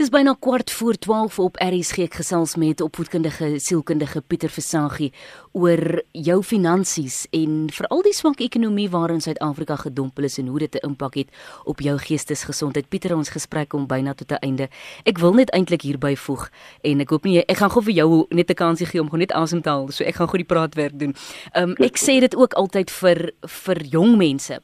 Dis 0.00 0.08
byna 0.08 0.32
kwart 0.40 0.70
voor 0.70 0.94
12 0.94 1.38
op 1.38 1.58
RSG 1.60 2.06
ek 2.06 2.14
gesels 2.22 2.54
met 2.56 2.80
opvoedkundige 2.80 3.58
sielkundige 3.60 4.22
Pieter 4.24 4.48
Versagie 4.48 5.10
oor 5.52 6.00
jou 6.16 6.38
finansies 6.40 7.26
en 7.36 7.66
veral 7.68 8.00
die 8.06 8.14
swak 8.16 8.40
ekonomie 8.40 8.86
waarin 8.88 9.20
Suid-Afrika 9.20 9.76
gedompel 9.82 10.24
is 10.24 10.38
en 10.40 10.48
hoe 10.48 10.62
dit 10.64 10.74
'n 10.74 10.86
impak 10.88 11.14
het 11.20 11.28
op 11.64 11.80
jou 11.80 11.98
geestesgesondheid. 11.98 12.88
Pieter, 12.88 13.16
ons 13.16 13.28
gesprek 13.28 13.68
kom 13.68 13.86
byna 13.86 14.14
tot 14.14 14.32
'n 14.32 14.40
einde. 14.40 14.68
Ek 15.04 15.18
wil 15.18 15.34
net 15.34 15.50
eintlik 15.50 15.82
hierby 15.82 16.16
voeg 16.16 16.48
en 16.82 17.00
ek 17.00 17.10
hoop 17.10 17.24
nie 17.24 17.44
ek 17.44 17.56
gaan 17.56 17.70
gou 17.70 17.82
vir 17.82 17.94
jou 17.94 18.26
net 18.30 18.50
'n 18.50 18.54
kansie 18.54 18.86
gee 18.86 19.00
om 19.00 19.10
gou 19.10 19.18
net 19.18 19.32
asem 19.32 19.60
te 19.60 19.68
haal. 19.68 19.90
So 19.90 20.04
ek 20.04 20.14
gaan 20.14 20.28
gou 20.28 20.38
die 20.38 20.54
praatwerk 20.54 20.98
doen. 20.98 21.14
Um 21.54 21.74
ek 21.78 21.98
sê 21.98 22.20
dit 22.20 22.34
ook 22.36 22.54
altyd 22.54 22.90
vir 22.90 23.32
vir 23.46 23.84
jong 23.84 24.16
mense. 24.16 24.60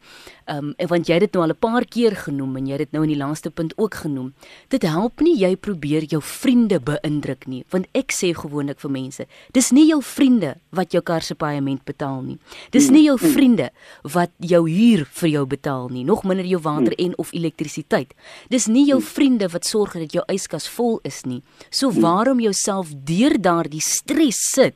Um 0.47 0.75
want 0.79 1.09
jy 1.09 1.17
het 1.19 1.27
dit 1.27 1.35
nou 1.35 1.43
al 1.43 1.51
'n 1.51 1.59
paar 1.59 1.85
keer 1.85 2.15
genoem 2.17 2.57
en 2.57 2.67
jy 2.67 2.73
het 2.73 2.79
dit 2.79 2.93
nou 2.93 3.03
in 3.03 3.11
die 3.11 3.19
laaste 3.19 3.51
punt 3.51 3.73
ook 3.77 3.95
genoem. 3.95 4.35
Dit 4.69 4.83
help 4.83 5.21
nie 5.21 5.37
jy 5.37 5.57
probeer 5.57 6.05
jou 6.05 6.23
vriende 6.23 6.81
beïndruk 6.81 7.47
nie, 7.47 7.65
want 7.71 7.87
ek 7.95 8.13
sê 8.13 8.35
gewoonlik 8.35 8.81
vir 8.81 8.91
mense, 8.91 9.27
dis 9.53 9.71
nie 9.73 9.89
jou 9.89 10.03
vriende 10.03 10.57
wat 10.71 10.93
jou 10.93 11.03
kar 11.03 11.23
se 11.23 11.35
paaiement 11.35 11.85
betaal 11.85 12.23
nie. 12.23 12.39
Dis 12.71 12.91
nie 12.91 13.05
jou 13.05 13.19
vriende 13.19 13.71
wat 14.03 14.31
jou 14.39 14.69
huur 14.69 15.05
vir 15.05 15.29
jou 15.29 15.47
betaal 15.47 15.89
nie, 15.89 16.05
nog 16.05 16.25
minder 16.25 16.47
jou 16.47 16.61
water 16.61 16.95
en 16.99 17.19
of 17.19 17.33
elektrisiteit. 17.33 18.15
Dis 18.49 18.67
nie 18.67 18.87
jou 18.87 19.01
vriende 19.03 19.49
wat 19.49 19.65
sorg 19.65 19.93
dat 19.93 20.13
jou 20.13 20.25
yskas 20.29 20.69
vol 20.69 21.01
is 21.03 21.25
nie. 21.25 21.43
So 21.71 21.91
waarom 21.91 22.41
jouself 22.41 22.93
deur 23.05 23.41
daardie 23.41 23.81
stres 23.81 24.51
sit 24.53 24.75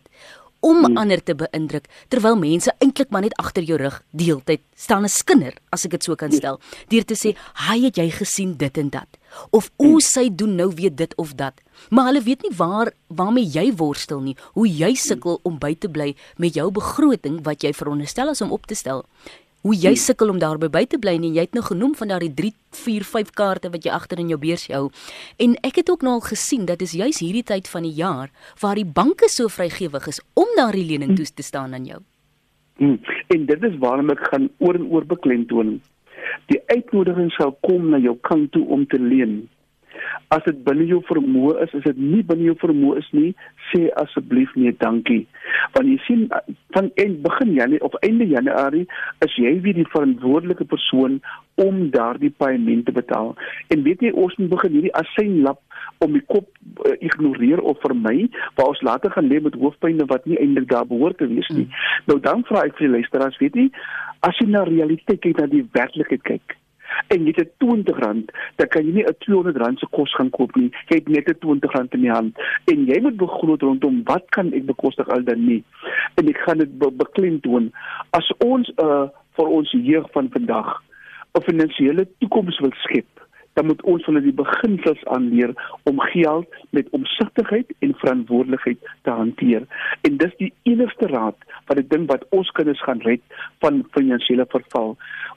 om 0.60 0.84
hmm. 0.84 0.96
ander 0.96 1.22
te 1.22 1.34
beïndruk 1.34 1.88
terwyl 2.08 2.36
mense 2.36 2.72
eintlik 2.78 3.10
maar 3.10 3.22
net 3.22 3.36
agter 3.36 3.62
jou 3.62 3.78
rug 3.80 4.02
deeltyd 4.10 4.60
staan 4.76 5.04
'n 5.04 5.08
skinder 5.08 5.54
as 5.70 5.84
ek 5.84 5.90
dit 5.90 6.04
so 6.04 6.14
kan 6.16 6.32
stel 6.32 6.60
deur 6.88 7.04
te 7.04 7.14
sê 7.14 7.36
hy 7.68 7.78
het 7.84 7.96
jy 7.96 8.10
gesien 8.10 8.56
dit 8.56 8.78
en 8.78 8.90
dat 8.90 9.20
of 9.50 9.70
o 9.80 9.98
sy 10.04 10.28
doen 10.32 10.56
nou 10.58 10.68
weer 10.74 10.92
dit 10.94 11.14
of 11.20 11.34
dat. 11.38 11.60
Maar 11.88 12.10
hulle 12.10 12.22
weet 12.22 12.42
nie 12.42 12.56
waar 12.56 12.92
waarmee 13.06 13.46
jy 13.48 13.70
worstel 13.76 14.20
nie 14.20 14.36
hoe 14.52 14.66
jy 14.68 14.92
sukkel 14.94 15.40
om 15.48 15.58
by 15.58 15.72
te 15.74 15.88
bly 15.88 16.12
met 16.36 16.54
jou 16.58 16.68
begroting 16.74 17.40
wat 17.46 17.64
jy 17.64 17.72
veronderstel 17.74 18.30
is 18.34 18.42
om 18.44 18.52
op 18.52 18.66
te 18.66 18.76
stel 18.78 19.06
hoe 19.62 19.74
jy 19.76 19.94
sukkel 19.94 20.30
om 20.32 20.38
daarby 20.40 20.70
by 20.72 20.84
te 20.88 20.98
bly 20.98 21.16
en 21.18 21.26
jy 21.28 21.46
het 21.46 21.54
nou 21.54 21.64
genoem 21.64 21.94
van 21.94 22.14
daardie 22.14 22.32
3 22.34 22.52
4 22.84 23.04
5 23.04 23.32
kaarte 23.36 23.72
wat 23.72 23.84
jy 23.84 23.92
agter 23.92 24.18
in 24.22 24.30
jou 24.32 24.38
beurs 24.40 24.68
hou 24.72 24.88
en 25.38 25.56
ek 25.66 25.82
het 25.82 25.90
ook 25.90 26.06
nou 26.06 26.18
al 26.18 26.26
gesien 26.28 26.64
dat 26.66 26.82
is 26.82 26.96
juis 26.96 27.20
hierdie 27.20 27.46
tyd 27.46 27.68
van 27.68 27.88
die 27.88 27.96
jaar 27.98 28.30
waar 28.60 28.80
die 28.80 28.88
banke 28.88 29.28
so 29.28 29.48
vrygewig 29.48 30.06
is 30.06 30.22
om 30.34 30.48
daardie 30.56 30.86
lening 30.86 31.16
toe 31.16 31.28
te 31.34 31.42
staan 31.42 31.74
aan 31.74 31.84
jou 31.84 32.00
Hmm. 32.80 33.00
En 33.26 33.44
dit 33.46 33.62
is 33.62 33.76
waarom 33.78 34.08
ek 34.08 34.22
gaan 34.32 34.48
oor 34.64 34.76
en 34.78 34.86
oor 34.88 35.04
beklemtoon. 35.06 35.74
Die 36.48 36.60
uitnodiging 36.72 37.28
sal 37.34 37.52
kom 37.66 37.90
na 37.92 37.98
jou 38.00 38.14
kant 38.24 38.48
toe 38.56 38.62
om 38.72 38.86
te 38.88 38.96
leen. 39.00 39.42
As 40.32 40.46
dit 40.46 40.62
binne 40.64 40.86
jou 40.88 41.02
vermoë 41.04 41.58
is, 41.66 41.74
is 41.76 41.84
dit 41.84 42.00
nie 42.00 42.22
binne 42.24 42.48
jou 42.48 42.54
vermoë 42.62 43.02
is 43.02 43.10
nie, 43.12 43.34
sê 43.70 43.88
asseblief 44.02 44.52
nee, 44.54 44.74
dankie. 44.78 45.22
Want 45.74 45.88
jy 45.90 45.96
sien 46.06 46.26
van 46.76 46.90
en 47.04 47.16
begin 47.24 47.54
Januarie 47.56 47.82
of 47.86 47.96
einde 48.06 48.26
Januarie 48.28 48.86
is 49.26 49.36
jy 49.40 49.56
weer 49.64 49.78
die 49.78 49.88
verantwoordelike 49.92 50.66
persoon 50.70 51.18
om 51.60 51.82
daardie 51.94 52.32
paaiement 52.42 52.84
te 52.86 52.94
betaal. 52.96 53.34
En 53.68 53.82
weet 53.86 54.04
jy 54.04 54.12
ons 54.12 54.36
moet 54.40 54.52
begin 54.54 54.78
hierdie 54.78 54.94
asynlap 55.02 55.60
om 56.04 56.14
die 56.16 56.24
kop 56.32 56.48
uh, 56.86 56.94
ignoreer 56.98 57.60
of 57.60 57.80
vermy 57.84 58.28
waar 58.56 58.72
ons 58.72 58.84
later 58.86 59.12
gaan 59.12 59.28
leef 59.32 59.44
met 59.48 59.58
hoofpynne 59.58 60.06
wat 60.12 60.24
nie 60.30 60.38
eintlik 60.40 60.70
daar 60.70 60.88
behoort 60.88 61.18
te 61.20 61.28
wees 61.28 61.48
nie. 61.52 61.66
Mm. 61.66 61.82
Nou 62.12 62.20
dan 62.24 62.46
vra 62.48 62.64
ek 62.68 62.78
vir 62.78 62.88
die 62.88 62.94
luisteraars, 62.98 63.38
weet 63.42 63.58
jy, 63.58 63.68
as 64.26 64.40
jy 64.40 64.48
na 64.52 64.64
realiteit 64.68 65.20
kyk, 65.20 65.36
na 65.40 65.50
die 65.50 65.66
werklikheid 65.76 66.24
kyk 66.28 66.59
en 67.08 67.26
jy 67.26 67.32
het 67.36 67.52
20 67.58 67.98
rand, 67.98 68.32
dan 68.56 68.68
kan 68.68 68.86
jy 68.86 68.92
nie 68.92 69.06
'n 69.06 69.16
200 69.18 69.56
rand 69.56 69.78
se 69.78 69.86
kos 69.90 70.14
gaan 70.14 70.30
koop 70.30 70.54
nie. 70.56 70.70
Jy 70.88 70.96
het 70.96 71.08
net 71.08 71.28
'n 71.28 71.38
20 71.38 71.72
rand 71.72 71.94
in 71.94 72.00
die 72.00 72.10
hand 72.10 72.38
en 72.64 72.86
jy 72.86 73.00
moet 73.00 73.16
begroot 73.16 73.62
rondom 73.62 74.02
wat 74.04 74.24
kan 74.30 74.52
ek 74.52 74.66
bekostig 74.66 75.08
al 75.08 75.24
dan 75.24 75.44
nie. 75.46 75.64
En 76.14 76.28
ek 76.28 76.38
gaan 76.38 76.58
dit 76.58 76.78
be 76.78 76.90
beklemtoon 76.90 77.72
as 78.10 78.32
ons 78.38 78.72
uh 78.76 79.08
vir 79.36 79.46
ons 79.46 79.70
jeug 79.70 80.06
van 80.12 80.28
vandag 80.30 80.82
'n 81.34 81.42
finansiële 81.42 82.08
toekoms 82.18 82.58
wil 82.60 82.72
skep 82.74 83.06
dan 83.60 83.68
moet 83.68 83.82
ons 83.82 84.06
hulle 84.08 84.22
die 84.24 84.32
beginsels 84.32 85.00
aanleer 85.12 85.50
om 85.84 85.98
geld 86.00 86.54
met 86.76 86.86
omsigtigheid 86.96 87.74
en 87.84 87.90
verantwoordelikheid 88.00 88.78
te 89.04 89.12
hanteer. 89.12 89.66
En 90.08 90.16
dis 90.16 90.32
die 90.38 90.48
enigste 90.70 91.10
raad 91.12 91.36
wat 91.68 91.82
ek 91.82 91.90
dink 91.90 92.08
wat 92.08 92.24
ons 92.32 92.48
kinders 92.56 92.80
gaan 92.86 93.04
red 93.04 93.20
van 93.60 93.82
finansiële 93.92 94.46
verval. 94.48 94.94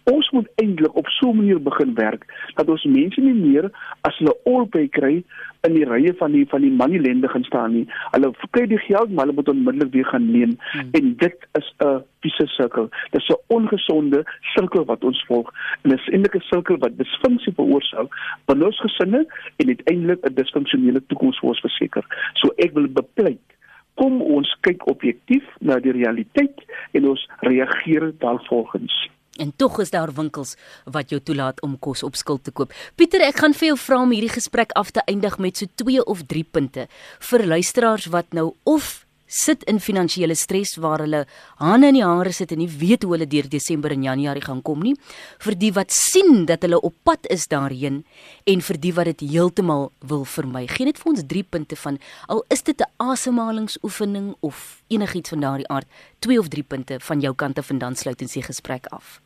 Ons 0.07 0.29
moet 0.31 0.47
eintlik 0.63 0.95
op 0.95 1.11
so 1.17 1.33
'n 1.33 1.41
manier 1.41 1.59
begin 1.59 1.91
werk 1.99 2.23
dat 2.55 2.69
ons 2.69 2.87
mense 2.87 3.21
nie 3.21 3.35
meer 3.35 3.67
as 4.07 4.17
hulle 4.23 4.37
albei 4.45 4.87
kry 4.87 5.23
in 5.67 5.77
die 5.77 5.85
rye 5.87 6.11
van 6.19 6.33
die 6.35 6.43
van 6.51 6.63
die 6.65 6.71
moneylende 6.71 7.29
gaan 7.31 7.45
staan 7.47 7.71
nie. 7.71 7.83
Hulle 8.11 8.31
kry 8.55 8.65
die 8.67 8.79
geld 8.83 9.11
maar 9.11 9.25
hulle 9.25 9.37
moet 9.37 9.51
onmiddellik 9.53 9.93
weer 9.93 10.09
gaan 10.11 10.25
leen 10.35 10.57
hmm. 10.71 10.89
en 10.99 11.13
dit 11.21 11.47
is 11.59 11.69
'n 11.85 12.03
visse 12.25 12.47
sirkel. 12.55 12.89
Dis 13.11 13.29
'n 13.29 13.39
ongesonde 13.47 14.23
sirkel 14.55 14.85
wat 14.85 15.03
ons 15.03 15.23
volg 15.27 15.53
en 15.81 15.95
dis 15.95 16.09
eintlik 16.09 16.35
'n 16.35 16.47
sirkel 16.51 16.77
wat 16.77 16.97
disfunksie 16.97 17.53
veroorsaak 17.55 18.09
binne 18.45 18.65
ons 18.65 18.79
gesinne 18.79 19.25
en 19.55 19.67
uiteindelik 19.67 20.25
'n 20.25 20.33
disfunksionele 20.33 21.01
toekoms 21.07 21.39
vir 21.39 21.49
ons 21.49 21.65
verseker. 21.67 22.05
So 22.33 22.51
ek 22.57 22.73
wil 22.73 22.87
bepleit 22.87 23.47
kom 23.95 24.21
ons 24.21 24.57
kyk 24.61 24.87
objektief 24.87 25.43
na 25.59 25.79
die 25.79 25.91
realiteit 25.91 26.59
en 26.91 27.07
ons 27.07 27.27
reageer 27.39 28.11
daarvolgens. 28.19 29.12
En 29.41 29.53
tog 29.55 29.79
is 29.79 29.89
daar 29.89 30.13
winkels 30.13 30.55
wat 30.85 31.09
jou 31.09 31.21
toelaat 31.21 31.61
om 31.61 31.79
kos 31.79 32.03
op 32.03 32.15
skuld 32.15 32.43
te 32.43 32.51
koop. 32.51 32.73
Pieter, 32.95 33.21
ek 33.21 33.39
gaan 33.41 33.53
vir 33.57 33.71
jou 33.71 33.77
vra 33.77 34.01
om 34.03 34.11
hierdie 34.13 34.33
gesprek 34.33 34.75
af 34.77 34.91
te 34.91 35.01
eindig 35.09 35.39
met 35.41 35.57
so 35.57 35.65
2 35.81 36.05
of 36.05 36.25
3 36.29 36.43
punte 36.43 36.87
vir 37.19 37.45
luisteraars 37.45 38.11
wat 38.13 38.29
nou 38.33 38.53
of 38.63 39.03
sit 39.33 39.63
in 39.69 39.79
finansiële 39.81 40.35
stres 40.37 40.75
waar 40.81 41.01
hulle 41.01 41.23
hande 41.57 41.89
in 41.89 41.97
die 41.97 42.05
hare 42.05 42.33
sit 42.35 42.51
en 42.53 42.61
nie 42.61 42.69
weet 42.69 43.05
hoe 43.05 43.15
hulle 43.15 43.27
deur 43.29 43.49
Desember 43.49 43.93
en 43.95 44.05
Januarie 44.05 44.43
gaan 44.45 44.61
kom 44.61 44.83
nie, 44.85 44.93
vir 45.41 45.57
die 45.57 45.71
wat 45.73 45.93
sien 45.95 46.45
dat 46.49 46.65
hulle 46.65 46.79
op 46.85 46.95
pad 47.07 47.25
is 47.33 47.47
daarheen 47.49 48.03
en 48.49 48.61
vir 48.67 48.81
die 48.85 48.93
wat 48.93 49.09
dit 49.09 49.25
heeltemal 49.33 49.89
wil 50.05 50.25
vermy. 50.35 50.67
Geen 50.69 50.91
net 50.91 51.01
vir 51.01 51.13
ons 51.15 51.25
3 51.33 51.43
punte 51.49 51.79
van 51.85 51.99
al 52.27 52.45
is 52.53 52.61
dit 52.61 52.79
'n 52.79 52.91
asemhalingsoefening 53.09 54.35
of 54.41 54.83
enigiets 54.87 55.29
van 55.29 55.39
daardie 55.39 55.69
aard, 55.69 55.87
2 56.19 56.39
of 56.39 56.47
3 56.47 56.63
punte 56.63 56.99
van 56.99 57.19
jou 57.19 57.33
kant 57.33 57.57
af 57.57 57.69
en 57.69 57.79
dan 57.79 57.95
sluit 57.95 58.21
ons 58.21 58.33
die 58.33 58.43
gesprek 58.43 58.85
af. 58.87 59.22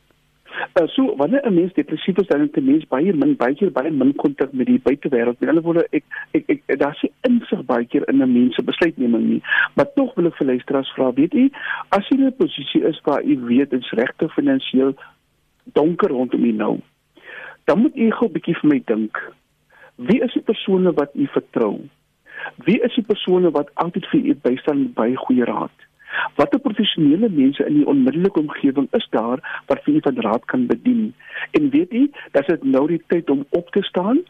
Uh, 0.74 0.86
so 0.86 1.16
wanneer 1.16 1.46
'n 1.46 1.54
mens 1.54 1.72
depressief 1.72 2.18
is 2.18 2.26
dan 2.26 2.40
het 2.40 2.56
'n 2.56 2.64
mens 2.64 2.86
baie 2.86 3.12
min 3.12 3.36
baie 3.36 3.54
keer 3.54 3.72
baie 3.72 3.90
min 3.90 4.14
kontak 4.14 4.52
met 4.52 4.66
die 4.66 4.80
buitewêreld. 4.80 5.40
Met 5.40 5.48
ander 5.48 5.62
woorde, 5.62 5.86
ek 5.90 6.04
ek, 6.30 6.44
ek, 6.46 6.78
daar's 6.78 7.02
nie 7.02 7.12
insig 7.20 7.64
baie 7.64 7.84
keer 7.86 8.08
in 8.08 8.22
'n 8.22 8.32
mens 8.32 8.54
se 8.54 8.62
besluitneming 8.62 9.28
nie. 9.28 9.42
Maar 9.74 9.92
tog 9.94 10.14
wil 10.14 10.26
ek 10.26 10.36
vir 10.36 10.46
luisteraars 10.46 10.92
vra, 10.92 11.12
weet 11.12 11.34
u, 11.34 11.50
as 11.88 12.08
jy 12.08 12.16
in 12.16 12.26
'n 12.26 12.36
posisie 12.36 12.84
is 12.84 13.00
waar 13.04 13.24
u 13.24 13.38
weet 13.38 13.70
dit's 13.70 13.90
regte 13.90 14.28
finansiëel 14.28 14.94
donker 15.72 16.08
rondom 16.08 16.44
u 16.44 16.52
nou, 16.52 16.80
dan 17.64 17.78
moet 17.78 17.96
u 17.96 18.10
gou 18.10 18.28
'n 18.28 18.32
bietjie 18.32 18.58
vir 18.60 18.70
my 18.70 18.82
dink. 18.84 19.32
Wie 19.96 20.22
is 20.22 20.32
die 20.32 20.42
persone 20.42 20.92
wat 20.92 21.10
u 21.14 21.26
vertrou? 21.26 21.88
Wie 22.56 22.80
is 22.80 22.94
die 22.94 23.04
persone 23.04 23.50
wat 23.50 23.70
altyd 23.74 24.06
vir 24.06 24.20
u 24.20 24.34
bystaan 24.34 24.92
baie 24.92 25.16
goeie 25.16 25.44
raad? 25.44 25.87
Watter 26.36 26.60
professionele 26.62 27.28
mense 27.28 27.64
in 27.66 27.80
die 27.80 27.86
onmiddellike 27.86 28.40
omgewing 28.40 28.88
is 28.96 29.06
daar 29.10 29.42
wat 29.66 29.82
vir 29.84 29.94
u 29.94 30.00
van 30.06 30.20
raad 30.26 30.44
kan 30.44 30.66
bedien? 30.66 31.14
En 31.50 31.70
weet 31.70 31.92
u, 31.92 32.10
dat 32.32 32.46
dit 32.46 32.64
nou 32.64 32.86
die 32.88 33.02
tyd 33.06 33.30
om 33.30 33.46
op 33.50 33.70
te 33.70 33.82
staan 33.82 34.22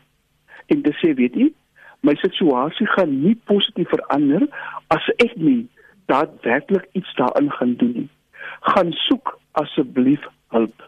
en 0.66 0.82
te 0.82 0.92
sê, 1.00 1.14
weet 1.14 1.36
u, 1.36 1.52
my 2.00 2.14
situasie 2.14 2.86
gaan 2.86 3.14
nie 3.22 3.34
positief 3.50 3.88
verander 3.88 4.46
as 4.94 5.08
ek 5.16 5.34
nie 5.36 5.66
daadwerklik 6.10 6.86
iets 6.92 7.14
daarin 7.14 7.50
gaan 7.52 7.74
doen 7.80 7.94
nie. 7.94 8.08
Gaan 8.60 8.92
soek 8.92 9.38
asseblief 9.60 10.24
hulp. 10.54 10.86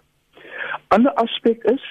Ander 0.89 1.13
aspek 1.23 1.65
is 1.73 1.85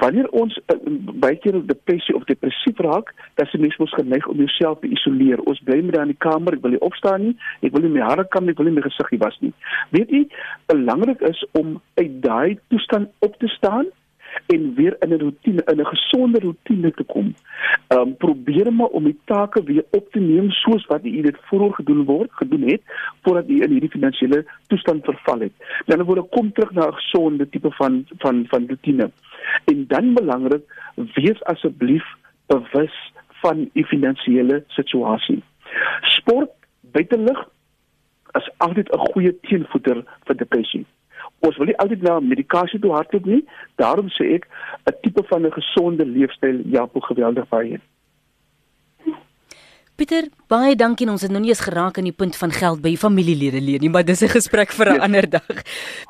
wanneer 0.00 0.28
ons 0.36 0.56
uh, 0.72 0.76
baie 1.22 1.36
keer 1.42 1.58
depressie 1.66 2.14
of 2.16 2.24
depressief 2.30 2.78
raak, 2.86 3.12
dan 3.36 3.46
is 3.46 3.60
mens 3.60 3.78
mos 3.82 3.94
geneig 3.98 4.26
om 4.30 4.40
jouself 4.40 4.80
te 4.80 4.90
isoleer. 4.92 5.42
Ons 5.50 5.62
bly 5.66 5.80
met 5.84 5.98
in 6.00 6.14
die 6.14 6.20
kamer, 6.24 6.56
ek 6.56 6.64
wil 6.64 6.76
nie 6.76 6.84
opstaan 6.84 7.26
nie, 7.26 7.34
ek 7.62 7.74
wil 7.74 7.84
nie 7.86 7.94
my 7.96 8.04
hare 8.06 8.26
kam 8.32 8.46
nie, 8.46 8.56
ek 8.56 8.62
wil 8.62 8.70
nie 8.70 8.76
my 8.78 8.86
gesig 8.86 9.16
was 9.22 9.36
nie. 9.44 9.52
Weet 9.96 10.12
jy, 10.14 10.22
belangrik 10.72 11.20
is 11.28 11.42
om 11.58 11.76
uit 12.00 12.14
daai 12.24 12.58
toestand 12.72 13.12
op 13.26 13.36
te 13.42 13.50
staan 13.56 13.90
en 14.46 14.74
weer 14.74 14.96
in 15.00 15.08
'n 15.08 15.20
rotine, 15.20 15.62
in 15.64 15.80
'n 15.80 15.86
gesonde 15.86 16.38
rotine 16.40 16.90
te 16.90 17.04
kom. 17.04 17.34
Ehm 17.88 18.00
um, 18.00 18.16
probeer 18.16 18.72
maar 18.72 18.86
om 18.86 19.04
die 19.04 19.18
take 19.24 19.62
weer 19.62 19.84
op 19.90 20.12
te 20.12 20.20
neem 20.20 20.50
soos 20.50 20.86
wat 20.86 21.02
jy 21.02 21.22
dit 21.22 21.36
vroeër 21.40 21.74
gedoen 21.74 22.04
word, 22.04 22.30
gedoen 22.32 22.62
het 22.68 22.82
voordat 23.22 23.48
jy 23.48 23.62
in 23.62 23.70
hierdie 23.70 23.90
finansiële 23.90 24.44
toestand 24.66 25.04
verval 25.04 25.40
het. 25.40 25.52
Dan 25.86 26.02
word 26.02 26.28
kom 26.28 26.52
terug 26.52 26.72
na 26.72 26.86
'n 26.86 26.94
gesonde 27.00 27.48
tipe 27.48 27.70
van 27.70 28.06
van 28.18 28.44
van 28.48 28.68
rotine. 28.68 29.10
En 29.64 29.86
dan 29.86 30.14
belangrik, 30.14 30.64
wees 30.94 31.44
asseblief 31.44 32.04
bewus 32.46 33.12
van 33.28 33.70
u 33.72 33.84
finansiële 33.84 34.64
situasie. 34.68 35.42
Sport 36.00 36.50
buitelug 36.80 37.48
is 38.32 38.50
altyd 38.56 38.88
'n 38.92 38.98
goeie 38.98 39.40
teenvoeter 39.40 40.04
vir 40.24 40.36
depressie 40.36 40.86
ons 41.46 41.56
wil 41.58 41.70
nie 41.70 41.78
altyd 41.82 42.02
na 42.06 42.18
medikasie 42.20 42.80
toe 42.82 42.92
hardloop 42.94 43.26
nie. 43.26 43.42
Daarom 43.82 44.10
sê 44.18 44.34
ek 44.36 44.46
'n 44.90 44.94
tipe 45.02 45.22
van 45.30 45.46
'n 45.46 45.56
gesonde 45.58 46.04
leefstyl 46.06 46.62
help 46.72 46.96
geweldig 47.02 47.48
baie. 47.48 47.80
Pieter, 49.96 50.28
baie 50.48 50.74
dankie. 50.76 51.08
Ons 51.10 51.22
het 51.22 51.30
nou 51.30 51.40
nie 51.40 51.50
eens 51.50 51.60
geraak 51.60 51.98
aan 51.98 52.08
die 52.08 52.16
punt 52.16 52.36
van 52.36 52.50
geld 52.50 52.80
by 52.82 52.96
familielede 52.96 53.60
leen 53.60 53.80
nie, 53.80 53.90
maar 53.90 54.04
dis 54.04 54.22
'n 54.22 54.28
gesprek 54.28 54.72
vir 54.72 54.86
'n 54.88 54.94
yes. 54.94 55.02
ander 55.02 55.30
dag. 55.30 55.62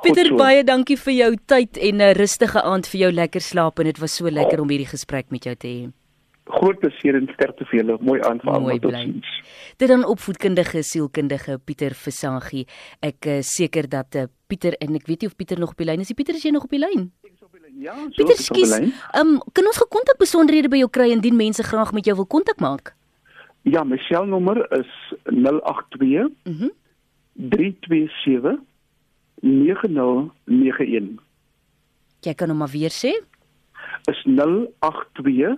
Pieter, 0.02 0.26
so. 0.26 0.36
baie 0.36 0.64
dankie 0.64 0.96
vir 0.96 1.12
jou 1.12 1.36
tyd 1.46 1.76
en 1.76 1.96
'n 2.00 2.14
rustige 2.14 2.62
aand 2.62 2.86
vir 2.86 3.00
jou 3.00 3.12
lekker 3.12 3.40
slaap 3.40 3.78
en 3.78 3.84
dit 3.84 3.98
was 3.98 4.16
so 4.16 4.30
lekker 4.30 4.60
om 4.60 4.68
hierdie 4.68 4.92
gesprek 4.96 5.30
met 5.30 5.44
jou 5.44 5.54
te 5.54 5.66
hê 5.68 6.01
groot 6.44 6.78
plesier 6.82 7.16
en 7.18 7.28
sterkte 7.34 7.66
vir 7.70 7.80
julle. 7.80 7.96
Mooi 8.02 8.20
aanvang 8.26 8.68
tot 8.82 8.96
sins. 8.96 9.32
Dit 9.78 9.88
dan 9.88 10.04
opvoedkundige 10.04 10.82
sielkundige 10.82 11.58
Pieter 11.64 11.94
Versaghi. 11.94 12.64
Ek 13.00 13.26
uh, 13.26 13.40
seker 13.46 13.88
dat 13.88 14.18
uh, 14.18 14.26
Pieter 14.50 14.76
en 14.82 14.98
ek 14.98 15.06
weet 15.10 15.22
nie 15.22 15.30
of 15.30 15.36
Pieter 15.36 15.60
nog 15.60 15.74
op 15.76 15.82
die 15.82 15.88
lyn 15.88 16.02
is. 16.02 16.12
Pieter 16.16 16.38
is 16.38 16.44
jy 16.46 16.52
nog 16.54 16.66
op 16.68 16.74
die 16.74 16.82
lyn? 16.82 17.10
Ja, 17.82 17.94
so 18.10 18.20
Pieter, 18.20 18.36
skies, 18.36 18.74
um, 19.18 19.38
kan 19.56 19.66
ons 19.66 19.80
gekontak 19.80 20.18
besonderhede 20.20 20.68
by 20.70 20.82
jou 20.82 20.90
kry 20.92 21.08
indien 21.14 21.38
mense 21.38 21.64
graag 21.64 21.94
met 21.96 22.06
jou 22.06 22.18
wil 22.20 22.28
kontak 22.28 22.60
maak? 22.60 22.92
Ja, 23.62 23.84
my 23.86 23.96
selnommer 24.08 24.60
is 24.76 24.90
082 25.24 26.28
mhm. 26.44 26.70
327 27.54 28.60
9091. 29.42 31.22
Jy 32.22 32.34
kan 32.38 32.52
hom 32.52 32.60
maar 32.62 32.70
weer 32.70 32.92
sê. 32.94 33.16
Is 34.10 34.20
082 34.26 35.56